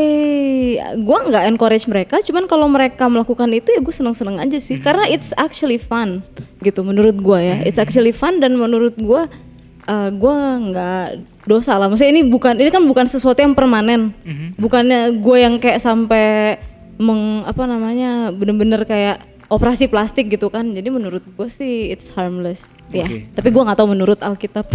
gua 0.99 1.31
nggak 1.31 1.47
encourage 1.47 1.87
mereka, 1.87 2.19
cuman 2.19 2.43
kalau 2.43 2.67
mereka 2.67 3.07
melakukan 3.07 3.47
itu 3.55 3.71
ya 3.71 3.79
gue 3.79 3.95
seneng-seneng 3.95 4.35
aja 4.43 4.59
sih, 4.59 4.75
karena 4.75 5.07
it's 5.07 5.31
actually 5.39 5.79
fun 5.79 6.19
gitu 6.59 6.83
menurut 6.83 7.15
gua 7.23 7.39
ya, 7.39 7.57
it's 7.63 7.79
actually 7.79 8.11
fun 8.11 8.43
dan 8.43 8.59
menurut 8.59 8.99
gua 8.99 9.31
uh, 9.87 10.11
gua 10.11 10.59
nggak 10.59 11.07
dosa 11.47 11.79
lah, 11.79 11.87
maksudnya 11.87 12.19
ini 12.19 12.27
bukan 12.27 12.59
ini 12.59 12.67
kan 12.67 12.83
bukan 12.83 13.07
sesuatu 13.07 13.39
yang 13.39 13.55
permanen, 13.55 14.11
bukannya 14.59 15.15
gue 15.23 15.37
yang 15.39 15.55
kayak 15.55 15.79
sampai 15.79 16.59
meng 16.99 17.47
apa 17.47 17.63
namanya 17.63 18.29
bener-bener 18.35 18.83
kayak 18.83 19.23
operasi 19.47 19.87
plastik 19.87 20.27
gitu 20.27 20.51
kan, 20.51 20.75
jadi 20.75 20.91
menurut 20.91 21.23
gue 21.23 21.47
sih 21.47 21.95
it's 21.95 22.11
harmless. 22.11 22.67
Ya, 22.91 23.07
Oke. 23.07 23.31
tapi 23.31 23.55
gua 23.55 23.71
nggak 23.71 23.79
tahu 23.79 23.89
menurut 23.95 24.19
Alkitab. 24.19 24.67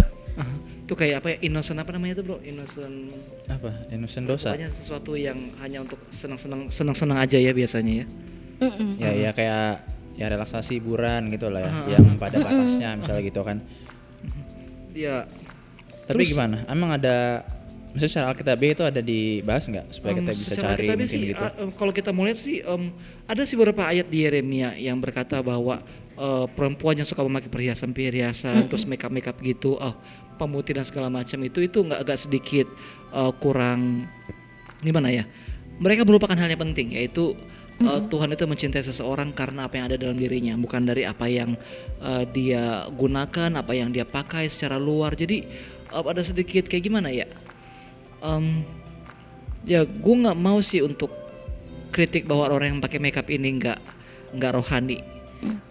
itu 0.87 0.95
kayak 0.95 1.19
apa 1.19 1.27
ya? 1.35 1.37
Innocent 1.43 1.83
apa 1.83 1.91
namanya 1.91 2.15
itu 2.15 2.23
bro? 2.23 2.39
Innocent 2.47 3.11
apa? 3.47 3.71
Innocent 3.89 4.27
dosa. 4.27 4.51
pokoknya 4.51 4.69
sesuatu 4.69 5.15
yang 5.15 5.39
hanya 5.63 5.81
untuk 5.83 5.99
senang-senang 6.11 6.67
senang-senang 6.67 7.17
aja 7.17 7.39
ya 7.39 7.51
biasanya 7.55 8.03
ya 8.03 8.05
Mm-mm. 8.57 8.89
Ya 8.97 9.09
ya 9.13 9.29
kayak 9.31 9.85
ya 10.17 10.25
relaksasi 10.27 10.81
hiburan 10.81 11.29
gitu 11.29 11.47
lah 11.47 11.61
ya, 11.61 11.71
yang 11.93 12.17
pada 12.17 12.41
batasnya 12.41 12.97
misalnya 12.97 13.21
gitu 13.21 13.41
kan. 13.45 13.61
dia 14.91 15.29
Tapi 16.07 16.23
gimana? 16.25 16.65
Emang 16.65 16.89
ada 16.89 17.45
misalnya 17.93 18.11
secara 18.11 18.27
Alkitabiah 18.33 18.73
itu 18.73 18.83
ada 18.87 19.01
dibahas 19.03 19.63
nggak 19.67 19.85
supaya 19.93 20.13
kita 20.17 20.31
Em, 20.31 20.37
bisa 20.39 20.53
cari 20.55 20.87
mungkin 20.87 21.05
sih, 21.05 21.21
gitu? 21.35 21.43
em, 21.43 21.69
kalau 21.75 21.91
kita 21.91 22.09
mau 22.15 22.23
lihat 22.25 22.39
sih 22.39 22.63
em, 22.63 22.89
ada 23.27 23.41
sih 23.43 23.55
beberapa 23.59 23.83
ayat 23.85 24.07
di 24.07 24.25
Yeremia 24.25 24.73
yang 24.79 24.97
berkata 24.97 25.37
bahwa 25.43 25.83
eh, 26.17 26.45
perempuan 26.49 26.97
yang 26.97 27.05
suka 27.05 27.21
memakai 27.21 27.49
perhiasan-perhiasan 27.51 28.65
terus 28.69 28.89
makeup 28.89 29.13
makeup 29.13 29.37
gitu, 29.37 29.77
oh 29.77 29.93
pemutih 30.37 30.77
dan 30.77 30.85
segala 30.85 31.09
macam 31.09 31.41
itu 31.41 31.65
itu 31.65 31.81
nggak 31.83 31.99
agak 32.05 32.17
sedikit 32.21 32.67
eh, 33.11 33.31
kurang 33.41 34.05
gimana 34.85 35.09
ya? 35.09 35.25
Mereka 35.77 36.05
melupakan 36.05 36.37
hal 36.37 36.49
yang 36.49 36.61
penting 36.61 36.93
yaitu 36.93 37.33
eh, 37.81 38.01
Tuhan 38.07 38.29
itu 38.31 38.45
mencintai 38.45 38.85
seseorang 38.85 39.33
karena 39.33 39.65
apa 39.65 39.81
yang 39.81 39.85
ada 39.89 39.97
dalam 39.97 40.17
dirinya, 40.17 40.53
bukan 40.55 40.85
dari 40.85 41.03
apa 41.03 41.25
yang 41.25 41.57
eh, 42.01 42.23
dia 42.29 42.85
gunakan, 42.93 43.51
apa 43.57 43.73
yang 43.73 43.89
dia 43.89 44.05
pakai 44.05 44.47
secara 44.47 44.77
luar. 44.77 45.17
Jadi 45.17 45.43
eh, 45.91 46.03
ada 46.05 46.21
sedikit 46.21 46.69
kayak 46.69 46.83
gimana 46.85 47.09
ya? 47.09 47.25
Em, 48.21 48.65
ya 49.65 49.85
gue 49.85 50.15
nggak 50.21 50.37
mau 50.37 50.61
sih 50.61 50.81
untuk 50.85 51.09
kritik 51.89 52.29
bahwa 52.29 52.49
orang 52.53 52.77
yang 52.77 52.81
pakai 52.81 53.01
makeup 53.01 53.29
ini 53.29 53.57
nggak 53.61 53.79
nggak 54.37 54.53
rohani 54.53 55.17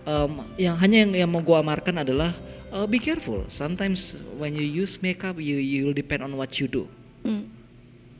Em, 0.06 0.32
yang 0.54 0.78
hanya 0.78 1.02
yang 1.02 1.26
yang 1.26 1.30
mau 1.30 1.42
gue 1.42 1.56
amarkan 1.58 2.06
adalah 2.06 2.30
uh, 2.70 2.86
be 2.86 2.98
careful 2.98 3.44
sometimes 3.46 4.14
when 4.38 4.54
you 4.54 4.64
use 4.64 4.98
makeup 5.00 5.38
you 5.38 5.58
you 5.58 5.86
will 5.86 5.96
depend 5.96 6.22
on 6.22 6.32
what 6.34 6.50
you 6.58 6.66
do 6.66 6.86
Hmm. 7.26 7.42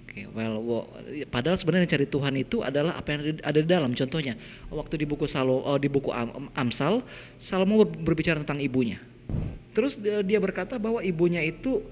Oke, 0.02 0.26
well, 0.34 0.58
wo- 0.58 0.88
padahal 1.30 1.54
sebenarnya 1.54 1.86
cari 1.94 2.10
Tuhan 2.10 2.34
itu 2.34 2.58
adalah 2.58 2.98
apa 2.98 3.14
yang 3.14 3.38
ada, 3.38 3.58
di 3.60 3.68
dalam. 3.68 3.92
Contohnya, 3.94 4.34
waktu 4.66 4.98
di 4.98 5.06
buku 5.06 5.28
Salo, 5.30 5.60
oh, 5.62 5.78
di 5.78 5.86
buku 5.86 6.08
Am- 6.10 6.50
Amsal, 6.58 7.06
Salomo 7.38 7.86
ber- 7.86 8.00
berbicara 8.00 8.40
tentang 8.42 8.58
ibunya. 8.58 8.98
Terus 9.76 9.94
dia, 9.94 10.24
dia 10.26 10.40
berkata 10.42 10.80
bahwa 10.80 11.04
ibunya 11.06 11.38
itu 11.44 11.84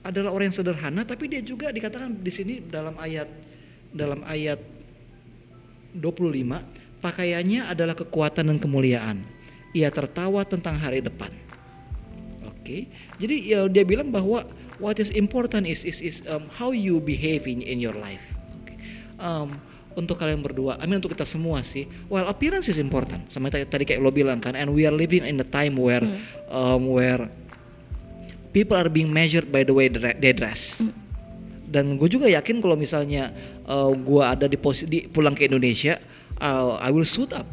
adalah 0.00 0.30
orang 0.32 0.48
yang 0.48 0.56
sederhana 0.56 1.02
tapi 1.04 1.26
dia 1.28 1.42
juga 1.42 1.74
dikatakan 1.74 2.14
di 2.22 2.32
sini 2.32 2.54
dalam 2.62 2.94
ayat 2.96 3.26
dalam 3.92 4.22
ayat 4.24 4.62
25 5.92 7.02
pakaiannya 7.04 7.68
adalah 7.68 7.92
kekuatan 7.98 8.48
dan 8.48 8.58
kemuliaan. 8.62 9.20
Ia 9.74 9.90
tertawa 9.90 10.46
tentang 10.46 10.78
hari 10.78 11.02
depan. 11.04 11.41
Oke. 12.62 12.86
Jadi 13.18 13.50
ya 13.50 13.66
dia 13.66 13.82
bilang 13.82 14.14
bahwa 14.14 14.46
what 14.78 15.02
is 15.02 15.10
important 15.18 15.66
is 15.66 15.82
is 15.82 15.98
is 15.98 16.16
um, 16.30 16.46
how 16.54 16.70
you 16.70 17.02
behave 17.02 17.50
in, 17.50 17.58
in 17.58 17.82
your 17.82 17.98
life. 17.98 18.22
Oke. 18.62 18.78
Um, 19.18 19.58
untuk 19.92 20.16
kalian 20.16 20.40
berdua, 20.40 20.80
I 20.80 20.88
mean 20.88 21.02
untuk 21.02 21.12
kita 21.12 21.26
semua 21.28 21.60
sih. 21.60 21.84
Well, 22.08 22.24
appearance 22.30 22.70
is 22.70 22.80
important. 22.80 23.28
Sama 23.28 23.52
tadi, 23.52 23.68
tadi 23.68 23.84
kayak 23.84 24.00
lo 24.00 24.08
bilang 24.08 24.40
kan, 24.40 24.56
and 24.56 24.72
we 24.72 24.88
are 24.88 24.94
living 24.94 25.26
in 25.26 25.36
the 25.36 25.44
time 25.44 25.76
where 25.76 26.00
um, 26.48 26.88
where 26.88 27.28
people 28.56 28.78
are 28.78 28.88
being 28.88 29.12
measured 29.12 29.52
by 29.52 29.66
the 29.66 29.74
way 29.74 29.92
they 29.92 30.32
dress. 30.32 30.80
Dan 31.72 31.96
gue 31.96 32.08
juga 32.08 32.28
yakin 32.28 32.60
kalau 32.60 32.76
misalnya 32.76 33.32
uh, 33.64 33.92
gue 33.96 34.22
ada 34.22 34.44
di 34.44 34.60
posisi 34.60 34.84
di, 34.84 34.98
pulang 35.08 35.32
ke 35.32 35.48
Indonesia, 35.48 35.96
uh, 36.36 36.76
I 36.76 36.92
will 36.92 37.08
suit 37.08 37.32
up. 37.32 37.48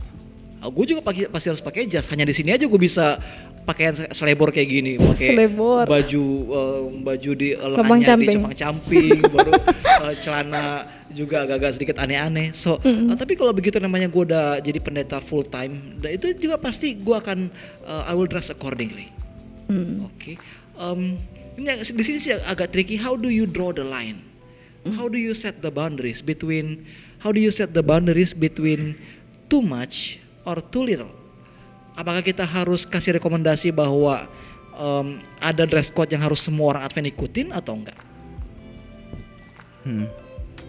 Uh, 0.59 0.67
gue 0.67 0.91
juga 0.91 0.99
pasti 1.07 1.47
harus 1.47 1.63
pakai 1.63 1.87
jas. 1.87 2.11
Hanya 2.11 2.27
di 2.27 2.35
sini 2.35 2.51
aja 2.51 2.67
gue 2.67 2.79
bisa 2.79 3.15
pakaian 3.63 3.93
se- 3.93 4.11
selebor 4.11 4.49
kayak 4.49 4.69
gini, 4.69 4.91
pakai 4.97 5.35
Selebor. 5.35 5.85
baju 5.85 6.23
uh, 6.49 6.81
baju 7.01 7.31
di 7.33 7.53
uh, 7.53 7.69
lengannya 7.75 8.05
camping. 8.05 8.27
dicempang-camping, 8.29 9.17
baru 9.33 9.51
uh, 9.53 10.13
celana 10.17 10.63
juga 11.09 11.43
agak-agak 11.43 11.71
sedikit 11.75 11.97
aneh-aneh. 11.99 12.53
So, 12.55 12.79
uh, 12.79 13.15
tapi 13.15 13.35
kalau 13.35 13.51
begitu 13.51 13.77
namanya 13.77 14.07
gue 14.07 14.23
udah 14.25 14.59
jadi 14.59 14.79
pendeta 14.79 15.17
full 15.19 15.43
time, 15.43 15.99
dan 15.99 16.15
itu 16.15 16.33
juga 16.35 16.55
pasti 16.57 16.95
gue 16.95 17.15
akan 17.15 17.49
uh, 17.85 18.09
I 18.09 18.13
will 18.15 18.29
dress 18.29 18.49
accordingly. 18.49 19.11
Oke. 20.01 20.41
Um, 20.79 21.19
ini 21.59 21.69
ag- 21.69 21.85
di 21.85 22.03
sini 22.03 22.17
sih 22.17 22.33
agak 22.33 22.73
tricky. 22.73 22.97
How 22.97 23.13
do 23.13 23.29
you 23.29 23.45
draw 23.45 23.69
the 23.69 23.83
line? 23.85 24.23
How 24.95 25.05
do 25.05 25.19
you 25.19 25.35
set 25.35 25.59
the 25.59 25.69
boundaries 25.69 26.23
between 26.23 26.87
How 27.19 27.35
do 27.35 27.43
you 27.43 27.51
set 27.51 27.75
the 27.75 27.83
boundaries 27.83 28.31
between 28.31 28.95
too 29.51 29.59
much 29.59 30.23
or 30.47 30.63
too 30.63 30.87
little? 30.87 31.11
Apakah 31.99 32.23
kita 32.23 32.47
harus 32.47 32.87
kasih 32.87 33.19
rekomendasi 33.19 33.75
bahwa 33.75 34.23
um, 34.79 35.19
ada 35.43 35.67
dress 35.67 35.91
code 35.91 36.15
yang 36.15 36.23
harus 36.23 36.39
semua 36.39 36.71
orang 36.71 36.87
Advent 36.87 37.11
ikutin 37.11 37.51
atau 37.51 37.75
enggak? 37.75 37.99
Hmm. 39.83 40.07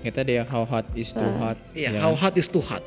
Kita 0.03 0.27
dia 0.27 0.43
how 0.43 0.67
hot 0.67 0.91
is 0.99 1.15
too 1.15 1.31
hot. 1.39 1.55
Iya, 1.71 1.95
ya. 1.95 2.01
how 2.03 2.19
hot 2.19 2.35
is 2.35 2.51
too 2.51 2.59
hot. 2.59 2.83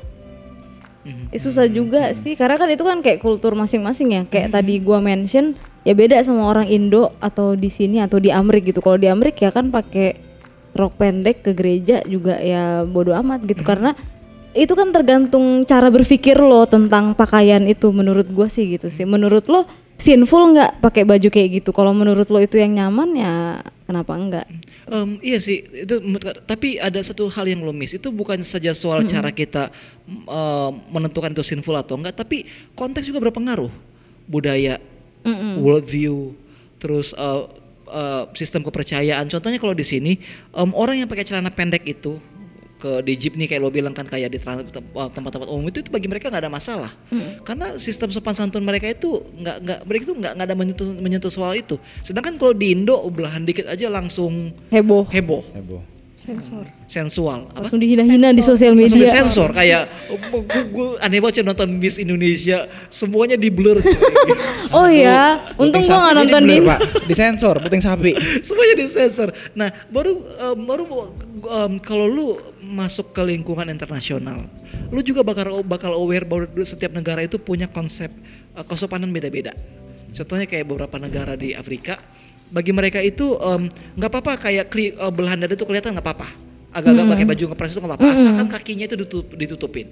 Eh, 1.04 1.40
susah 1.40 1.68
juga 1.68 2.16
sih 2.16 2.32
karena 2.32 2.56
kan 2.56 2.68
itu 2.72 2.80
kan 2.80 3.04
kayak 3.04 3.20
kultur 3.20 3.52
masing-masing 3.52 4.08
ya. 4.12 4.22
Kayak 4.24 4.56
tadi 4.56 4.80
gua 4.80 5.04
mention 5.04 5.52
ya 5.84 5.92
beda 5.92 6.20
sama 6.24 6.48
orang 6.48 6.64
Indo 6.68 7.12
atau 7.20 7.52
di 7.52 7.68
sini 7.68 8.00
atau 8.00 8.16
di 8.16 8.32
Amrik 8.32 8.72
gitu. 8.72 8.80
Kalau 8.80 8.96
di 8.96 9.08
Amrik 9.08 9.36
ya 9.36 9.52
kan 9.52 9.68
pakai 9.68 10.16
rok 10.74 10.96
pendek 10.96 11.44
ke 11.44 11.52
gereja 11.52 12.00
juga 12.08 12.40
ya 12.40 12.88
bodo 12.88 13.12
amat 13.12 13.44
gitu. 13.44 13.60
Karena 13.60 13.92
itu 14.54 14.72
kan 14.78 14.94
tergantung 14.94 15.66
cara 15.66 15.90
berpikir 15.90 16.38
lo 16.38 16.64
tentang 16.64 17.12
pakaian 17.18 17.66
itu 17.66 17.90
menurut 17.90 18.30
gua 18.30 18.46
sih 18.46 18.78
gitu 18.78 18.88
sih. 18.88 19.02
Menurut 19.02 19.44
lo 19.50 19.66
sinful 19.98 20.54
nggak 20.54 20.78
pakai 20.82 21.02
baju 21.02 21.28
kayak 21.28 21.62
gitu? 21.62 21.70
Kalau 21.74 21.90
menurut 21.90 22.30
lo 22.30 22.38
itu 22.38 22.58
yang 22.58 22.74
nyaman 22.78 23.18
ya 23.18 23.34
kenapa 23.86 24.14
enggak? 24.14 24.46
Em, 24.84 25.16
iya 25.24 25.40
sih, 25.40 25.64
itu 25.64 25.96
tapi 26.44 26.76
ada 26.76 27.00
satu 27.02 27.26
hal 27.30 27.50
yang 27.50 27.66
lo 27.66 27.74
miss. 27.74 27.96
Itu 27.98 28.14
bukan 28.14 28.40
saja 28.46 28.72
soal 28.72 29.02
cara 29.10 29.34
kita 29.34 29.74
em, 30.06 30.72
menentukan 30.90 31.34
itu 31.34 31.42
sinful 31.42 31.74
atau 31.74 31.98
enggak, 31.98 32.14
tapi 32.14 32.46
konteks 32.78 33.10
juga 33.10 33.30
berpengaruh. 33.30 33.70
Budaya, 34.24 34.80
worldview, 35.60 36.32
terus 36.80 37.12
eh, 37.12 37.42
eh, 37.92 38.24
sistem 38.32 38.64
kepercayaan. 38.64 39.28
Contohnya 39.28 39.60
kalau 39.60 39.76
di 39.76 39.84
sini 39.84 40.16
em, 40.52 40.70
orang 40.72 41.04
yang 41.04 41.08
pakai 41.08 41.28
celana 41.28 41.52
pendek 41.52 41.84
itu 41.84 42.16
ke 42.84 43.00
di 43.00 43.16
jeep 43.16 43.32
nih 43.40 43.48
kayak 43.48 43.64
lo 43.64 43.72
bilang 43.72 43.96
kan 43.96 44.04
kayak 44.04 44.28
di 44.28 44.36
eh, 44.36 45.08
tempat-tempat 45.16 45.48
umum 45.48 45.72
itu, 45.72 45.80
itu 45.80 45.88
bagi 45.88 46.04
mereka 46.04 46.28
nggak 46.28 46.44
ada 46.44 46.52
masalah. 46.52 46.92
Karena 47.48 47.80
sistem 47.80 48.12
sopan 48.12 48.36
santun 48.36 48.60
mereka 48.60 48.84
itu 48.84 49.24
nggak 49.40 49.56
nggak 49.64 49.78
mereka 49.88 50.02
itu 50.12 50.14
nggak 50.20 50.32
nggak 50.36 50.46
ada 50.52 50.56
menyentuh 50.56 50.88
menyentuh 51.00 51.32
soal 51.32 51.56
itu. 51.56 51.80
Sedangkan 52.04 52.36
kalau 52.36 52.52
di 52.52 52.76
Indo 52.76 53.00
belahan 53.08 53.48
dikit 53.48 53.64
aja 53.64 53.88
langsung 53.88 54.52
heboh. 54.68 55.08
heboh. 55.08 55.42
Heboh. 55.56 55.93
Sensor. 56.24 56.64
sensual 56.88 57.52
apa? 57.52 57.68
Langsung 57.68 57.76
dihina-hina 57.76 58.32
di 58.32 58.40
sosial 58.40 58.72
langsung 58.72 58.96
media 58.96 59.12
disensor 59.12 59.52
kayak 59.52 59.92
gue 60.48 60.88
aneh 61.04 61.20
banget 61.20 61.44
nonton 61.44 61.68
Miss 61.76 62.00
Indonesia. 62.00 62.64
Semuanya 62.88 63.36
di 63.36 63.52
blur 63.52 63.84
coy. 63.84 64.32
oh 64.80 64.88
ya 64.88 65.52
untung 65.60 65.84
nggak 65.84 66.00
sapi 66.00 66.16
nonton 66.16 66.42
di 66.48 66.56
blur, 66.64 66.68
Pak. 66.72 66.78
Disensor, 67.04 67.54
puting 67.60 67.84
sapi. 67.84 68.16
semuanya 68.46 68.74
disensor 68.80 69.28
nah 69.52 69.68
baru 69.92 70.16
em, 70.16 70.58
baru 70.64 70.84
em, 71.44 71.72
kalau 71.84 72.08
lu 72.08 72.26
masuk 72.64 73.12
ke 73.12 73.20
lingkungan 73.20 73.68
internasional 73.68 74.48
lu 74.88 75.04
juga 75.04 75.20
bakal 75.20 75.60
bakal 75.60 75.92
aware 75.92 76.24
bahwa 76.24 76.48
setiap 76.64 76.96
negara 76.96 77.20
itu 77.20 77.36
punya 77.36 77.68
konsep 77.68 78.08
eh, 78.56 78.64
kesopanan 78.64 79.12
beda-beda. 79.12 79.52
Contohnya 80.14 80.46
kayak 80.46 80.70
beberapa 80.70 80.96
negara 80.96 81.34
di 81.34 81.52
Afrika 81.58 81.98
bagi 82.50 82.72
mereka 82.74 83.00
itu 83.00 83.38
nggak 83.96 84.10
apa-apa 84.10 84.32
kayak 84.50 84.68
kli, 84.72 84.92
eh, 84.92 85.12
belahan 85.12 85.40
dada 85.40 85.54
itu 85.54 85.64
kelihatan 85.64 85.94
nggak 85.96 86.04
apa-apa. 86.04 86.28
Agak-agak 86.74 87.06
pakai 87.06 87.26
baju 87.30 87.44
ngepres 87.54 87.70
itu 87.70 87.80
nggak 87.80 87.92
apa-apa. 87.94 88.14
Asalkan 88.18 88.46
kakinya 88.50 88.84
itu 88.90 88.96
ditutup, 88.98 89.26
ditutupin. 89.38 89.86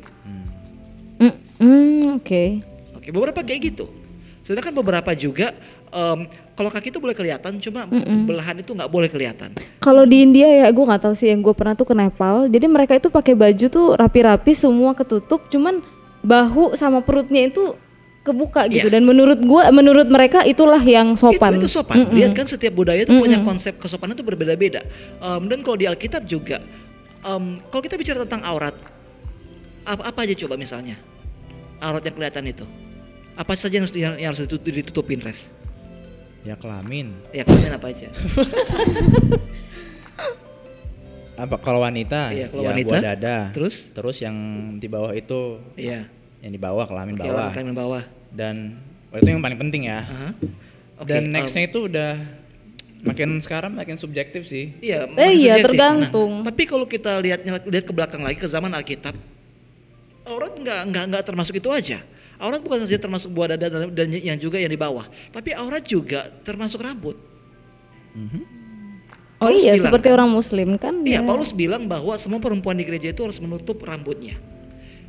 Mm, 1.22 1.34
mm, 1.62 2.03
oke. 2.18 2.42
Oke, 2.98 3.09
beberapa 3.14 3.40
kayak 3.46 3.61
gitu. 3.70 3.86
Sedangkan 4.42 4.74
beberapa 4.74 5.14
juga 5.14 5.55
em, 5.94 6.26
kalau 6.59 6.68
kaki 6.68 6.90
itu 6.90 6.98
boleh 6.98 7.14
kelihatan, 7.14 7.62
cuma 7.62 7.86
belahan 8.26 8.59
itu 8.59 8.74
nggak 8.74 8.90
boleh 8.90 9.07
kelihatan. 9.07 9.55
Kalau 9.78 10.03
di 10.03 10.26
India 10.26 10.50
ya 10.50 10.66
gue 10.74 10.84
nggak 10.84 11.07
tahu 11.07 11.14
sih 11.14 11.30
yang 11.30 11.40
gue 11.40 11.55
pernah 11.55 11.78
tuh 11.78 11.86
ke 11.86 11.94
Nepal. 11.94 12.50
Jadi 12.50 12.66
mereka 12.66 12.98
itu 12.98 13.09
pakai 13.09 13.38
baju 13.38 13.66
tuh 13.70 13.86
rapi-rapi 13.94 14.53
semua 14.53 14.92
ketutup, 14.98 15.46
cuman 15.46 15.78
bahu 16.26 16.74
sama 16.74 17.03
perutnya 17.03 17.46
itu 17.46 17.78
kebuka 18.23 18.70
gitu. 18.70 18.87
Iya. 18.87 18.95
Dan 18.99 19.03
menurut 19.03 19.43
gua, 19.43 19.68
menurut 19.75 20.07
mereka 20.07 20.47
itulah 20.47 20.79
yang 20.79 21.18
sopan. 21.18 21.59
Itu, 21.59 21.66
itu 21.66 21.68
sopan. 21.68 22.07
Lihat 22.14 22.33
kan 22.33 22.47
setiap 22.47 22.73
budaya 22.73 23.03
itu 23.03 23.12
punya 23.12 23.43
konsep 23.43 23.77
kesopanan 23.83 24.14
itu 24.14 24.23
berbeda-beda. 24.23 24.81
Em, 25.18 25.43
dan 25.51 25.59
kalau 25.66 25.77
di 25.77 25.87
Alkitab 25.91 26.23
juga, 26.25 26.62
em, 27.23 27.59
kalau 27.68 27.83
kita 27.83 27.99
bicara 27.99 28.23
tentang 28.23 28.47
aurat, 28.47 28.75
apa, 29.83 30.03
apa 30.07 30.18
aja 30.23 30.35
coba 30.47 30.55
misalnya 30.55 30.95
aurat 31.83 32.03
yang 32.07 32.14
kelihatan 32.14 32.47
itu? 32.47 32.64
Apa 33.35 33.59
saja 33.59 33.75
yang 33.81 33.85
harus, 33.89 33.95
yang, 33.99 34.14
yang 34.14 34.29
harus 34.31 34.47
ditutup- 34.47 34.70
ditutupin 34.70 35.18
res? 35.18 35.51
Ya 36.47 36.55
kelamin. 36.55 37.11
Ya 37.35 37.43
kalian 37.43 37.75
apa 37.75 37.87
aja? 37.91 38.07
Apa 41.33 41.57
kalau 41.59 41.81
wanita? 41.81 42.29
Iya, 42.31 42.47
kalau 42.53 42.62
ya 42.62 42.68
wanita. 42.70 42.87
buah 42.93 43.03
dada. 43.03 43.37
Terus? 43.57 43.89
Terus 43.91 44.16
yang 44.20 44.37
di 44.79 44.87
bawah 44.87 45.11
itu 45.16 45.59
Iya. 45.75 46.07
Yang 46.43 46.51
di 46.51 46.61
bawah 46.61 46.84
kelamin 46.84 47.14
Oke, 47.14 47.22
bawah. 47.30 47.49
kalian 47.55 47.72
bawah. 47.72 48.03
Dan 48.34 48.82
oh, 49.14 49.16
itu 49.22 49.28
yang 49.30 49.38
paling 49.38 49.59
penting 49.62 49.86
ya. 49.86 50.03
Aha. 50.03 50.28
Oke, 50.99 51.07
Dan 51.09 51.30
nextnya 51.30 51.70
itu 51.70 51.86
udah 51.86 52.18
makin 53.03 53.38
sekarang 53.38 53.70
makin 53.74 53.95
subjektif 53.95 54.47
sih. 54.47 54.74
Iya, 54.82 55.07
Eh, 55.14 55.38
iya, 55.38 55.59
subjektif. 55.59 55.66
tergantung. 55.70 56.32
Nah, 56.43 56.47
tapi 56.51 56.62
kalau 56.66 56.86
kita 56.86 57.14
lihat 57.22 57.40
lihat 57.47 57.84
ke 57.86 57.93
belakang 57.95 58.22
lagi 58.26 58.38
ke 58.38 58.47
zaman 58.51 58.74
Alkitab, 58.74 59.14
aurat 60.26 60.53
nggak 60.55 60.80
nggak 60.90 61.05
nggak 61.14 61.22
termasuk 61.24 61.62
itu 61.62 61.70
aja. 61.70 62.03
Aurat 62.43 62.59
bukan 62.59 62.82
saja 62.82 62.99
termasuk 62.99 63.30
buah 63.30 63.55
dada 63.55 63.70
dan, 63.70 63.95
dan 63.95 64.07
yang 64.11 64.34
juga 64.34 64.59
yang 64.59 64.70
di 64.70 64.78
bawah, 64.78 65.07
tapi 65.30 65.55
aurat 65.55 65.82
juga 65.86 66.26
termasuk 66.43 66.82
rambut. 66.82 67.14
oh 69.38 69.47
Paulus 69.47 69.62
iya, 69.62 69.74
bilang 69.74 69.86
seperti 69.86 70.09
kan? 70.11 70.14
orang 70.18 70.30
Muslim 70.30 70.68
kan. 70.74 70.95
Iya, 71.07 71.22
ya. 71.22 71.26
Paulus 71.26 71.51
bilang 71.55 71.86
bahwa 71.86 72.14
semua 72.18 72.38
perempuan 72.43 72.74
di 72.74 72.82
gereja 72.86 73.11
itu 73.11 73.22
harus 73.22 73.38
menutup 73.38 73.78
rambutnya. 73.82 74.38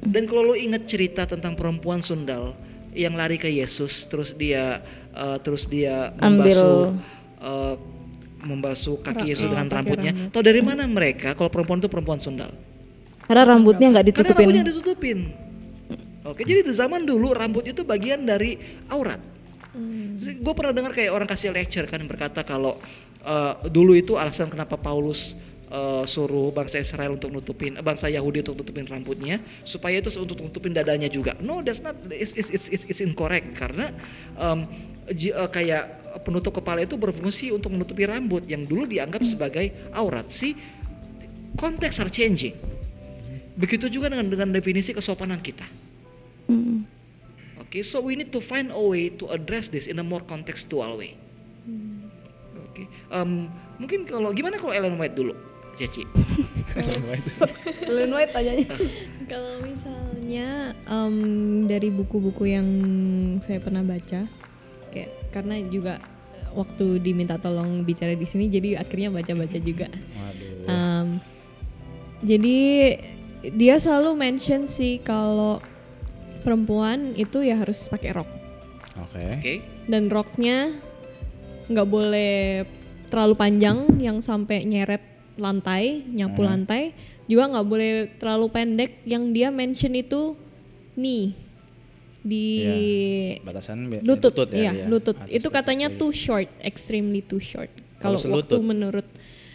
Dan 0.03 0.27
kalau 0.27 0.51
lo 0.51 0.55
ingat 0.55 0.83
cerita 0.85 1.23
tentang 1.23 1.55
perempuan 1.55 2.03
sundal 2.03 2.53
yang 2.93 3.15
lari 3.17 3.41
ke 3.41 3.49
Yesus, 3.49 4.05
terus 4.05 4.35
dia 4.35 4.83
eh, 5.15 5.37
terus 5.41 5.65
dia 5.65 6.11
Ambil- 6.19 6.53
membasuh 6.53 6.81
eh, 7.41 7.75
membasuh 8.43 8.95
kaki 8.99 9.31
Yesus 9.31 9.47
dengan 9.47 9.71
rambutnya. 9.71 10.11
Tahu 10.29 10.43
dari 10.43 10.59
mana 10.59 10.83
mereka 10.83 11.31
kalau 11.31 11.47
perempuan 11.47 11.79
itu 11.79 11.87
perempuan 11.87 12.19
sundal? 12.19 12.51
Karena 13.23 13.47
rambutnya 13.47 13.87
nggak 13.87 14.03
Karena 14.03 14.19
ditutupin. 14.19 14.43
rambutnya 14.43 14.65
ditutupin. 14.67 15.19
Oke, 16.23 16.43
jadi 16.47 16.63
di 16.63 16.71
zaman 16.75 17.03
dulu 17.03 17.31
rambut 17.35 17.63
itu 17.67 17.83
bagian 17.83 18.23
dari 18.23 18.55
aurat. 18.91 19.19
Gue 20.23 20.53
pernah 20.55 20.71
dengar 20.71 20.91
kayak 20.95 21.11
orang 21.11 21.27
kasih 21.27 21.51
lecture 21.51 21.87
kan 21.87 22.03
berkata 22.03 22.43
kalau 22.43 22.79
eh, 23.23 23.53
dulu 23.71 23.95
itu 23.95 24.19
alasan 24.19 24.51
kenapa 24.51 24.75
Paulus 24.75 25.35
eh, 25.73 26.03
suruh 26.05 26.53
bangsa 26.53 26.77
Israel 26.77 27.17
untuk 27.17 27.33
nutupin 27.33 27.73
eh, 27.75 27.83
bangsa 27.83 28.05
Yahudi 28.07 28.45
untuk 28.45 28.61
nutupin 28.61 28.85
rambutnya 28.85 29.41
supaya 29.65 29.97
itu 29.97 30.13
untuk 30.21 30.37
nutupin 30.37 30.71
dadanya 30.71 31.09
juga. 31.09 31.33
No, 31.41 31.65
that's 31.65 31.81
not 31.81 31.97
it's 32.13 32.37
it's 32.37 32.53
it's, 32.53 32.67
it's, 32.69 32.85
it's 32.85 33.01
incorrect 33.01 33.57
karena 33.57 33.89
ji- 35.09 35.33
eh, 35.33 35.49
kayak 35.49 36.03
penutup 36.21 36.53
kepala 36.61 36.85
itu 36.85 36.93
berfungsi 36.93 37.49
untuk 37.49 37.73
menutupi 37.73 38.05
rambut 38.05 38.45
yang 38.45 38.63
dulu 38.63 38.85
dianggap 38.85 39.25
sebagai 39.25 39.73
aurat. 39.97 40.29
Si 40.29 40.53
konteks 41.57 41.97
are 41.97 42.13
changing. 42.13 42.53
Begitu 43.57 43.89
juga 43.89 44.13
dengan 44.13 44.29
dengan 44.29 44.49
definisi 44.53 44.93
kesopanan 44.93 45.41
kita. 45.41 45.65
Mm. 46.49 46.85
Oke, 47.61 47.81
so 47.81 48.01
we 48.01 48.13
need 48.13 48.29
to 48.29 48.41
find 48.41 48.69
a 48.69 48.77
way 48.77 49.09
to 49.09 49.29
address 49.33 49.69
this 49.69 49.89
in 49.89 49.97
a 49.97 50.05
more 50.05 50.21
contextual 50.21 50.97
way. 50.97 51.17
Oke, 52.69 52.89
em, 53.13 53.49
Mungkin 53.81 54.05
kalau 54.05 54.29
gimana 54.31 54.55
kalau 54.61 54.73
Ellen 54.73 54.95
White 54.95 55.17
dulu, 55.17 55.33
Ceci? 55.73 56.03
Ellen 57.89 58.11
White 58.13 58.33
tanyanya. 58.33 58.67
Kalau 59.31 59.61
misalnya 59.65 60.77
em, 60.85 61.15
dari 61.65 61.89
buku-buku 61.89 62.49
yang 62.49 62.67
saya 63.41 63.57
pernah 63.61 63.81
baca, 63.81 64.25
kayak 64.93 65.11
karena 65.33 65.57
juga 65.69 65.97
waktu 66.53 67.01
diminta 67.01 67.41
tolong 67.41 67.81
bicara 67.81 68.13
di 68.13 68.25
sini, 68.29 68.45
jadi 68.49 68.77
akhirnya 68.77 69.09
baca-baca 69.09 69.57
juga. 69.57 69.89
Waduh. 69.89 70.69
Em, 70.69 71.07
jadi 72.23 72.59
dia 73.51 73.75
selalu 73.75 74.15
mention 74.15 74.71
sih 74.71 75.03
kalau 75.03 75.59
perempuan 76.47 77.11
itu 77.19 77.43
ya 77.43 77.59
harus 77.59 77.91
pakai 77.91 78.15
rok 78.15 78.29
Oke. 78.99 79.23
Oke. 79.39 79.53
dan 79.91 80.07
roknya 80.07 80.71
nggak 81.67 81.87
boleh 81.87 82.63
terlalu 83.11 83.35
panjang 83.35 83.87
yang 83.99 84.23
sampai 84.23 84.63
nyeret 84.63 85.12
lantai, 85.35 86.05
nyapu 86.05 86.41
lantai, 86.41 86.93
juga 87.25 87.49
nggak 87.49 87.65
boleh 87.65 87.91
terlalu 88.17 88.47
pendek 88.49 88.91
yang 89.03 89.31
dia 89.31 89.49
mention 89.49 89.93
itu 89.93 90.37
nih 90.93 91.33
di 92.23 92.47
Batasan 93.43 93.91
be- 93.91 93.99
lutut, 93.99 94.31
ya, 94.49 94.71
ya, 94.71 94.87
lutut. 94.87 95.15
Atas 95.17 95.27
Itu 95.27 95.47
lutut, 95.47 95.57
katanya 95.59 95.87
iya. 95.91 95.97
too 95.99 96.11
short, 96.11 96.47
extremely 96.63 97.19
too 97.19 97.43
short. 97.43 97.67
Kalau 97.99 98.15
waktu 98.15 98.31
selutut? 98.31 98.59
menurut 98.63 99.07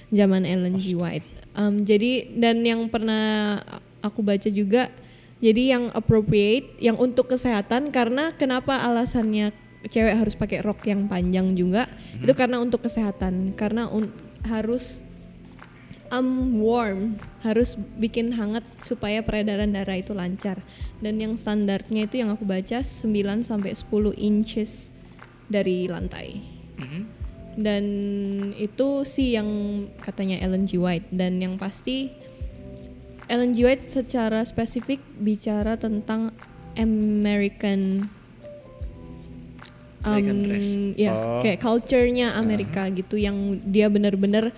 zaman 0.09 0.45
Ellen 0.45 0.77
G. 0.77 0.93
White. 0.93 1.25
Em, 1.53 1.83
jadi 1.83 2.29
dan 2.37 2.61
yang 2.61 2.85
pernah 2.87 3.61
aku 4.01 4.21
baca 4.21 4.49
juga, 4.49 4.93
jadi 5.41 5.77
yang 5.77 5.85
appropriate, 5.93 6.77
yang 6.79 6.97
untuk 6.97 7.29
kesehatan 7.29 7.89
karena 7.89 8.33
kenapa 8.33 8.79
alasannya 8.79 9.51
cewek 9.89 10.15
harus 10.15 10.35
pakai 10.35 10.61
rok 10.61 10.85
yang 10.85 11.09
panjang 11.09 11.57
juga, 11.57 11.89
Mhm. 11.89 12.25
itu 12.29 12.33
karena 12.37 12.57
untuk 12.59 12.85
kesehatan, 12.85 13.57
karena 13.57 13.89
un- 13.89 14.13
harus 14.45 15.03
um, 16.11 16.59
warm 16.59 17.17
harus 17.41 17.75
bikin 17.97 18.33
hangat 18.33 18.65
supaya 18.81 19.21
peredaran 19.21 19.71
darah 19.71 19.97
itu 19.97 20.13
lancar 20.13 20.61
dan 20.99 21.17
yang 21.17 21.35
standarnya 21.35 22.05
itu 22.05 22.21
yang 22.21 22.31
aku 22.31 22.43
baca 22.43 22.81
9 22.81 23.05
sampai 23.41 23.73
10 23.73 23.87
inches 24.15 24.91
dari 25.47 25.89
lantai 25.89 26.41
Mhm. 26.79 27.01
dan 27.59 27.85
itu 28.55 29.03
sih 29.03 29.35
yang 29.35 29.49
katanya 29.99 30.39
Ellen 30.39 30.65
G. 30.65 30.79
White 30.79 31.11
dan 31.11 31.43
yang 31.43 31.59
pasti 31.59 32.13
Ellen 33.27 33.53
G. 33.53 33.67
White 33.67 33.85
secara 33.85 34.41
spesifik 34.43 35.03
bicara 35.19 35.75
tentang 35.75 36.33
American 36.79 38.07
American 40.01 40.39
dress. 40.47 40.69
ya 40.95 41.13
Oh. 41.13 41.41
kayak 41.43 41.59
culture-nya 41.59 42.33
Amerika 42.33 42.87
gitu 42.89 43.19
yang 43.19 43.59
dia 43.67 43.91
benar-benar 43.91 44.55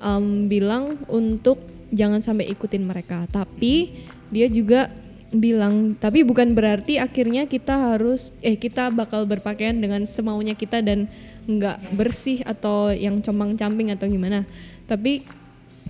um, 0.00 0.50
bilang 0.50 1.00
untuk 1.10 1.60
jangan 1.92 2.20
sampai 2.20 2.50
ikutin 2.50 2.82
mereka 2.82 3.24
tapi 3.30 3.94
dia 4.30 4.50
juga 4.50 4.90
bilang 5.30 5.94
tapi 5.98 6.22
bukan 6.22 6.54
berarti 6.54 7.02
akhirnya 7.02 7.50
kita 7.50 7.94
harus 7.94 8.30
eh 8.42 8.54
kita 8.54 8.90
bakal 8.94 9.26
berpakaian 9.26 9.74
dengan 9.74 10.06
semaunya 10.06 10.54
kita 10.54 10.82
dan 10.82 11.10
nggak 11.46 11.94
bersih 11.94 12.42
atau 12.46 12.90
yang 12.90 13.22
compang-camping 13.22 13.94
atau 13.94 14.06
gimana 14.06 14.46
tapi 14.86 15.26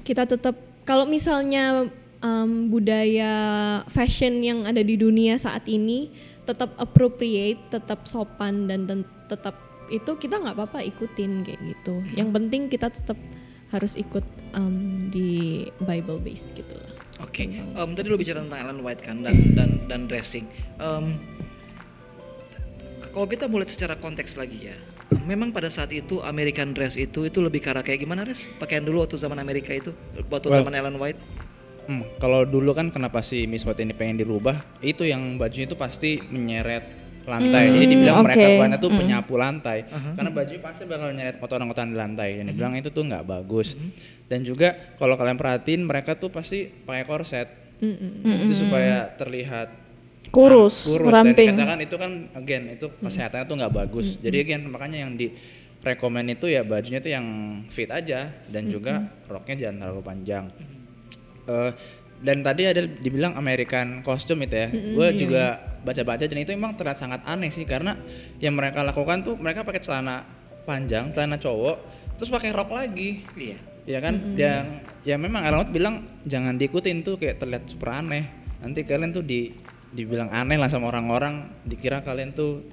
kita 0.04 0.24
tetap 0.24 0.56
kalau 0.86 1.04
misalnya 1.04 1.88
um, 2.22 2.70
budaya 2.70 3.32
fashion 3.90 4.40
yang 4.40 4.64
ada 4.64 4.80
di 4.80 4.96
dunia 4.96 5.36
saat 5.36 5.66
ini 5.66 6.08
tetap 6.46 6.72
appropriate, 6.78 7.58
tetap 7.74 8.06
sopan 8.06 8.70
dan 8.70 9.02
tetap 9.26 9.58
itu 9.90 10.14
kita 10.18 10.38
nggak 10.38 10.54
apa-apa 10.54 10.82
ikutin 10.86 11.42
kayak 11.42 11.60
gitu. 11.62 11.98
Yang 12.14 12.28
penting 12.30 12.62
kita 12.70 12.90
tetap 12.90 13.18
harus 13.74 13.98
ikut 13.98 14.22
um, 14.54 15.08
di 15.10 15.66
Bible 15.82 16.22
based 16.22 16.54
gitu 16.54 16.74
lah. 16.78 16.90
Oke, 17.24 17.48
em, 17.48 17.90
tadi 17.96 18.06
lo 18.12 18.20
bicara 18.20 18.44
tentang 18.44 18.60
Ellen 18.60 18.80
White 18.84 19.02
kan 19.02 19.24
dan 19.24 19.36
dan 19.56 19.70
dan 19.88 20.00
dressing. 20.04 20.44
Em, 20.76 21.16
kalau 23.10 23.24
kita 23.24 23.48
mulai 23.48 23.64
secara 23.64 23.96
konteks 23.96 24.36
lagi 24.36 24.68
ya, 24.68 24.76
memang 25.24 25.48
pada 25.48 25.72
saat 25.72 25.88
itu 25.96 26.20
American 26.20 26.76
dress 26.76 27.00
itu 27.00 27.24
itu 27.24 27.38
lebih 27.40 27.64
ke 27.64 27.72
arah 27.72 27.80
kayak 27.80 28.04
gimana 28.04 28.28
res? 28.28 28.44
Pakaian 28.60 28.84
dulu 28.84 29.00
waktu 29.00 29.16
zaman 29.16 29.40
Amerika 29.40 29.72
itu, 29.72 29.96
waktu 30.28 30.52
Well, 30.52 30.60
zaman 30.60 30.76
Ellen 30.76 31.00
White. 31.00 31.20
Hmm, 31.86 32.02
kalau 32.18 32.42
dulu 32.42 32.74
kan 32.74 32.90
kenapa 32.90 33.22
si 33.22 33.46
Miss 33.46 33.62
White 33.62 33.80
ini 33.80 33.94
pengen 33.94 34.20
dirubah? 34.20 34.58
Itu 34.82 35.06
yang 35.06 35.38
bajunya 35.38 35.70
itu 35.70 35.78
pasti 35.78 36.18
menyeret 36.18 37.05
lantai. 37.26 37.64
Jadi 37.70 37.86
dibilang 37.86 38.16
oke. 38.18 38.26
mereka 38.30 38.46
bukannya 38.54 38.78
tuh 38.78 38.90
penyapu 38.90 39.34
lantai. 39.34 39.78
Karena 39.86 40.30
baju 40.30 40.54
pasti 40.62 40.82
bakal 40.86 41.06
menyeret 41.10 41.36
kotoran-kotoran 41.36 41.90
di 41.90 41.98
lantai. 41.98 42.28
Dan 42.38 42.44
dibilang 42.48 42.74
itu 42.74 42.88
tuh 42.88 43.02
nggak 43.02 43.24
bagus. 43.24 43.74
Dan 44.26 44.42
juga 44.42 44.74
kalau 44.96 45.14
kalian 45.14 45.36
perhatiin 45.36 45.82
mereka 45.82 46.14
tuh 46.14 46.30
pasti 46.30 46.66
pakai 46.66 47.04
korset. 47.04 47.48
Itu 48.16 48.54
supaya 48.56 49.10
terlihat 49.14 49.84
Kurus, 50.26 50.90
kurus 50.90 51.06
ramping. 51.06 51.38
dan 51.38 51.54
dikatakan 51.54 51.78
itu 51.80 51.96
kan 51.96 52.10
again 52.34 52.74
itu 52.74 52.90
kesehatannya 52.98 53.46
tuh 53.46 53.56
nggak 53.56 53.72
bagus 53.72 54.18
jadi 54.18 54.42
again 54.42 54.66
makanya 54.66 55.06
yang 55.06 55.14
di 55.14 55.30
rekomend 55.80 56.26
itu 56.34 56.50
ya 56.50 56.66
bajunya 56.66 56.98
tuh 56.98 57.14
yang 57.14 57.26
fit 57.70 57.86
aja 57.86 58.34
dan 58.50 58.66
juga 58.66 59.06
roknya 59.30 59.54
jangan 59.54 59.76
terlalu 59.86 60.02
panjang 60.02 60.44
Eh, 61.46 61.70
dan 62.18 62.42
tadi 62.42 62.66
ada 62.66 62.82
dibilang 62.82 63.38
American 63.38 64.02
costume 64.02 64.50
itu 64.50 64.56
ya 64.56 64.66
gue 64.66 65.08
juga 65.14 65.44
baca-baca 65.86 66.26
dan 66.26 66.34
itu 66.36 66.50
emang 66.50 66.74
terlihat 66.74 66.98
sangat 66.98 67.22
aneh 67.22 67.48
sih 67.48 67.62
karena 67.62 67.94
yang 68.36 68.52
mereka 68.52 68.82
lakukan 68.82 69.22
tuh 69.22 69.38
mereka 69.38 69.62
pakai 69.62 69.78
celana 69.78 70.26
panjang 70.66 71.14
celana 71.14 71.38
cowok 71.38 71.76
terus 72.18 72.26
pakai 72.26 72.50
rok 72.50 72.74
lagi 72.74 73.22
Iya. 73.32 73.56
ya 73.86 73.98
kan 74.00 74.14
yang 74.34 74.64
ya 75.00 75.14
memang 75.14 75.46
White 75.46 75.70
bilang 75.70 75.94
jangan 76.26 76.58
diikutin 76.58 77.00
tuh 77.00 77.14
kayak 77.14 77.38
terlihat 77.38 77.70
super 77.70 77.94
aneh 77.94 78.26
nanti 78.58 78.82
kalian 78.82 79.14
tuh 79.14 79.22
di 79.22 79.54
dibilang 79.86 80.28
aneh 80.28 80.58
lah 80.58 80.66
sama 80.66 80.90
orang-orang 80.90 81.46
dikira 81.62 82.02
kalian 82.02 82.34
tuh 82.34 82.66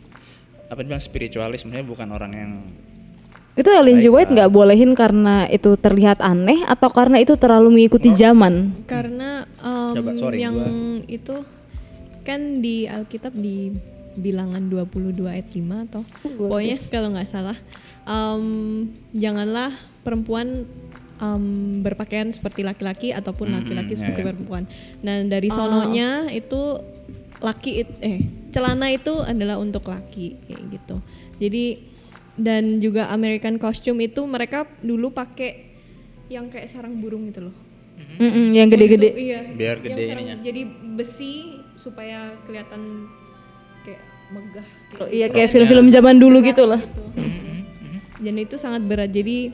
apa 0.65 0.81
dibilang 0.81 0.97
spiritualis 0.99 1.61
sebenarnya 1.61 1.85
bukan 1.85 2.09
orang 2.09 2.31
yang 2.33 2.51
Itu 3.53 3.69
Ellen 3.69 4.01
G. 4.01 4.09
White 4.09 4.33
nggak 4.33 4.49
bolehin 4.49 4.97
karena 4.97 5.45
itu 5.45 5.77
terlihat 5.77 6.17
aneh 6.17 6.65
atau 6.65 6.89
karena 6.89 7.21
itu 7.21 7.37
terlalu 7.37 7.77
mengikuti 7.77 8.09
zaman? 8.09 8.73
Karena 8.89 9.45
um, 9.61 9.93
Coba, 9.93 10.11
sorry, 10.17 10.41
yang 10.41 10.57
gua- 10.57 11.05
itu 11.05 11.35
kan 12.23 12.59
di 12.59 12.87
Alkitab 12.87 13.31
di 13.31 13.71
bilangan 14.13 14.69
22 14.69 15.25
ayat 15.25 15.47
5 15.49 15.85
atau 15.89 16.01
pokoknya 16.23 16.77
kalau 16.87 17.09
nggak 17.11 17.25
salah 17.25 17.57
um, 18.05 18.85
janganlah 19.11 19.73
perempuan 20.01 20.67
um, 21.17 21.45
berpakaian 21.81 22.29
seperti 22.29 22.61
laki-laki 22.61 23.09
ataupun 23.09 23.51
laki-laki 23.51 23.95
ya, 23.95 23.99
seperti 23.99 24.21
ya. 24.21 24.27
perempuan. 24.29 24.63
Nah 25.01 25.23
dari 25.25 25.49
sononya 25.49 26.29
itu 26.29 26.77
laki 27.39 27.71
it- 27.81 27.99
eh 27.99 28.19
celana 28.53 28.87
itu 28.87 29.17
adalah 29.19 29.57
untuk 29.57 29.89
laki 29.89 30.37
kayak 30.45 30.63
gitu. 30.71 30.95
Jadi 31.41 31.65
dan 32.33 32.77
juga 32.79 33.09
American 33.09 33.57
costume 33.57 34.05
itu 34.05 34.21
mereka 34.25 34.65
dulu 34.81 35.09
pakai 35.09 35.73
yang 36.29 36.49
kayak 36.49 36.69
sarang 36.69 36.97
burung 36.97 37.29
gitu 37.29 37.49
loh. 37.49 37.55
Mm-mm, 38.13 38.53
yang 38.53 38.69
gede-gede. 38.69 39.09
Iya. 39.09 39.41
Biar 39.53 39.75
Yang 39.79 39.85
gede 39.85 40.01
sarang- 40.05 40.21
ininya. 40.21 40.35
Jadi 40.41 40.61
besi 40.97 41.33
supaya 41.83 42.31
kelihatan 42.47 43.11
kayak 43.83 43.99
megah. 44.31 44.67
Kayak 44.89 45.01
Oh, 45.03 45.09
iya 45.09 45.27
gitu. 45.27 45.35
kayak 45.35 45.49
film-film 45.51 45.87
zaman 45.91 46.15
dulu 46.15 46.39
gitu 46.39 46.63
lah. 46.63 46.79
Dan 48.17 48.39
itu 48.39 48.55
sangat 48.55 48.87
berat. 48.87 49.11
Jadi 49.11 49.51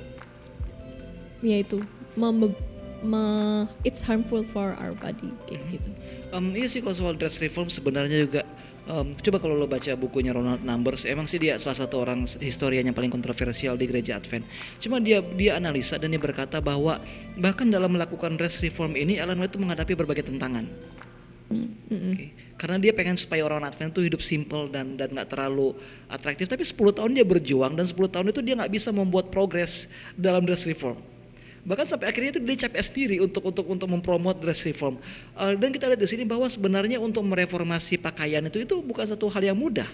ya 1.42 1.58
itu 1.58 1.82
mem- 2.14 2.54
me- 3.02 3.66
it's 3.82 4.04
harmful 4.04 4.44
for 4.44 4.78
our 4.78 4.94
body 4.94 5.32
kayak 5.50 5.64
gitu. 5.72 5.90
Em, 6.30 6.46
iya 6.54 6.68
sih 6.70 6.80
kalau 6.80 6.94
soal 6.94 7.16
dress 7.16 7.40
reform 7.40 7.72
sebenarnya 7.72 8.28
juga 8.28 8.42
em, 8.86 9.16
coba 9.18 9.38
kalau 9.40 9.56
lo 9.56 9.66
baca 9.66 9.90
bukunya 9.96 10.30
Ronald 10.30 10.62
Numbers 10.62 11.08
emang 11.08 11.26
sih 11.26 11.40
dia 11.40 11.58
salah 11.58 11.80
satu 11.80 12.04
orang 12.04 12.28
historian 12.38 12.86
yang 12.86 12.94
paling 12.94 13.10
kontroversial 13.10 13.74
di 13.74 13.88
gereja 13.88 14.20
Advent. 14.20 14.46
Cuma 14.78 15.00
dia 15.00 15.24
dia 15.24 15.58
analisa 15.58 15.98
dan 15.98 16.12
dia 16.12 16.22
berkata 16.22 16.60
bahwa 16.60 17.00
bahkan 17.34 17.66
dalam 17.66 17.90
melakukan 17.90 18.36
dress 18.36 18.60
reform 18.60 18.94
ini 18.94 19.18
Ellen 19.18 19.40
White 19.40 19.56
itu 19.56 19.60
menghadapi 19.64 19.96
berbagai 19.96 20.30
tentangan. 20.30 20.68
Oke. 21.50 22.26
Karena 22.60 22.78
dia 22.78 22.92
pengen 22.94 23.18
supaya 23.18 23.42
orang 23.42 23.66
Advent 23.66 23.96
itu 23.96 24.02
hidup 24.06 24.22
simple 24.22 24.70
dan 24.70 25.00
dan 25.00 25.10
nggak 25.10 25.32
terlalu 25.32 25.74
atraktif. 26.12 26.46
Tapi 26.46 26.62
10 26.62 26.98
tahun 27.02 27.12
dia 27.16 27.26
berjuang 27.26 27.74
dan 27.74 27.88
10 27.88 27.96
tahun 28.06 28.26
itu 28.30 28.42
dia 28.46 28.56
nggak 28.60 28.72
bisa 28.72 28.90
membuat 28.94 29.34
progres 29.34 29.90
dalam 30.14 30.46
dress 30.46 30.68
reform. 30.68 31.00
Bahkan 31.66 31.86
sampai 31.88 32.08
akhirnya 32.12 32.38
itu 32.38 32.42
dia 32.44 32.68
capek 32.70 32.82
sendiri 32.84 33.16
untuk 33.20 33.44
untuk 33.44 33.66
untuk 33.68 33.88
mempromot 33.90 34.38
dress 34.38 34.64
reform. 34.64 35.02
Eh, 35.36 35.54
dan 35.58 35.70
kita 35.74 35.90
lihat 35.92 36.00
di 36.00 36.08
sini 36.08 36.24
bahwa 36.24 36.48
sebenarnya 36.48 37.02
untuk 37.02 37.26
mereformasi 37.26 38.00
pakaian 38.00 38.44
itu 38.46 38.64
itu 38.64 38.76
bukan 38.80 39.06
satu 39.10 39.28
hal 39.28 39.44
yang 39.44 39.58
mudah. 39.58 39.88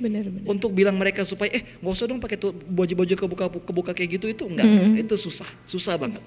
Benar-benar. 0.00 0.48
Untuk 0.48 0.74
bilang 0.74 0.98
mereka 0.98 1.22
supaya 1.22 1.52
eh 1.54 1.62
nggak 1.78 1.92
usah 1.92 2.06
dong 2.10 2.18
pakai 2.18 2.36
tuh 2.40 2.50
baju-baju 2.52 3.14
kebuka 3.14 3.44
kebuka 3.62 3.92
kayak 3.94 4.18
gitu 4.18 4.26
itu 4.32 4.44
enggak. 4.48 4.66
Itu 4.98 5.14
susah, 5.14 5.46
susah 5.68 5.94
banget. 6.00 6.24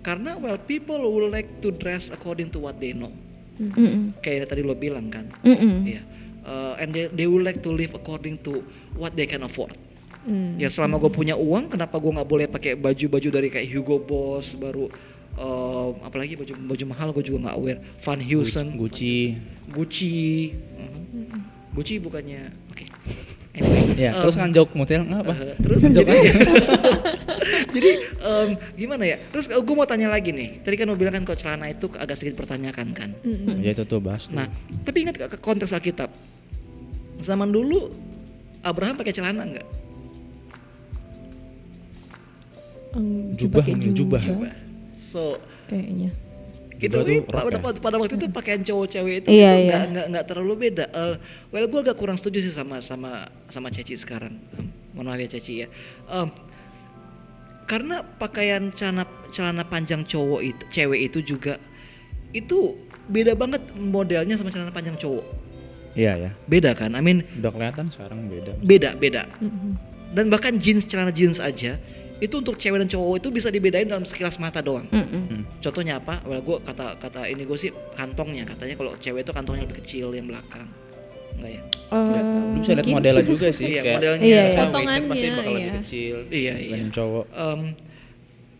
Karena 0.00 0.38
well 0.38 0.56
people 0.56 0.98
will 1.02 1.28
like 1.28 1.60
to 1.60 1.74
dress 1.74 2.08
according 2.08 2.48
to 2.54 2.58
what 2.62 2.78
they 2.78 2.94
know. 2.94 3.10
Mm-mm. 3.58 4.14
Kayak 4.22 4.34
yang 4.46 4.50
tadi 4.50 4.62
lo 4.62 4.74
bilang 4.78 5.10
kan. 5.10 5.26
Mm-mm. 5.42 5.82
Iya. 5.82 6.02
Uh, 6.48 6.74
and 6.80 6.94
they, 6.94 7.10
they 7.12 7.26
will 7.28 7.42
like 7.44 7.60
to 7.60 7.68
live 7.68 7.92
according 7.92 8.38
to 8.40 8.64
what 8.96 9.12
they 9.12 9.26
can 9.28 9.44
afford. 9.44 9.74
Hmm. 10.24 10.56
Ya 10.56 10.72
selama 10.72 10.96
gue 10.96 11.12
punya 11.12 11.36
uang, 11.36 11.68
kenapa 11.68 12.00
gue 12.00 12.08
nggak 12.08 12.28
boleh 12.28 12.46
pakai 12.48 12.72
baju-baju 12.72 13.28
dari 13.28 13.48
kayak 13.52 13.68
Hugo 13.68 14.00
Boss 14.00 14.56
baru 14.56 14.88
eh, 15.36 15.88
apalagi 16.04 16.40
baju 16.40 16.52
baju 16.56 16.84
mahal 16.88 17.08
gue 17.12 17.24
juga 17.28 17.48
nggak 17.48 17.56
aware. 17.56 17.80
Van 18.00 18.20
Heusen, 18.20 18.80
Gucci. 18.80 19.36
Gucci, 19.68 20.56
Mhm. 20.56 21.76
Gucci 21.76 21.94
bukannya 22.00 22.48
oke. 22.72 22.84
Anyway, 23.58 23.98
Ya, 23.98 24.14
terus 24.22 24.38
kan 24.38 24.54
joke 24.54 24.70
motel 24.78 25.02
apa? 25.10 25.34
Eh, 25.34 25.54
terus 25.66 25.82
jadi, 25.82 26.14
jadi 27.74 27.90
em, 28.22 28.48
gimana 28.78 29.02
ya? 29.02 29.18
Terus 29.34 29.50
gue 29.50 29.74
mau 29.74 29.82
tanya 29.82 30.06
lagi 30.06 30.30
nih. 30.30 30.62
Tadi 30.62 30.78
kan 30.78 30.86
lo 30.86 30.94
bilang 30.94 31.18
kan 31.18 31.26
kalau 31.26 31.38
celana 31.38 31.66
itu 31.66 31.90
agak 31.98 32.14
sedikit 32.14 32.46
pertanyakan 32.46 32.94
kan. 32.94 33.10
Mm-mm. 33.26 33.58
Ya 33.58 33.74
itu 33.74 33.82
tuh 33.82 33.98
bahas. 33.98 34.30
tuh. 34.30 34.38
Nah, 34.38 34.46
tapi 34.86 35.02
ingat 35.02 35.18
ke 35.18 35.38
konteks 35.42 35.74
Alkitab. 35.74 36.06
Zaman 37.18 37.50
dulu 37.50 37.90
Abraham 38.62 38.94
pakai 38.94 39.10
celana 39.10 39.42
enggak? 39.42 39.66
Eng, 42.94 43.34
Jubah, 43.34 43.66
pakai 43.66 43.90
jubah. 43.90 44.22
So, 44.96 45.42
kayaknya. 45.66 46.14
Gitu 46.78 46.94
rok 46.94 47.26
pada, 47.26 47.50
ya? 47.50 47.58
pada, 47.58 47.78
pada 47.82 47.96
waktu 47.98 48.14
itu 48.14 48.26
pakaian 48.30 48.62
cowok-cewek 48.62 49.14
itu 49.20 49.28
Iya, 49.28 49.50
itu 49.50 49.58
iya. 49.58 49.66
nggak 49.66 49.82
nggak 49.90 50.06
nggak 50.14 50.24
terlalu 50.30 50.54
beda. 50.70 50.84
Eh, 50.88 51.14
well, 51.50 51.66
gue 51.66 51.80
agak 51.82 51.96
kurang 51.98 52.14
setuju 52.14 52.38
sih 52.38 52.54
sama 52.54 52.78
sama 52.78 53.26
sama 53.50 53.68
Ceci 53.68 53.98
sekarang. 53.98 54.38
Mohon 54.94 55.06
maaf 55.10 55.20
ya 55.20 55.28
Ceci 55.34 55.52
ya. 55.62 55.68
Em, 56.06 56.28
karena 57.68 58.00
pakaian 58.00 58.72
celana 58.72 59.04
celana 59.28 59.64
panjang 59.66 60.06
cowok 60.06 60.40
itu 60.40 60.62
cewek 60.72 61.00
itu 61.12 61.18
juga 61.20 61.60
itu 62.32 62.78
beda 63.08 63.36
banget 63.36 63.60
modelnya 63.76 64.38
sama 64.38 64.48
celana 64.48 64.72
panjang 64.72 64.96
cowok. 64.96 65.26
Iya 65.98 66.12
ya. 66.16 66.30
Beda 66.46 66.72
kan? 66.78 66.94
I 66.94 67.02
mean 67.02 67.26
Udah 67.36 67.50
kelihatan 67.52 67.90
sekarang 67.90 68.30
beda. 68.30 68.52
beda 68.62 68.90
beda. 68.96 69.22
Mm-mm. 69.42 69.74
Dan 70.14 70.32
bahkan 70.32 70.56
jeans 70.56 70.88
celana 70.88 71.12
jeans 71.12 71.36
aja 71.36 71.76
itu 72.18 72.34
untuk 72.34 72.58
cewek 72.58 72.82
dan 72.82 72.88
cowok 72.90 73.22
itu 73.22 73.28
bisa 73.30 73.48
dibedain 73.48 73.86
dalam 73.86 74.02
sekilas 74.02 74.42
mata 74.42 74.58
doang. 74.58 74.90
Mm-mm. 74.90 75.22
Hmm. 75.30 75.42
Contohnya 75.62 76.02
apa? 76.02 76.18
Well, 76.26 76.42
gue 76.42 76.58
kata 76.66 76.98
kata 76.98 77.30
ini 77.30 77.46
gue 77.46 77.58
sih 77.58 77.70
kantongnya 77.94 78.42
katanya 78.42 78.74
kalau 78.74 78.92
cewek 78.98 79.22
itu 79.22 79.30
kantongnya 79.30 79.62
lebih 79.70 79.78
kecil 79.78 80.10
yang 80.10 80.26
belakang. 80.26 80.66
Enggak 81.38 81.52
ya? 81.54 81.62
Nggak 81.94 82.24
tahu. 82.26 82.42
Lu 82.42 82.58
bisa 82.58 82.72
lihat 82.74 82.88
modelnya 82.90 83.24
juga 83.24 83.48
sih. 83.54 83.64
Iya, 83.72 83.80
kayak 83.82 83.96
modelnya. 84.02 84.24
Iya, 84.26 84.42
iya. 84.42 84.58
Potongannya, 84.58 85.08
pasti 85.08 85.26
bakal 85.30 85.52
lebih 85.54 85.62
iya. 85.62 85.72
kecil. 85.78 86.16
Iya, 86.26 86.34
iya. 86.34 86.52
dibanding 86.58 86.92
cowok. 86.92 87.24
Em, 87.30 87.60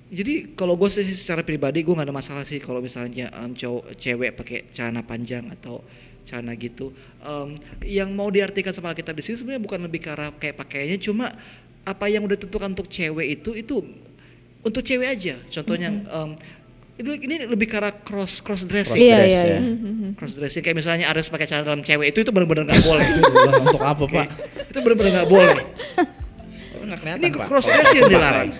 jadi 0.08 0.34
kalau 0.54 0.74
gue 0.78 0.88
sih 0.88 1.04
secara 1.12 1.42
pribadi 1.42 1.78
gue 1.82 1.92
nggak 1.92 2.08
ada 2.08 2.14
masalah 2.14 2.44
sih 2.46 2.62
kalau 2.62 2.78
misalnya 2.78 3.26
em, 3.34 3.50
cowok 3.58 3.98
cewek 3.98 4.30
pakai 4.38 4.58
celana 4.70 5.02
panjang 5.02 5.50
atau 5.50 5.82
celana 6.22 6.54
gitu. 6.54 6.94
Em, 7.26 7.58
yang 7.82 8.14
mau 8.14 8.30
diartikan 8.30 8.70
sama 8.70 8.94
Alkitab 8.94 9.18
di 9.18 9.26
sini 9.26 9.34
sebenarnya 9.34 9.62
bukan 9.66 9.80
lebih 9.82 10.00
ke 10.06 10.08
arah 10.14 10.30
kayak 10.38 10.62
pakaiannya, 10.62 10.98
cuma 11.02 11.34
apa 11.88 12.04
yang 12.12 12.28
udah 12.28 12.36
ditentukan 12.36 12.76
untuk 12.76 12.88
cewek 12.92 13.40
itu 13.40 13.50
itu 13.56 13.76
untuk 14.60 14.82
cewek 14.84 15.08
aja. 15.08 15.34
Contohnya 15.48 15.88
em, 15.88 16.30
ini, 16.98 17.10
ini 17.24 17.34
lebih 17.46 17.70
ke 17.70 17.78
arah 17.78 17.94
cross 17.94 18.42
cross 18.42 18.66
dressing. 18.66 18.98
Iya, 18.98 19.18
Cross 19.22 19.30
iya, 19.30 19.42
dress 19.42 19.48
iya. 19.48 19.60
Mm-hmm. 19.62 20.10
Cross 20.18 20.34
dressing 20.36 20.62
kayak 20.66 20.76
misalnya 20.76 21.06
Ares 21.06 21.30
pakai 21.30 21.46
celana 21.46 21.64
dalam 21.64 21.82
cewek 21.86 22.10
itu 22.10 22.18
itu 22.26 22.30
benar-benar 22.34 22.66
nggak 22.66 22.82
boleh. 22.82 23.06
Untuk 23.70 23.84
apa 23.86 24.04
pak? 24.04 24.26
Itu 24.68 24.78
benar-benar 24.82 25.10
nggak 25.22 25.30
boleh. 25.30 25.58
Oh, 26.74 26.84
nggak 26.84 26.98
kelihatan, 27.00 27.22
Ini 27.22 27.28
cross 27.46 27.66
dressing 27.70 28.04
dilarang. 28.10 28.50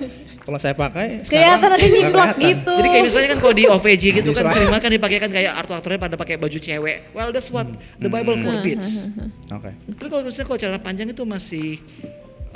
Kalau 0.49 0.57
saya 0.57 0.73
pakai, 0.73 1.29
Kelihatan 1.29 1.69
ada 1.77 1.77
nyiplak 1.77 2.41
gitu. 2.41 2.73
Jadi 2.81 2.89
kayak 2.89 3.05
misalnya 3.05 3.29
kan 3.37 3.39
kalau 3.45 3.53
di 3.53 3.65
OVJ 3.69 4.05
gitu 4.17 4.31
kan 4.33 4.49
sering 4.49 4.73
banget 4.73 4.85
kan 4.89 4.93
dipakai 4.97 5.19
kan 5.21 5.29
kayak 5.29 5.53
aktor-aktornya 5.61 6.01
pada 6.01 6.17
pakai 6.17 6.41
baju 6.41 6.57
cewek. 6.57 7.13
Well 7.13 7.37
that's 7.37 7.53
what 7.53 7.69
the 8.01 8.09
Bible 8.09 8.41
forbids. 8.41 9.13
Oke. 9.53 9.77
Tapi 9.77 10.09
kalau 10.09 10.25
misalnya 10.25 10.47
kalau 10.49 10.59
celana 10.63 10.81
panjang 10.81 11.13
itu 11.13 11.21
masih 11.29 11.77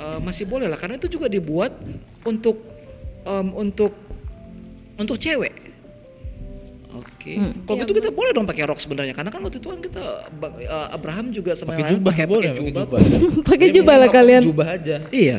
eh, 0.03 0.19
masih 0.19 0.45
boleh 0.45 0.67
lah 0.67 0.75
karena 0.75 0.99
itu 0.99 1.07
juga 1.07 1.31
dibuat 1.31 1.71
untuk 2.23 2.59
em, 3.23 3.47
untuk 3.55 3.95
untuk 4.99 5.17
cewek. 5.17 5.55
Oke. 6.93 7.41
Kalau 7.65 7.77
gitu 7.81 7.93
kita 7.97 8.13
boleh 8.13 8.37
dong 8.37 8.45
pakai 8.45 8.69
rok 8.69 8.77
sebenarnya 8.77 9.17
karena 9.17 9.33
kan 9.33 9.41
waktu 9.41 9.57
itu 9.57 9.69
kan 9.71 9.81
kita 9.81 10.03
eh, 10.61 10.87
Abraham 10.93 11.33
juga 11.33 11.57
sama 11.57 11.73
Pakai 11.73 11.87
jubah 11.89 12.13
pakai 12.13 12.27
boleh, 12.29 12.49
pakai 12.53 12.61
pakai 12.61 12.69
jubah. 12.69 12.85
jubah. 12.85 13.01
Pakai 13.49 13.69
jubah 13.73 13.95
lah 13.97 14.09
kalian. 14.11 14.43
Jubah 14.45 14.69
aja. 14.77 14.97
Iya. 15.09 15.39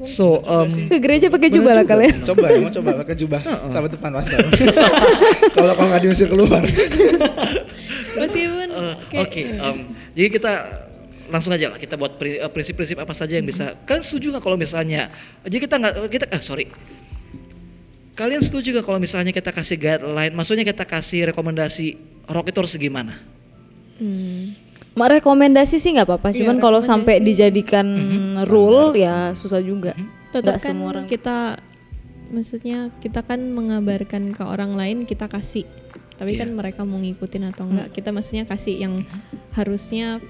So 0.00 0.40
em, 0.44 0.88
Ke 0.88 0.96
gereja 0.96 1.28
pakai 1.28 1.48
jubah 1.48 1.72
lah 1.76 1.84
kalian. 1.84 2.24
Coba 2.24 2.46
ya, 2.48 2.58
mau 2.60 2.72
coba 2.72 2.90
pakai 3.04 3.16
jubah 3.16 3.40
sampai 3.68 3.88
depan 3.88 4.10
pastor. 4.12 4.40
Kalau 5.56 5.72
kalau 5.76 5.88
nggak 5.88 6.02
diusir 6.04 6.28
keluar. 6.28 6.62
Meskipun 8.10 8.68
Eh, 8.70 9.20
Oke, 9.20 9.42
em, 9.44 9.76
jadi 10.14 10.28
kita 10.30 10.52
langsung 11.30 11.54
aja 11.54 11.70
lah 11.70 11.78
kita 11.78 11.94
buat 11.94 12.18
eh, 12.20 12.44
prinsip-prinsip 12.44 12.98
apa 12.98 13.14
saja 13.14 13.38
yang 13.38 13.46
bisa. 13.46 13.78
Kalian 13.86 14.02
setuju 14.02 14.34
nggak 14.34 14.44
kalau 14.44 14.58
misalnya? 14.58 15.08
Jadi 15.46 15.56
kita 15.62 15.74
nggak 15.78 15.94
kita 16.10 16.24
ah 16.28 16.42
sorry. 16.42 16.66
Kalian 18.12 18.42
setuju 18.44 18.76
nggak 18.76 18.84
kalau 18.84 19.00
misalnya 19.00 19.32
kita 19.32 19.48
kasih 19.48 19.76
guideline? 19.78 20.34
Maksudnya 20.34 20.66
kita 20.66 20.84
kasih 20.84 21.30
rekomendasi 21.30 21.96
rok 22.28 22.50
itu 22.50 22.58
harus 22.60 22.74
gimana? 22.76 23.14
Hmm. 23.96 24.52
Mak 24.90 25.22
rekomendasi 25.22 25.78
sih 25.78 25.94
nggak 25.94 26.04
apa-apa, 26.04 26.34
Iya, 26.34 26.42
cuman 26.42 26.58
kalau 26.58 26.82
sampai 26.82 27.22
dijadikan 27.22 27.86
rule 28.44 28.98
ya 28.98 29.32
susah 29.32 29.62
juga. 29.62 29.94
tetap 30.30 30.58
Nggak 30.58 30.62
kan 30.62 30.70
semua 30.74 30.88
orang. 30.90 31.04
kita 31.06 31.38
maksudnya 32.30 32.78
kita 32.98 33.20
kan 33.22 33.42
mengabarkan 33.50 34.30
ke 34.30 34.42
orang 34.46 34.78
lain 34.78 35.02
kita 35.02 35.26
kasih 35.26 35.66
tapi 36.14 36.38
Iya. 36.38 36.46
kan 36.46 36.48
mereka 36.54 36.80
mau 36.86 37.02
ngikutin 37.02 37.50
atau 37.50 37.66
enggak 37.66 37.90
kita 37.90 38.14
maksudnya 38.14 38.46
kasih 38.46 38.78
yang 38.78 38.94
harusnya 39.50 40.22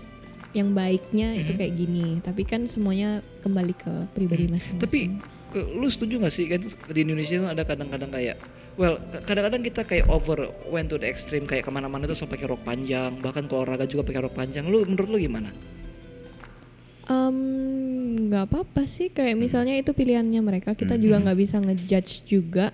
yang 0.51 0.75
baiknya 0.75 1.35
itu 1.39 1.55
kayak 1.55 1.73
gini. 1.79 2.19
Tapi 2.23 2.43
kan 2.43 2.67
semuanya 2.67 3.23
kembali 3.43 3.75
ke 3.75 3.93
pribadi 4.15 4.51
masing-masing. 4.51 4.83
Tapi 4.83 5.01
lu 5.55 5.87
setuju 5.91 6.23
nggak 6.23 6.35
sih 6.35 6.47
kan 6.47 6.63
di 6.95 7.01
Indonesia 7.03 7.43
itu 7.43 7.47
ada 7.51 7.67
kadang-kadang 7.67 8.11
kayak 8.15 8.39
well 8.79 9.03
kadang-kadang 9.27 9.67
kita 9.67 9.83
kayak 9.83 10.07
over 10.07 10.47
went 10.71 10.87
to 10.87 10.95
the 10.95 11.11
extreme 11.11 11.43
kayak 11.43 11.67
ke 11.67 11.71
mana-mana 11.75 12.07
tuh 12.07 12.15
sampai 12.15 12.39
pakai 12.39 12.55
rok 12.55 12.63
panjang 12.63 13.19
bahkan 13.19 13.51
ke 13.51 13.55
olahraga 13.59 13.83
juga 13.91 14.07
pakai 14.07 14.23
rok 14.31 14.35
panjang. 14.35 14.65
Lu 14.71 14.87
menurut 14.87 15.11
lu 15.11 15.19
gimana? 15.19 15.51
Em, 17.11 17.37
nggak 18.31 18.47
apa-apa 18.47 18.87
sih. 18.87 19.11
Kayak 19.11 19.37
misalnya 19.43 19.75
itu 19.75 19.91
pilihannya 19.91 20.39
mereka 20.39 20.79
kita 20.79 20.95
juga 20.95 21.19
nggak 21.19 21.39
bisa 21.39 21.59
ngejudge 21.59 22.31
juga. 22.31 22.71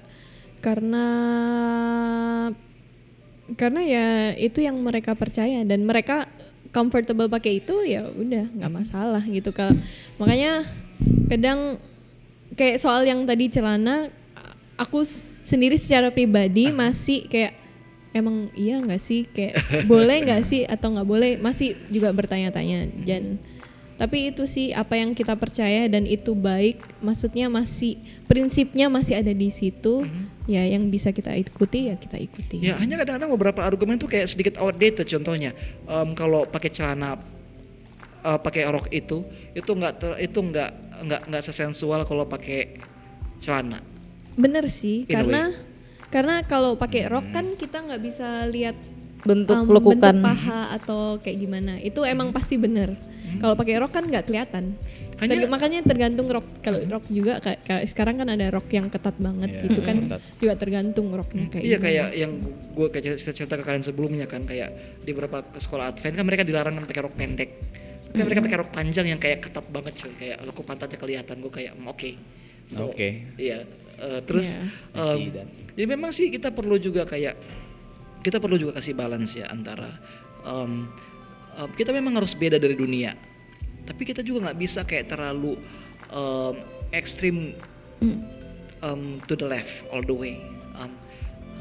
Karena 0.60 1.06
karena 3.56 3.80
ya 3.80 4.06
itu 4.36 4.60
yang 4.60 4.76
mereka 4.84 5.16
percaya. 5.16 5.64
Dan 5.64 5.88
mereka 5.88 6.28
comfortable 6.76 7.32
pakai 7.32 7.64
itu 7.64 7.72
ya 7.88 8.04
udah 8.04 8.52
nggak 8.52 8.72
masalah 8.72 9.24
gitu 9.24 9.48
kalau 9.56 9.72
makanya 10.20 10.68
kadang 11.32 11.80
kayak 12.52 12.76
soal 12.76 13.00
yang 13.08 13.24
tadi 13.24 13.48
celana 13.48 14.12
aku 14.76 15.00
sendiri 15.40 15.80
secara 15.80 16.12
pribadi 16.12 16.68
masih 16.84 17.24
kayak 17.32 17.56
emang 18.16 18.48
iya 18.56 18.80
nggak 18.80 19.02
sih? 19.02 19.28
Kayak 19.28 19.60
boleh 19.84 20.24
nggak 20.24 20.42
sih? 20.48 20.64
Atau 20.64 20.96
nggak 20.96 21.04
boleh? 21.04 21.32
Masih 21.36 21.76
juga 21.92 22.08
bertanya-tanya. 22.16 22.88
Dan 23.04 23.36
tapi 23.96 24.28
itu 24.32 24.44
sih 24.44 24.76
apa 24.76 24.96
yang 25.00 25.16
kita 25.16 25.36
percaya 25.40 25.88
dan 25.88 26.04
itu 26.04 26.36
baik 26.36 26.84
maksudnya 27.00 27.48
masih 27.48 27.96
prinsipnya 28.28 28.92
masih 28.92 29.16
ada 29.16 29.32
di 29.32 29.48
situ 29.48 30.04
ya 30.46 30.62
yang 30.62 30.86
bisa 30.88 31.10
kita 31.10 31.34
ikuti 31.34 31.90
ya 31.90 31.94
kita 31.94 32.16
ikuti. 32.16 32.62
Ya 32.62 32.78
hanya 32.78 32.96
kadang-kadang 32.96 33.30
beberapa 33.34 33.60
argumen 33.62 33.98
tuh 33.98 34.06
kayak 34.06 34.30
sedikit 34.30 34.54
outdated 34.58 35.06
contohnya. 35.06 35.50
Em, 35.84 36.14
kalau 36.14 36.46
pakai 36.46 36.70
celana 36.70 37.18
eh, 38.22 38.38
pakai 38.38 38.62
rok 38.66 38.86
itu 38.90 39.22
itu 39.52 39.70
nggak 39.70 39.92
ter- 39.98 40.18
itu 40.22 40.38
nggak 40.38 40.70
nggak 41.02 41.20
nggak 41.28 41.42
sesensual 41.42 42.02
kalau 42.02 42.24
pakai 42.24 42.78
celana. 43.38 43.82
bener 44.36 44.68
sih 44.68 45.08
In 45.08 45.16
karena 45.16 45.42
karena 46.08 46.44
kalau 46.44 46.76
pakai 46.76 47.08
rok 47.08 47.32
kan 47.32 47.56
kita 47.56 47.82
nggak 47.82 48.00
bisa 48.00 48.44
lihat 48.46 48.76
Bentuk 49.26 49.58
um, 49.58 49.66
lekukan. 49.74 50.14
bentuk 50.14 50.22
paha 50.22 50.70
atau 50.78 51.18
kayak 51.18 51.38
gimana. 51.40 51.82
Itu 51.82 52.06
emang 52.06 52.30
pasti 52.30 52.54
bener. 52.54 52.94
Kalau 53.42 53.58
pakai 53.58 53.82
rok 53.82 53.90
kan 53.90 54.06
nggak 54.06 54.30
kelihatan 54.30 54.78
Hanya- 55.16 55.32
Terg- 55.38 55.48
makanya 55.48 55.80
tergantung 55.80 56.28
rok 56.28 56.44
kalau 56.60 56.76
rok 56.82 57.04
juga 57.08 57.40
kayak, 57.40 57.60
kayak 57.64 57.82
sekarang 57.86 58.14
kan 58.16 58.28
ada 58.28 58.46
rok 58.48 58.68
yang 58.68 58.86
ketat 58.86 59.16
banget 59.16 59.48
Iya, 59.50 59.60
gitu 59.64 59.80
kan 59.80 59.96
ketat. 60.02 60.20
juga 60.36 60.54
tergantung 60.54 61.06
roknya 61.08 61.44
kayak 61.48 61.64
iya 61.64 61.78
kayak 61.78 62.08
yang 62.14 62.32
gue 62.70 62.86
kayak 62.86 63.04
cerita 63.16 63.32
cerita 63.34 63.54
ke 63.54 63.64
kalian 63.64 63.80
sebelumnya 63.80 64.24
kan 64.24 64.42
kayak 64.42 64.70
di 65.00 65.10
beberapa 65.10 65.40
sekolah 65.50 65.88
Advent 65.90 66.14
kan 66.14 66.24
mereka 66.24 66.42
dilarang 66.42 66.76
pakai 66.82 67.00
rok 67.02 67.14
pendek. 67.14 67.50
Tapi 68.06 68.22
mereka 68.22 68.40
pakai 68.42 68.58
rok 68.58 68.70
panjang 68.70 69.06
yang 69.06 69.16
kayak 69.16 69.38
ketat 69.42 69.66
banget 69.66 69.92
cuy 69.94 70.12
kayak 70.14 70.36
lekuk 70.42 70.62
pantatnya 70.62 70.96
kelihatan 70.96 71.36
gue 71.38 71.52
kayak 71.54 71.72
"Hmm, 71.72 71.86
oke. 71.86 72.10
So, 72.66 72.88
Oke. 72.88 73.08
Iya. 73.36 73.62
eh, 73.96 74.20
terus 74.22 74.60
Iya. 74.92 75.06
em, 75.06 75.16
Isi 75.16 75.30
dan- 75.30 75.50
jadi 75.72 75.86
memang 75.86 76.10
sih 76.10 76.28
kita 76.28 76.50
perlu 76.50 76.76
juga 76.76 77.04
kayak 77.04 77.34
kita 78.20 78.36
perlu 78.36 78.56
juga 78.58 78.72
kasih 78.74 78.92
balance 78.92 79.32
ya 79.34 79.46
antara 79.46 79.86
em, 80.42 80.84
em, 81.54 81.68
kita 81.72 81.88
memang 81.90 82.16
harus 82.16 82.32
beda 82.32 82.56
dari 82.56 82.74
dunia 82.74 83.14
tapi 83.86 84.02
kita 84.02 84.20
juga 84.20 84.50
nggak 84.50 84.58
bisa 84.58 84.82
kayak 84.82 85.08
terlalu 85.14 85.54
em, 86.10 86.54
ekstrim 86.90 87.54
em, 88.82 89.02
to 89.24 89.38
the 89.38 89.46
left 89.46 89.86
all 89.94 90.02
the 90.02 90.12
way. 90.12 90.42
Em, 90.76 90.90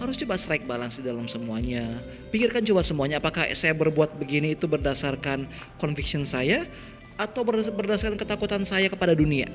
harus 0.02 0.20
coba 0.20 0.36
strike 0.36 0.66
balance 0.68 1.00
di 1.00 1.08
dalam 1.08 1.30
semuanya. 1.30 2.04
Pikirkan 2.34 2.66
coba 2.68 2.84
semuanya 2.84 3.24
apakah 3.24 3.48
saya 3.56 3.72
berbuat 3.72 4.20
begini 4.20 4.58
itu 4.58 4.68
berdasarkan 4.68 5.48
conviction 5.80 6.28
saya 6.28 6.68
atau 7.16 7.48
berdas- 7.48 7.72
berdasarkan 7.72 8.20
ketakutan 8.20 8.68
saya 8.68 8.92
kepada 8.92 9.16
dunia. 9.16 9.48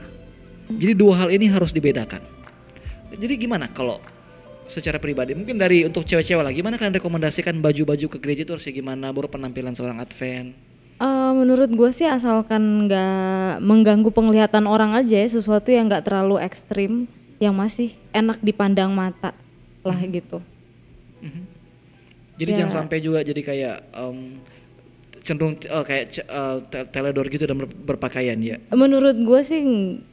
Jadi 0.71 0.95
dua 0.97 1.27
hal 1.27 1.29
ini 1.35 1.51
harus 1.51 1.75
dibedakan. 1.75 2.23
Jadi 3.11 3.35
gimana 3.37 3.67
kalau 3.69 3.99
secara 4.71 5.03
pribadi? 5.03 5.35
Mungkin 5.35 5.59
dari 5.59 5.83
untuk 5.83 6.07
cewek-cewek 6.07 6.47
lah 6.47 6.55
gimana 6.55 6.79
kalian 6.79 6.95
rekomendasikan 7.03 7.59
baju-baju 7.59 8.07
ke 8.07 8.19
gereja 8.23 8.47
itu 8.47 8.55
harusnya 8.55 8.73
gimana? 8.73 9.11
Baru 9.11 9.27
penampilan 9.27 9.75
seorang 9.75 9.99
Advent 9.99 10.70
Eh, 11.01 11.33
menurut 11.33 11.73
gue 11.73 11.91
sih 11.91 12.05
asalkan 12.05 12.85
nggak 12.85 13.65
mengganggu 13.65 14.13
penglihatan 14.13 14.69
orang 14.69 14.93
aja 14.93 15.17
ya, 15.17 15.25
sesuatu 15.25 15.73
yang 15.73 15.89
nggak 15.89 16.05
terlalu 16.05 16.37
ekstrim 16.37 17.09
yang 17.41 17.57
masih 17.57 17.97
enak 18.13 18.37
dipandang 18.45 18.93
mata 18.93 19.33
lah 19.81 19.97
gitu. 19.97 20.45
jadi 22.37 22.51
Ya. 22.53 22.57
jangan 22.65 22.85
sampai 22.85 23.01
juga 23.01 23.21
jadi 23.21 23.41
kayak 23.41 23.77
em, 23.93 24.41
cenderung 25.21 25.57
eh, 25.57 25.85
kayak 25.85 26.05
te- 26.69 26.89
teledor 26.89 27.29
gitu 27.29 27.45
dan 27.45 27.57
ber- 27.57 27.73
berpakaian 27.73 28.37
ya 28.37 28.57
Menurut 28.71 29.17
gue 29.17 29.41
sih 29.41 29.61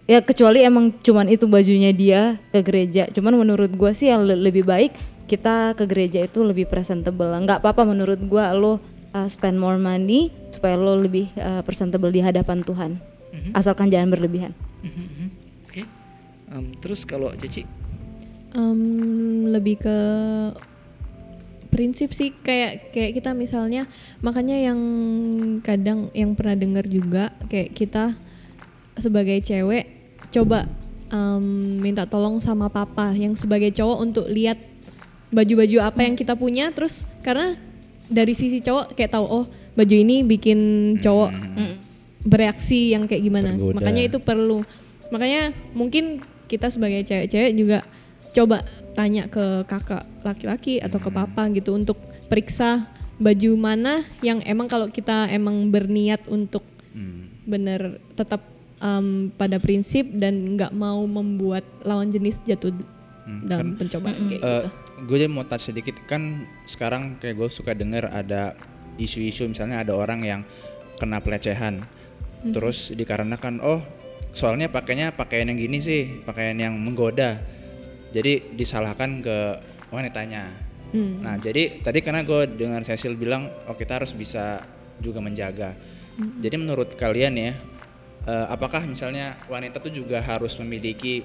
ya 0.03 0.19
kecuali 0.19 0.63
emang 0.63 0.95
cuman 0.97 1.27
itu 1.27 1.47
bajunya 1.47 1.91
dia 1.91 2.39
ke 2.51 2.63
gereja. 2.63 3.11
Cuman 3.11 3.35
menurut 3.35 3.71
gue 3.71 3.91
sih 3.91 4.07
yang 4.07 4.23
le- 4.23 4.39
lebih 4.39 4.63
baik 4.63 4.95
kita 5.27 5.75
ke 5.75 5.83
gereja 5.83 6.23
itu 6.23 6.39
lebih 6.43 6.67
presentable. 6.67 7.27
Nggak 7.27 7.59
apa-apa 7.59 7.83
menurut 7.83 8.19
gue 8.19 8.45
lo 8.55 8.79
uh, 9.18 9.26
spend 9.26 9.57
more 9.57 9.82
money 9.82 10.30
supaya 10.53 10.78
lo 10.78 10.93
lebih 10.93 11.34
uh, 11.41 11.65
presentable 11.65 12.13
di 12.13 12.22
hadapan 12.22 12.61
Tuhan. 12.61 13.01
Asalkan 13.53 13.89
jangan 13.89 14.11
berlebihan. 14.11 14.51
Mhm, 14.84 15.28
oke 15.68 15.82
Em, 16.47 16.65
terus 16.80 17.03
kalau 17.03 17.34
Cici 17.36 17.68
Em, 18.55 18.82
lebih 19.51 19.82
ke 19.84 19.97
prinsip 21.68 22.15
sih 22.15 22.32
kayak 22.32 22.95
kayak 22.95 23.20
kita 23.20 23.36
misalnya 23.36 23.86
makanya 24.24 24.55
yang 24.55 24.80
kadang 25.61 26.07
yang 26.15 26.32
pernah 26.34 26.55
dengar 26.55 26.86
juga 26.88 27.36
kayak 27.51 27.76
kita 27.76 28.15
sebagai 28.97 29.38
cewek 29.43 29.86
coba 30.32 30.65
em, 31.11 31.78
minta 31.84 32.07
tolong 32.07 32.39
sama 32.39 32.72
papa 32.72 33.11
yang 33.13 33.36
sebagai 33.36 33.70
cowok 33.76 33.97
untuk 33.99 34.26
lihat 34.32 34.57
baju-baju 35.28 35.78
apa 35.84 36.07
yang 36.07 36.15
kita 36.15 36.39
punya 36.39 36.72
terus 36.72 37.03
karena 37.20 37.59
dari 38.08 38.32
sisi 38.32 38.60
cowok 38.60 38.93
kayak 38.93 39.12
tahu 39.12 39.26
oh 39.26 39.45
baju 39.74 39.95
ini 39.95 40.24
bikin 40.24 40.60
cowok 40.97 41.32
bereaksi 42.24 42.91
yang 42.91 43.05
kayak 43.05 43.24
gimana 43.24 43.55
Tergoda. 43.55 43.76
makanya 43.78 44.03
itu 44.03 44.18
perlu 44.20 44.60
makanya 45.10 45.41
mungkin 45.72 46.20
kita 46.47 46.68
sebagai 46.68 47.03
cewek-cewek 47.03 47.51
juga 47.53 47.80
coba 48.34 48.64
tanya 48.93 49.28
ke 49.28 49.64
kakak 49.64 50.03
laki-laki 50.22 50.80
atau 50.80 50.97
ke 50.97 51.08
papa 51.08 51.47
gitu 51.49 51.72
untuk 51.72 51.95
periksa 52.28 52.89
baju 53.18 53.51
mana 53.55 53.93
yang 54.20 54.41
emang 54.43 54.66
kalau 54.66 54.88
kita 54.88 55.28
emang 55.30 55.68
berniat 55.68 56.24
untuk 56.28 56.64
Hmm. 56.91 57.30
bener 57.45 58.01
tetap 58.18 58.41
em, 58.78 59.30
pada 59.32 59.62
prinsip 59.62 60.10
dan 60.18 60.58
nggak 60.58 60.74
mau 60.74 61.05
membuat 61.05 61.62
lawan 61.82 62.10
jenis 62.10 62.41
jatuh 62.41 62.74
dalam 63.45 63.78
pencobaan 63.78 64.18
kayak 64.26 64.41
Eh, 64.41 64.45
gitu. 64.66 64.70
Gue 64.98 65.30
mau 65.30 65.45
touch 65.45 65.70
sedikit 65.70 65.93
kan 66.10 66.50
sekarang 66.66 67.22
kayak 67.22 67.38
gue 67.38 67.50
suka 67.54 67.78
denger 67.78 68.10
ada 68.10 68.58
isu-isu 68.98 69.45
misalnya 69.45 69.86
ada 69.86 69.93
orang 69.93 70.26
yang 70.26 70.41
kena 70.98 71.22
pelecehan. 71.22 71.86
Terus 72.41 72.93
dikarenakan 72.93 73.62
oh 73.62 73.82
soalnya 74.34 74.70
pakainya 74.70 75.14
pakaian 75.14 75.50
yang 75.50 75.58
gini 75.58 75.78
sih 75.82 76.02
pakaian 76.26 76.58
yang 76.58 76.74
menggoda. 76.74 77.38
Jadi 78.14 78.58
disalahkan 78.58 79.22
ke 79.22 79.38
wanitanya. 79.93 80.66
Hmm. 80.88 81.20
nah 81.20 81.36
jadi 81.36 81.84
tadi 81.84 82.00
karena 82.00 82.24
gue 82.24 82.48
dengar 82.48 82.80
Cecil 82.80 83.20
bilang 83.20 83.52
oh 83.68 83.76
kita 83.76 84.00
harus 84.00 84.16
bisa 84.16 84.64
juga 85.04 85.20
menjaga. 85.20 85.76
Jadi 86.18 86.56
menurut 86.58 86.95
kalian 86.95 87.36
ya 87.38 87.54
eh, 88.26 88.45
apakah 88.50 88.88
misalnya 88.88 89.36
wanita 89.52 89.84
tuh 89.84 89.91
juga 89.91 90.24
harus 90.24 90.56
memiliki 90.58 91.22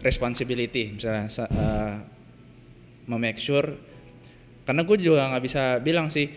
responsibility? 0.00 0.94
Misalnya 0.94 1.26
sa- 1.26 1.50
eh, 1.50 1.94
memake 3.04 3.38
sure. 3.38 3.74
Karena 4.62 4.82
gue 4.82 4.96
juga 4.96 5.26
nggak 5.26 5.42
bisa 5.42 5.62
bilang 5.78 6.06
sih 6.06 6.30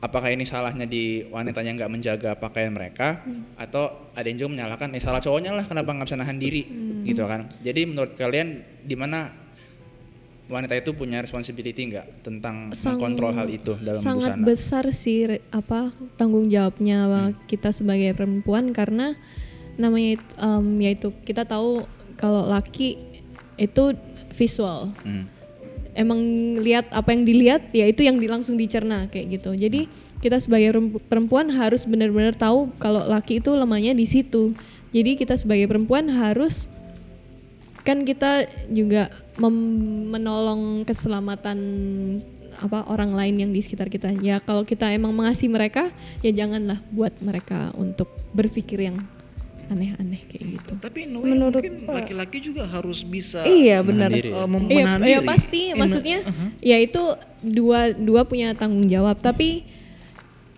apakah 0.00 0.28
ini 0.28 0.42
salahnya 0.42 0.84
di 0.84 1.22
wanitanya 1.24 1.76
nggak 1.76 1.90
menjaga 1.90 2.30
pakaian 2.34 2.72
mereka 2.72 3.20
atau 3.54 4.10
ada 4.10 4.24
yang 4.24 4.38
juga 4.38 4.50
menyalahkan 4.56 4.88
eh 4.90 4.98
salah 4.98 5.20
cowoknya 5.20 5.52
lah 5.52 5.64
kenapa 5.64 5.92
nggak 5.92 6.06
bisa 6.06 6.16
nahan 6.16 6.36
diri? 6.36 6.62
Gitu 7.02 7.22
kan. 7.22 7.46
Jadi 7.60 7.84
menurut 7.84 8.14
kalian 8.14 8.48
di 8.80 8.94
mana 8.94 9.30
wanita 10.46 10.74
itu 10.74 10.90
punya 10.90 11.22
responsibility 11.22 11.78
nggak 11.86 12.26
tentang 12.26 12.74
Sang- 12.74 12.98
mengkontrol 12.98 13.30
hal 13.32 13.46
itu 13.46 13.78
dalam 13.78 14.02
sangat 14.02 14.34
busana? 14.34 14.44
besar 14.44 14.84
sih 14.90 15.18
apa 15.48 15.94
tanggung 16.16 16.50
jawabnya 16.50 17.06
Hmm. 17.06 17.38
kita 17.46 17.70
sebagai 17.70 18.10
perempuan 18.12 18.74
karena 18.74 19.14
namanya 19.78 20.18
em, 20.36 20.66
yaitu 20.82 21.14
kita 21.22 21.46
tahu 21.46 21.86
kalau 22.16 22.50
laki 22.50 22.98
itu 23.56 23.94
visual. 24.34 24.90
Hmm. 25.06 25.30
Emang 26.00 26.20
lihat 26.64 26.88
apa 26.96 27.12
yang 27.12 27.28
dilihat 27.28 27.68
ya 27.76 27.84
itu 27.84 28.00
yang 28.00 28.16
langsung 28.16 28.56
dicerna 28.56 29.04
kayak 29.12 29.36
gitu. 29.36 29.52
Jadi 29.52 29.84
kita 30.24 30.40
sebagai 30.40 30.72
perempu- 30.72 31.02
perempuan 31.04 31.52
harus 31.52 31.84
benar-benar 31.84 32.32
tahu 32.32 32.72
kalau 32.80 33.04
laki 33.04 33.44
itu 33.44 33.52
lemahnya 33.52 33.92
di 33.92 34.08
situ. 34.08 34.56
Jadi 34.90 35.20
kita 35.20 35.36
sebagai 35.36 35.68
perempuan 35.68 36.08
harus 36.08 36.72
kan 37.84 38.04
kita 38.04 38.48
juga 38.68 39.12
menolong 39.40 40.84
keselamatan 40.84 41.58
apa 42.60 42.84
orang 42.92 43.16
lain 43.16 43.40
yang 43.40 43.50
di 43.52 43.60
sekitar 43.60 43.88
kita. 43.88 44.12
Ya 44.20 44.40
kalau 44.40 44.64
kita 44.64 44.88
emang 44.92 45.12
mengasihi 45.12 45.48
mereka 45.48 45.92
ya 46.20 46.32
janganlah 46.32 46.80
buat 46.92 47.12
mereka 47.20 47.72
untuk 47.76 48.08
berpikir 48.32 48.88
yang 48.88 48.96
aneh-aneh 49.70 50.20
kayak 50.26 50.58
gitu 50.58 50.72
tapi 50.90 51.06
way 51.06 51.30
Menurut 51.30 51.62
mungkin 51.62 51.86
laki-laki 51.86 52.42
juga 52.42 52.66
harus 52.66 53.06
bisa 53.06 53.46
Iya 53.46 53.78
benar. 53.80 54.10
mem- 54.10 54.66
Iya, 54.66 54.98
iya 55.00 55.20
pasti. 55.22 55.70
In 55.70 55.78
Maksudnya, 55.78 56.26
ya 56.58 56.76
itu 56.76 56.98
dua 57.40 57.94
dua 57.94 58.26
punya 58.26 58.50
tanggung 58.52 58.84
jawab. 58.84 59.16
Tapi 59.16 59.62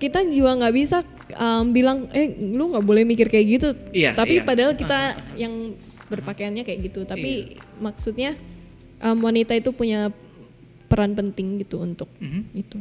kita 0.00 0.24
juga 0.24 0.56
nggak 0.56 0.74
bisa 0.74 1.04
um, 1.36 1.68
bilang, 1.68 2.08
eh 2.10 2.32
lu 2.32 2.72
nggak 2.72 2.82
boleh 2.82 3.04
mikir 3.04 3.28
kayak 3.28 3.46
gitu. 3.46 3.68
Iya, 3.92 4.16
Tapi 4.16 4.40
iya. 4.40 4.44
padahal 4.44 4.72
kita 4.72 4.98
yang 5.36 5.76
berpakaiannya 6.08 6.64
kayak 6.64 6.80
gitu. 6.88 7.04
Tapi 7.04 7.54
maksudnya 7.76 8.32
um, 8.98 9.20
wanita 9.20 9.52
itu 9.52 9.68
punya 9.70 10.08
peran 10.88 11.12
penting 11.12 11.60
gitu 11.60 11.76
untuk 11.78 12.08
Mhm. 12.18 12.40
itu. 12.56 12.80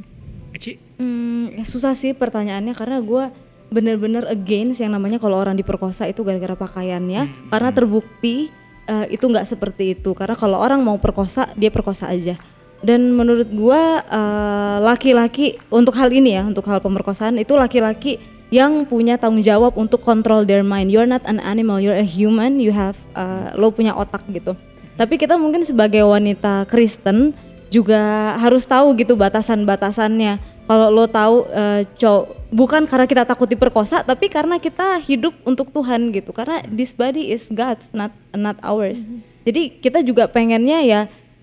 Eci? 0.52 0.80
Hmm, 0.95 1.52
ya 1.52 1.64
susah 1.64 1.91
sih 1.93 2.12
pertanyaannya 2.12 2.72
karena 2.72 2.99
gue 2.99 3.24
bener-bener 3.72 4.28
against 4.28 4.84
yang 4.84 4.91
namanya 4.91 5.17
kalau 5.17 5.39
orang 5.39 5.55
diperkosa 5.55 6.03
itu 6.11 6.28
gara-gara 6.28 6.59
pakaiannya 6.59 7.47
karena 7.47 7.69
terbukti 7.72 8.51
eh, 8.86 9.07
itu 9.15 9.24
nggak 9.24 9.47
seperti 9.47 9.95
itu. 9.97 10.11
Karena 10.11 10.36
kalau 10.36 10.59
orang 10.59 10.84
mau 10.84 10.99
perkosa 10.99 11.55
dia 11.55 11.72
perkosa 11.72 12.11
aja. 12.11 12.36
Dan 12.84 13.15
menurut 13.15 13.47
gue 13.47 13.82
eh, 14.03 14.78
laki-laki 14.84 15.55
untuk 15.72 15.95
hal 15.95 16.11
ini 16.11 16.36
ya 16.36 16.43
untuk 16.43 16.67
hal 16.67 16.84
pemerkosaan 16.84 17.39
itu 17.39 17.55
laki-laki 17.55 18.19
yang 18.51 18.84
punya 18.84 19.15
tanggung 19.15 19.39
jawab 19.39 19.80
untuk 19.80 20.03
control 20.03 20.43
their 20.43 20.67
mind. 20.67 20.91
You're 20.91 21.07
not 21.07 21.24
an 21.24 21.39
animal 21.39 21.80
you're 21.80 21.95
a 21.95 22.05
human 22.05 22.59
you 22.59 22.76
have 22.76 22.99
eh, 23.15 23.55
lo 23.55 23.72
punya 23.72 23.95
otak 23.95 24.28
gitu. 24.36 24.53
Tapi 24.99 25.15
kita 25.15 25.39
mungkin 25.39 25.63
sebagai 25.63 26.03
wanita 26.03 26.67
Kristen 26.67 27.32
juga 27.72 28.36
harus 28.36 28.67
tahu 28.67 28.99
gitu 28.99 29.15
batasan-batasannya. 29.15 30.61
Kalau 30.72 30.88
lo 30.88 31.03
tahu 31.03 31.51
eh, 31.51 31.84
cow- 31.99 32.32
bukan 32.47 32.88
karena 32.88 33.03
kita 33.03 33.28
takut 33.28 33.43
diperkosa, 33.51 34.07
tapi 34.07 34.32
karena 34.32 34.55
kita 34.55 35.03
hidup 35.03 35.36
untuk 35.43 35.67
Tuhan 35.67 36.15
gitu. 36.15 36.32
Karena 36.32 36.63
this 36.72 36.95
body 36.95 37.36
is 37.36 37.51
God's, 37.51 37.91
not 37.91 38.15
not 38.32 38.55
ours. 38.63 39.03
Jadi 39.43 39.84
kita 39.84 39.99
juga 39.99 40.32
pengennya 40.32 40.80
ya 40.80 41.01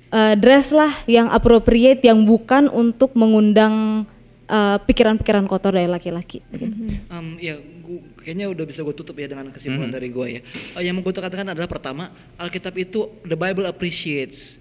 eh, 0.08 0.34
dress 0.40 0.72
lah 0.72 1.04
yang 1.04 1.28
appropriate, 1.28 2.00
yang 2.00 2.24
bukan 2.24 2.72
untuk 2.72 3.12
mengundang 3.12 4.08
eh, 4.48 4.80
pikiran-pikiran 4.88 5.44
kotor 5.44 5.76
dari 5.76 5.92
laki-laki. 5.92 6.40
Gitu. 6.48 6.96
Um, 7.12 7.36
ya, 7.36 7.60
gua, 7.84 8.00
kayaknya 8.24 8.48
udah 8.48 8.64
bisa 8.64 8.80
gue 8.80 8.96
tutup 8.96 9.16
ya 9.20 9.28
dengan 9.28 9.52
kesimpulan 9.52 9.92
dari 9.92 10.08
gue 10.08 10.26
ya. 10.36 10.40
Eh, 10.80 10.88
yang 10.88 10.96
mau 10.96 11.04
gue 11.04 11.12
katakan 11.12 11.52
adalah 11.52 11.68
pertama, 11.68 12.08
Alkitab 12.40 12.72
itu 12.80 13.12
the 13.28 13.36
Bible 13.36 13.68
appreciates 13.68 14.56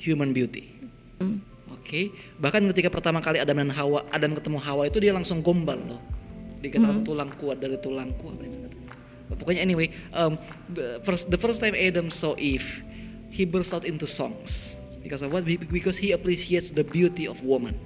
human 0.00 0.32
beauty. 0.32 0.72
Oke, 1.86 2.10
bahkan 2.42 2.66
ketika 2.74 2.90
pertama 2.90 3.22
kali 3.22 3.38
Adam 3.38 3.62
dan 3.62 3.70
Hawa, 3.70 4.02
Adam 4.10 4.34
ketemu 4.34 4.58
Hawa 4.58 4.90
itu 4.90 4.98
dia 4.98 5.14
langsung 5.14 5.38
gombal 5.38 5.78
loh. 5.78 6.02
Dikatakan 6.58 7.06
tulang 7.06 7.30
kuat 7.38 7.62
dari 7.62 7.78
itu 7.78 7.86
katanya. 7.94 8.74
Pokoknya 9.38 9.62
anyway, 9.62 9.94
um, 10.10 10.34
the 10.74 10.98
first 11.06 11.30
the 11.30 11.38
first 11.38 11.62
time 11.62 11.78
Adam 11.78 12.10
saw 12.10 12.34
Eve, 12.42 12.82
he 13.30 13.46
burst 13.46 13.70
out 13.70 13.86
into 13.86 14.02
songs 14.02 14.74
because 14.98 15.22
of 15.22 15.30
what? 15.30 15.46
Because 15.46 15.94
he 15.94 16.10
appreciates 16.10 16.74
the 16.74 16.82
beauty 16.82 17.30
of 17.30 17.38
woman. 17.46 17.78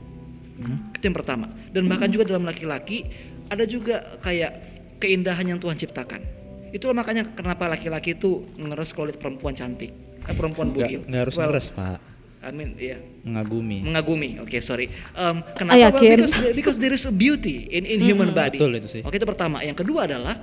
Itu 0.96 1.12
yang 1.12 1.16
pertama. 1.20 1.52
Dan 1.68 1.84
bahkan 1.84 2.08
juga 2.08 2.24
dalam 2.32 2.48
laki-laki 2.48 3.04
ada 3.52 3.68
juga 3.68 4.00
kayak 4.24 4.52
keindahan 4.96 5.44
yang 5.44 5.60
Tuhan 5.60 5.76
ciptakan. 5.76 6.24
Itulah 6.72 6.96
makanya 6.96 7.28
kenapa 7.36 7.68
laki-laki 7.68 8.16
itu 8.16 8.48
ngeres 8.56 8.96
kalau 8.96 9.12
lihat 9.12 9.20
perempuan 9.20 9.52
cantik, 9.52 9.92
eh, 10.24 10.32
perempuan 10.32 10.72
bugil. 10.72 11.04
nggak 11.04 11.20
harus 11.28 11.36
Well, 11.36 11.52
ngeres 11.52 11.68
pak 11.76 12.09
I 12.40 12.50
mean, 12.56 12.72
iya. 12.80 12.96
mengagumi 13.20 13.84
Mengagumi. 13.84 14.40
Oke, 14.40 14.64
sorry. 14.64 14.88
Um, 15.12 15.44
kenapa? 15.52 15.76
yakin. 15.76 16.08
Because, 16.16 16.34
because 16.56 16.76
there 16.80 16.92
is 16.96 17.04
a 17.04 17.12
beauty 17.12 17.68
in 17.68 17.84
in 17.84 18.00
human 18.00 18.32
body. 18.32 18.56
Betul 18.56 18.80
itu 18.80 18.88
sih. 18.88 19.02
Oke, 19.04 19.20
itu 19.20 19.28
pertama. 19.28 19.60
Yang 19.60 19.84
kedua 19.84 20.08
adalah 20.08 20.40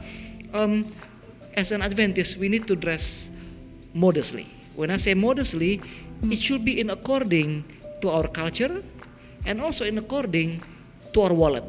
um, 0.53 0.85
as 1.57 1.73
an 1.73 1.81
Adventist, 1.81 2.37
we 2.37 2.53
need 2.53 2.69
to 2.69 2.77
dress 2.77 3.33
modestly. 3.97 4.45
When 4.77 4.93
I 4.93 5.01
say 5.01 5.17
modestly, 5.17 5.81
it 6.21 6.37
should 6.37 6.61
be 6.61 6.77
in 6.77 6.93
according 6.93 7.65
to 8.05 8.13
our 8.13 8.29
culture 8.29 8.85
and 9.49 9.57
also 9.57 9.81
in 9.81 9.97
according 9.97 10.61
to 11.13 11.17
our 11.25 11.33
wallet. 11.33 11.65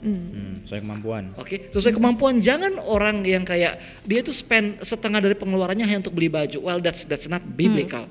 Hmm, 0.00 0.49
sesuai 0.66 0.80
kemampuan. 0.82 1.22
Oke, 1.38 1.70
sesuai 1.70 1.94
kemampuan. 1.94 2.38
Jangan 2.42 2.78
orang 2.82 3.22
yang 3.22 3.46
kayak 3.46 3.78
dia 4.04 4.18
itu 4.20 4.34
spend 4.34 4.80
setengah 4.82 5.22
dari 5.22 5.36
pengeluarannya 5.38 5.86
hanya 5.86 6.06
untuk 6.06 6.14
beli 6.14 6.26
baju. 6.26 6.58
Well, 6.60 6.80
that's 6.82 7.06
that's 7.06 7.26
not 7.26 7.42
biblical. 7.42 8.06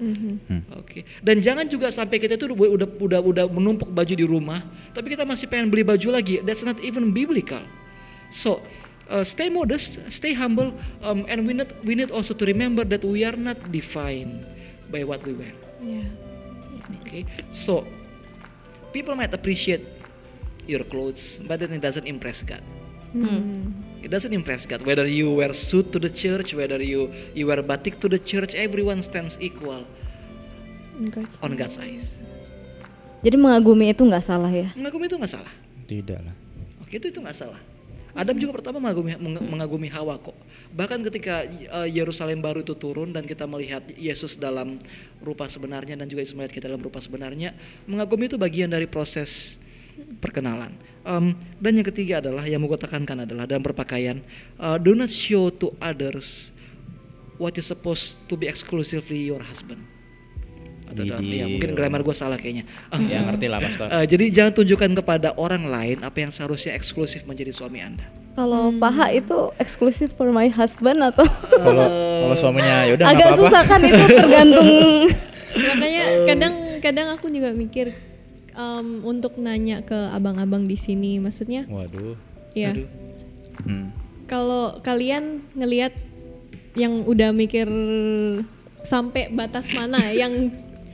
Oke. 0.79 1.05
Dan 1.21 1.43
jangan 1.43 1.67
juga 1.67 1.91
sampai 1.91 2.17
kita 2.17 2.39
itu 2.39 2.51
udah 2.51 2.89
udah 2.89 3.19
udah 3.19 3.45
menumpuk 3.47 3.89
baju 3.91 4.13
di 4.13 4.25
rumah, 4.25 4.63
tapi 4.95 5.13
kita 5.13 5.27
masih 5.27 5.51
pengen 5.51 5.69
beli 5.69 5.83
baju 5.83 6.15
lagi. 6.15 6.39
That's 6.41 6.63
not 6.63 6.79
even 6.79 7.11
biblical. 7.11 7.61
So, 8.29 8.61
uh, 9.09 9.25
stay 9.25 9.49
modest, 9.49 9.99
stay 10.13 10.37
humble, 10.37 10.71
um, 11.01 11.25
and 11.27 11.43
we 11.43 11.53
need 11.57 11.69
we 11.81 11.97
need 11.97 12.13
also 12.13 12.37
to 12.37 12.45
remember 12.45 12.85
that 12.85 13.01
we 13.01 13.25
are 13.25 13.35
not 13.35 13.57
defined 13.73 14.45
by 14.93 15.03
what 15.03 15.25
we 15.25 15.33
wear. 15.33 15.53
Yeah. 15.81 16.07
Okay, 17.05 17.25
so 17.53 17.85
people 18.93 19.13
might 19.13 19.33
appreciate 19.33 19.98
your 20.70 20.86
clothes, 20.86 21.41
but 21.49 21.57
then 21.57 21.74
it 21.74 21.82
doesn't 21.82 22.05
impress 22.05 22.45
God. 22.45 22.61
It 23.99 24.13
doesn't 24.13 24.32
impress 24.32 24.70
God. 24.70 24.86
Whether 24.86 25.09
you 25.09 25.34
wear 25.34 25.51
suit 25.51 25.91
to 25.91 25.99
the 25.99 26.13
church, 26.13 26.53
whether 26.53 26.78
you 26.78 27.09
you 27.34 27.49
wear 27.49 27.59
batik 27.65 27.97
to 27.99 28.07
the 28.07 28.22
church, 28.22 28.53
everyone 28.53 29.01
stands 29.01 29.36
equal 29.41 29.84
Enggak. 30.95 31.28
on 31.41 31.57
God's 31.57 31.82
eyes. 31.82 32.05
Jadi 33.20 33.36
mengagumi 33.36 33.91
itu 33.91 34.07
nggak 34.07 34.24
salah 34.24 34.47
ya? 34.47 34.72
Mengagumi 34.80 35.11
itu 35.11 35.20
nggak 35.20 35.34
salah. 35.36 35.53
Tidak 35.89 36.20
lah. 36.24 36.36
Oke, 36.80 37.01
itu 37.01 37.11
itu 37.11 37.20
nggak 37.20 37.36
salah. 37.36 37.59
Adam 38.15 38.39
juga 38.39 38.57
pertama 38.57 38.82
mengagumi 38.82 39.13
meng- 39.20 39.49
mengagumi 39.53 39.86
Hawa 39.91 40.17
kok. 40.17 40.34
Bahkan 40.74 41.03
ketika 41.11 41.45
uh, 41.76 41.86
Yerusalem 41.86 42.39
baru 42.41 42.63
itu 42.63 42.74
turun 42.74 43.11
dan 43.11 43.28
kita 43.28 43.45
melihat 43.45 43.86
Yesus 43.99 44.39
dalam 44.39 44.80
rupa 45.20 45.45
sebenarnya 45.45 45.99
dan 45.99 46.09
juga 46.09 46.24
Yesus 46.26 46.34
melihat 46.34 46.55
kita 46.55 46.65
dalam 46.72 46.82
rupa 46.82 47.03
sebenarnya, 47.03 47.53
mengagumi 47.86 48.32
itu 48.32 48.39
bagian 48.39 48.72
dari 48.72 48.88
proses 48.89 49.59
perkenalan. 50.19 50.75
Um, 51.07 51.33
dan 51.57 51.79
yang 51.79 51.87
ketiga 51.87 52.19
adalah 52.19 52.43
yang 52.45 52.59
mau 52.59 52.69
gue 52.69 52.79
tekankan 52.79 53.23
adalah 53.23 53.47
dalam 53.47 53.63
berpakaian, 53.63 54.19
uh, 54.59 54.77
do 54.77 54.93
not 54.93 55.09
show 55.09 55.49
to 55.49 55.71
others 55.79 56.51
what 57.39 57.55
is 57.55 57.65
supposed 57.65 58.19
to 58.27 58.35
be 58.35 58.45
exclusively 58.45 59.25
your 59.25 59.41
husband. 59.41 59.81
Atau 60.89 61.05
dalam, 61.05 61.21
ya, 61.29 61.45
mungkin 61.45 61.77
grammar 61.77 62.01
gue 62.01 62.15
salah 62.17 62.35
kayaknya. 62.35 62.65
Ya 63.11 63.21
ngerti 63.25 63.45
lah 63.47 63.59
pastor. 63.61 63.87
Uh, 63.89 64.05
jadi 64.05 64.25
jangan 64.29 64.51
tunjukkan 64.57 64.91
kepada 65.01 65.33
orang 65.37 65.69
lain 65.69 65.97
apa 66.01 66.17
yang 66.19 66.31
seharusnya 66.33 66.75
eksklusif 66.75 67.25
menjadi 67.29 67.53
suami 67.53 67.79
Anda. 67.81 68.05
Kalau 68.37 68.71
paha 68.77 69.11
itu 69.11 69.51
eksklusif 69.57 70.13
for 70.15 70.29
my 70.29 70.47
husband 70.47 71.01
atau 71.01 71.25
Kalau 71.65 71.87
kalau 72.23 72.35
suaminya 72.37 72.87
ya 72.87 72.93
udah 72.95 73.05
nggak 73.11 73.19
agak 73.19 73.29
susah 73.35 73.61
kan 73.67 73.79
itu 73.83 74.05
tergantung 74.15 74.69
Makanya 75.75 76.05
kadang-kadang 76.23 77.07
aku 77.17 77.25
juga 77.27 77.49
mikir 77.51 77.91
em, 78.51 79.01
untuk 79.01 79.35
nanya 79.35 79.81
ke 79.81 79.95
abang-abang 80.09 80.63
di 80.63 80.75
sini, 80.75 81.17
maksudnya 81.17 81.65
Waduh. 81.65 82.15
ya 82.53 82.73
Hmm. 83.59 83.91
kalau 84.23 84.79
kalian 84.79 85.43
ngelihat 85.51 85.91
yang 86.73 87.03
udah 87.03 87.29
mikir 87.29 87.67
sampai 88.81 89.27
batas 89.29 89.67
mana 89.71 89.99
yang 90.15 90.47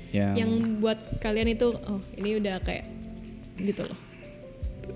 Yang, 0.10 0.32
yang 0.40 0.52
buat 0.80 0.96
kalian 1.20 1.52
itu 1.52 1.76
oh 1.76 2.00
ini 2.16 2.40
udah 2.40 2.58
kayak 2.60 2.88
gitu 3.60 3.84
loh. 3.84 4.00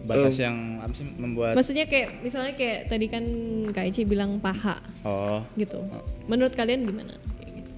batas 0.02 0.40
yang 0.40 0.80
apa 0.80 0.94
sih 0.96 1.06
membuat 1.14 1.54
Maksudnya 1.54 1.84
kayak 1.84 2.24
misalnya 2.24 2.56
kayak 2.56 2.88
tadi 2.88 3.06
kan 3.06 3.26
Kak 3.70 3.86
Eci 3.86 4.02
bilang 4.04 4.40
paha 4.40 4.80
oh 5.04 5.44
gitu. 5.54 5.78
Menurut 6.26 6.56
kalian 6.56 6.88
gimana? 6.88 7.14
Kayak 7.36 7.52
gitu. 7.54 7.72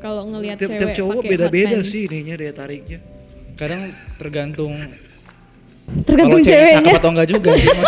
Kalau 0.00 0.22
ngelihat 0.26 0.56
tiap, 0.56 0.70
cewek 0.70 0.80
tiap 0.80 0.90
cowok 0.96 1.20
beda-beda 1.22 1.78
sih 1.84 2.08
ininya 2.08 2.34
daya 2.36 2.52
tariknya. 2.52 2.98
Kadang 3.54 3.92
tergantung 4.16 4.72
tergantung 6.06 6.40
cewek 6.40 6.48
ceweknya. 6.48 6.80
cakep 6.86 7.00
atau 7.00 7.10
enggak 7.12 7.28
juga 7.28 7.50
sih. 7.54 7.68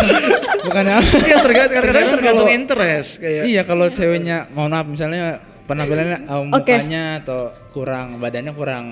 Apa? 0.63 0.79
Iya 0.79 1.37
tergantung 1.43 1.43
kadang-kadang 1.43 1.83
Tergantung 1.83 2.13
tergantung 2.13 2.47
kalau- 2.47 2.59
interest 2.61 3.11
kayak. 3.19 3.43
Iya 3.45 3.63
kalau 3.65 3.87
ceweknya 3.89 4.37
mohon 4.53 4.71
maaf 4.71 4.87
misalnya 4.87 5.23
penampilannya 5.65 6.19
um, 6.27 6.47
Oke. 6.53 6.75
mukanya 6.75 7.05
atau 7.19 7.41
kurang 7.73 8.21
badannya 8.21 8.53
kurang 8.53 8.87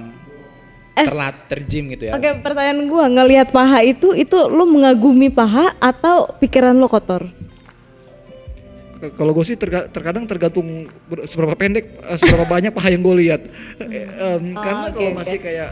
Eh. 0.90 1.06
terlat 1.06 1.46
terjim 1.46 1.86
gitu 1.88 2.10
ya. 2.10 2.12
Oke, 2.12 2.42
pertanyaan 2.42 2.90
gua 2.90 3.06
ngelihat 3.06 3.54
paha 3.54 3.80
itu 3.80 4.10
itu 4.12 4.36
lu 4.50 4.66
mengagumi 4.66 5.30
paha 5.30 5.70
atau 5.78 6.26
pikiran 6.36 6.74
lu 6.74 6.90
kotor? 6.90 7.30
Kalau 9.10 9.32
gue 9.32 9.42
sih 9.42 9.56
terga- 9.56 9.86
terkadang 9.86 10.24
tergantung 10.24 10.68
ber- 11.04 11.24
seberapa 11.24 11.54
pendek, 11.54 11.84
eh, 11.98 12.16
seberapa 12.16 12.44
banyak 12.44 12.68
paha 12.68 12.88
yang 12.88 13.00
gue 13.00 13.14
lihat. 13.18 13.40
Em, 13.80 14.52
Oh, 14.52 14.60
karena 14.60 14.86
oke, 14.86 14.94
kalau 14.94 15.10
masih 15.14 15.38
kayak 15.38 15.70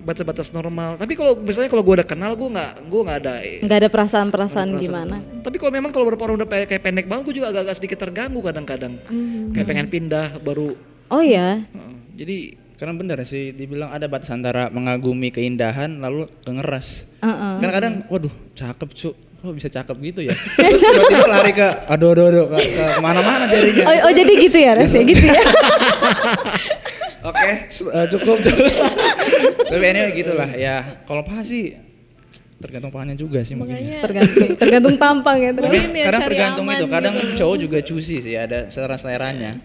batas-batas 0.00 0.48
normal. 0.50 0.96
Tapi 0.96 1.12
kalau 1.12 1.36
misalnya 1.36 1.68
kalau 1.68 1.84
gue 1.84 1.94
udah 1.94 2.08
kenal, 2.08 2.32
gue 2.32 2.48
nggak 2.48 2.72
gue 2.82 3.00
nggak 3.04 3.18
ada. 3.20 3.34
eh, 3.38 3.60
Nggak 3.60 3.78
ada 3.78 3.88
perasaan-perasaan 3.88 4.68
perasaan. 4.70 4.80
gimana? 4.80 5.16
Tapi 5.40 5.56
kalau 5.56 5.70
memang 5.70 5.90
kalau 5.90 6.04
beberapa 6.04 6.24
orang 6.24 6.40
udah 6.40 6.48
kayak 6.48 6.80
pendek 6.80 7.04
banget, 7.04 7.22
gue 7.22 7.34
juga 7.36 7.52
agak-agak 7.52 7.76
sedikit 7.76 7.98
terganggu 8.00 8.40
kadang-kadang. 8.40 8.96
Kayak 9.52 9.66
pengen 9.66 9.86
pindah 9.86 10.40
baru. 10.40 10.72
Oh 11.06 11.20
ya, 11.20 11.60
eh, 11.60 11.94
jadi 12.16 12.38
Karena 12.72 12.96
bener 12.96 13.20
sih 13.28 13.52
dibilang 13.52 13.92
ada 13.92 14.08
batas 14.08 14.32
antara 14.32 14.72
mengagumi 14.72 15.28
keindahan 15.28 16.00
lalu 16.00 16.24
kengeras. 16.40 17.04
Heeh. 17.20 17.60
Kan 17.60 17.68
kadang 17.68 17.94
waduh 18.08 18.32
cakep 18.56 18.88
cu, 18.96 19.10
kok 19.40 19.54
bisa 19.56 19.68
cakep 19.72 19.96
gitu 20.12 20.20
ya. 20.28 20.34
Terus 20.60 20.80
tiba-tiba 20.84 21.26
lari 21.26 21.52
ke 21.56 21.68
aduh 21.88 22.12
aduh 22.12 22.24
aduh 22.28 22.44
ke, 22.52 22.58
ke 22.60 22.84
ke 22.92 23.00
mana-mana 23.00 23.44
jadinya. 23.48 23.84
Oh, 23.88 23.96
oh 24.08 24.12
jadi 24.12 24.32
gitu 24.36 24.58
ya, 24.60 24.72
Res 24.76 24.92
ya 24.92 25.02
gitu 25.02 25.24
ya. 25.24 25.40
Oke, 27.20 27.50
s- 27.68 27.84
eh, 27.84 28.06
cukup 28.16 28.36
cukup. 28.40 28.64
Tapi 29.72 29.84
anyway 29.84 30.12
gitulah 30.16 30.48
ya. 30.56 31.04
Kalau 31.04 31.20
paha 31.20 31.44
sih 31.44 31.76
tergantung 32.60 32.92
pahanya 32.92 33.16
juga 33.16 33.40
sih 33.40 33.56
mungkin. 33.56 33.76
Makanya 33.76 34.00
tergantung 34.04 34.48
tergantung 34.56 34.94
tampang 34.96 35.36
ya. 35.40 35.50
Mungkin 35.52 35.68
tergantung. 35.68 35.96
ya 35.96 36.04
kadang 36.08 36.20
cari 36.20 36.32
tergantung 36.36 36.64
itu, 36.68 36.86
kadang 36.88 37.14
gitu. 37.16 37.32
cowok 37.40 37.56
juga 37.60 37.78
cusi 37.84 38.16
sih 38.24 38.34
ada 38.36 38.68
selera 38.68 38.96
seleranya. 38.96 39.56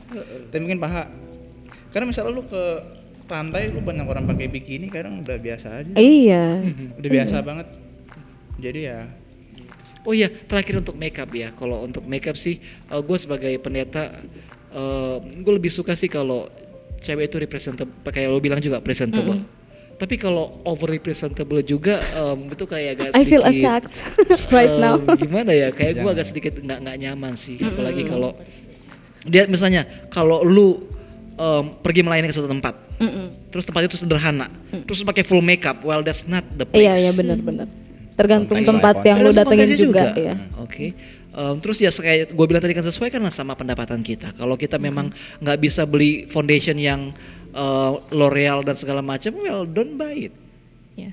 Tapi 0.51 0.59
mungkin 0.63 0.79
paha. 0.79 1.07
Karena 1.91 2.11
misalnya 2.11 2.31
lu 2.35 2.43
ke 2.43 2.63
pantai 3.25 3.71
lu 3.71 3.79
banyak 3.79 4.03
orang 4.03 4.27
pakai 4.27 4.51
bikini 4.51 4.87
kadang 4.91 5.23
udah 5.23 5.37
biasa 5.39 5.67
aja. 5.79 5.93
Iya. 5.95 6.59
Udah 6.99 7.09
biasa 7.11 7.35
banget. 7.39 7.67
Jadi 8.59 8.79
ya 8.87 8.99
Oh 10.05 10.13
iya, 10.13 10.29
terakhir 10.29 10.79
untuk 10.79 10.93
makeup 10.93 11.27
ya. 11.33 11.49
Kalau 11.51 11.81
untuk 11.81 12.05
makeup 12.05 12.37
sih, 12.37 12.61
gue 12.85 13.17
sebagai 13.17 13.57
pendeta, 13.57 14.13
gue 15.33 15.53
lebih 15.53 15.73
suka 15.73 15.97
sih 15.97 16.07
kalau 16.07 16.45
cewek 17.01 17.29
itu 17.29 17.37
representable, 17.37 17.93
kayak 18.05 18.29
lo 18.29 18.37
bilang 18.37 18.57
juga 18.57 18.81
presentable. 18.81 19.41
Tapi 19.95 20.19
kalau 20.19 20.59
over 20.67 20.91
representable 20.91 21.63
juga, 21.63 22.03
em, 22.11 22.51
itu 22.51 22.67
kayak 22.67 22.89
agak 22.99 23.09
I 23.15 23.23
feel 23.23 23.39
sedikit. 23.39 23.63
attacked 23.63 23.97
right 24.55 24.75
now. 24.75 24.99
Gimana 25.15 25.55
ya? 25.55 25.71
Kayak 25.71 26.03
gue 26.03 26.11
agak 26.11 26.27
sedikit 26.27 26.53
nggak 26.59 26.79
nggak 26.83 26.97
nyaman 26.99 27.33
sih. 27.33 27.55
Apalagi 27.63 28.03
kalau 28.03 28.35
dia 29.23 29.47
misalnya 29.47 29.87
kalau 30.11 30.43
lu 30.43 30.83
em, 31.39 31.71
pergi 31.79 32.03
melayani 32.03 32.27
ke 32.27 32.35
suatu 32.35 32.51
tempat, 32.51 32.75
Mm-mm. 32.99 33.49
terus 33.49 33.63
tempat 33.63 33.87
itu 33.87 33.95
sederhana, 33.95 34.51
terus 34.83 34.99
pakai 34.99 35.23
full 35.23 35.39
makeup, 35.39 35.79
well 35.81 36.03
that's 36.03 36.27
not 36.27 36.43
the 36.51 36.67
place. 36.67 36.83
Iya 36.83 36.93
iya 36.99 37.11
benar-benar. 37.15 37.67
Tergantung 38.15 38.59
tempat 38.59 38.95
yang 39.01 39.19
lu 39.19 39.29
Tergantung 39.29 39.37
datengin 39.37 39.67
konteksnya 39.67 39.85
juga, 39.85 40.03
ya. 40.15 40.33
Oke. 40.57 40.95
Em, 41.29 41.55
terus 41.59 41.77
ya 41.77 41.91
kayak 41.91 42.31
gue 42.31 42.45
bilang 42.47 42.63
tadi 42.63 42.71
kan 42.71 42.81
sesuaikanlah 42.81 43.27
sama 43.29 43.53
pendapatan 43.53 43.99
kita. 43.99 44.31
Kalau 44.33 44.55
kita 44.55 44.79
memang 44.79 45.11
nggak 45.37 45.57
bisa 45.59 45.83
beli 45.83 46.23
foundation 46.25 46.75
yang 46.75 47.11
eh, 47.51 47.91
L'Oreal 48.09 48.63
dan 48.63 48.75
segala 48.75 48.99
macam, 48.99 49.35
well 49.37 49.63
don't 49.63 49.95
buy 49.95 50.15
it. 50.21 50.33
ya. 50.95 51.11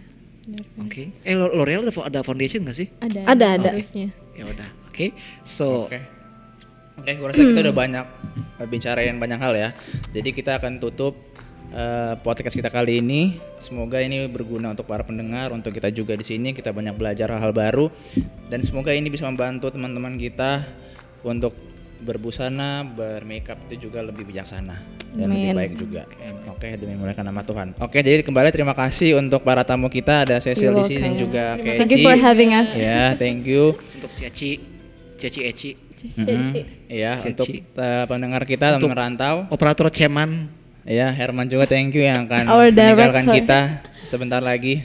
Oke. 0.79 1.11
Eh 1.21 1.35
Lo- 1.35 1.51
L'Oreal 1.53 1.83
ada, 1.83 1.91
fo- 1.91 2.03
ada 2.03 2.23
foundation 2.23 2.63
nggak 2.63 2.77
sih? 2.77 2.87
ada 2.99 3.27
Ada, 3.27 3.47
ada. 3.59 3.69
harusnya. 3.71 4.15
Ya 4.33 4.47
udah. 4.47 4.69
Oke. 4.87 5.11
So 5.43 5.87
Oke. 5.87 5.99
Oke, 6.93 7.09
gue 7.15 7.27
rasa 7.27 7.41
kita 7.41 7.61
udah 7.63 7.75
banyak 7.75 8.07
eh, 8.61 8.69
bicarain 8.69 9.17
banyak 9.17 9.39
hal 9.39 9.55
ya. 9.57 9.69
Jadi 10.13 10.31
kita 10.31 10.61
akan 10.61 10.79
tutup 10.79 11.19
eh, 11.73 12.15
podcast 12.21 12.55
kita 12.55 12.69
kali 12.69 13.01
ini. 13.01 13.41
Semoga 13.59 13.99
ini 13.99 14.29
berguna 14.29 14.77
untuk 14.77 14.85
para 14.85 15.03
pendengar, 15.03 15.51
untuk 15.51 15.73
kita 15.73 15.89
juga 15.89 16.13
di 16.15 16.25
sini 16.25 16.53
kita 16.53 16.71
banyak 16.71 16.95
belajar 16.95 17.33
hal-hal 17.33 17.51
baru 17.51 17.87
dan 18.53 18.61
semoga 18.61 18.93
ini 18.93 19.09
bisa 19.09 19.25
membantu 19.25 19.73
teman-teman 19.73 20.21
kita 20.21 20.63
untuk 21.25 21.55
berbusana, 22.03 22.83
bermakeup 22.83 23.71
itu 23.71 23.87
juga 23.87 24.03
lebih 24.03 24.27
bijaksana 24.27 24.75
dan 25.15 25.31
lebih 25.31 25.55
Amin. 25.55 25.59
baik 25.63 25.73
juga. 25.79 26.03
Oke, 26.51 26.75
demi 26.75 26.99
memuliakan 26.99 27.31
nama 27.31 27.47
Tuhan. 27.47 27.69
Oke, 27.79 28.03
jadi 28.03 28.27
kembali 28.27 28.51
terima 28.51 28.75
kasih 28.75 29.23
untuk 29.23 29.47
para 29.47 29.63
tamu 29.63 29.87
kita 29.87 30.27
ada 30.27 30.43
Cecil 30.43 30.75
di 30.83 30.85
sini 30.91 31.15
juga 31.15 31.55
Thank 31.63 31.95
you 31.95 32.03
Keci. 32.03 32.07
for 32.07 32.17
having 32.19 32.51
us. 32.59 32.75
Ya, 32.75 33.15
thank 33.15 33.47
you. 33.47 33.79
untuk 33.95 34.11
Ceci, 34.19 34.59
Ceci 35.15 35.41
Eci. 35.47 35.71
Iya, 36.91 37.23
Ceci. 37.23 37.31
untuk 37.31 37.47
uh, 37.79 38.05
pendengar 38.11 38.43
kita 38.51 38.75
Untuk- 38.75 38.91
teman 38.91 38.99
rantau. 38.99 39.47
operator 39.55 39.87
Ceman. 39.95 40.62
Ya, 40.83 41.09
Herman 41.09 41.47
juga 41.47 41.65
thank 41.65 41.95
you 41.95 42.03
yang 42.03 42.27
akan 42.27 42.43
Our 42.51 42.75
meninggalkan 42.75 43.23
director. 43.23 43.37
kita 43.39 43.61
sebentar 44.05 44.43
lagi. 44.43 44.83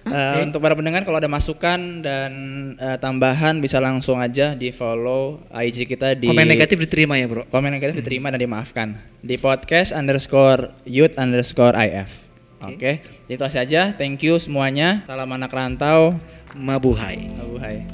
Eh, 0.00 0.40
Untuk 0.40 0.64
para 0.64 0.72
pendengar 0.72 1.04
kalau 1.04 1.20
ada 1.20 1.28
masukan 1.28 2.00
dan 2.00 2.32
eh, 2.80 2.96
tambahan 2.96 3.60
bisa 3.60 3.76
langsung 3.76 4.16
aja 4.16 4.56
di 4.56 4.72
follow 4.72 5.44
IG 5.52 5.84
kita 5.84 6.16
di 6.16 6.24
Komen 6.24 6.48
negatif 6.48 6.80
diterima 6.80 7.20
ya 7.20 7.28
bro. 7.28 7.44
komen 7.52 7.68
negatif 7.68 8.00
diterima 8.00 8.32
dan 8.32 8.40
dimaafkan 8.40 8.88
di 9.20 9.36
podcast 9.36 9.92
underscore 9.92 10.72
youth 10.88 11.12
underscore 11.20 11.76
if. 11.76 12.08
Oke, 12.60 13.04
itu 13.28 13.44
saja. 13.48 13.92
Thank 13.92 14.24
you 14.24 14.40
semuanya. 14.40 15.04
Salam 15.04 15.28
anak 15.32 15.52
rantau. 15.52 16.16
Mabuhay. 16.56 17.28
Abu 17.36 17.56
hai. 17.60 17.84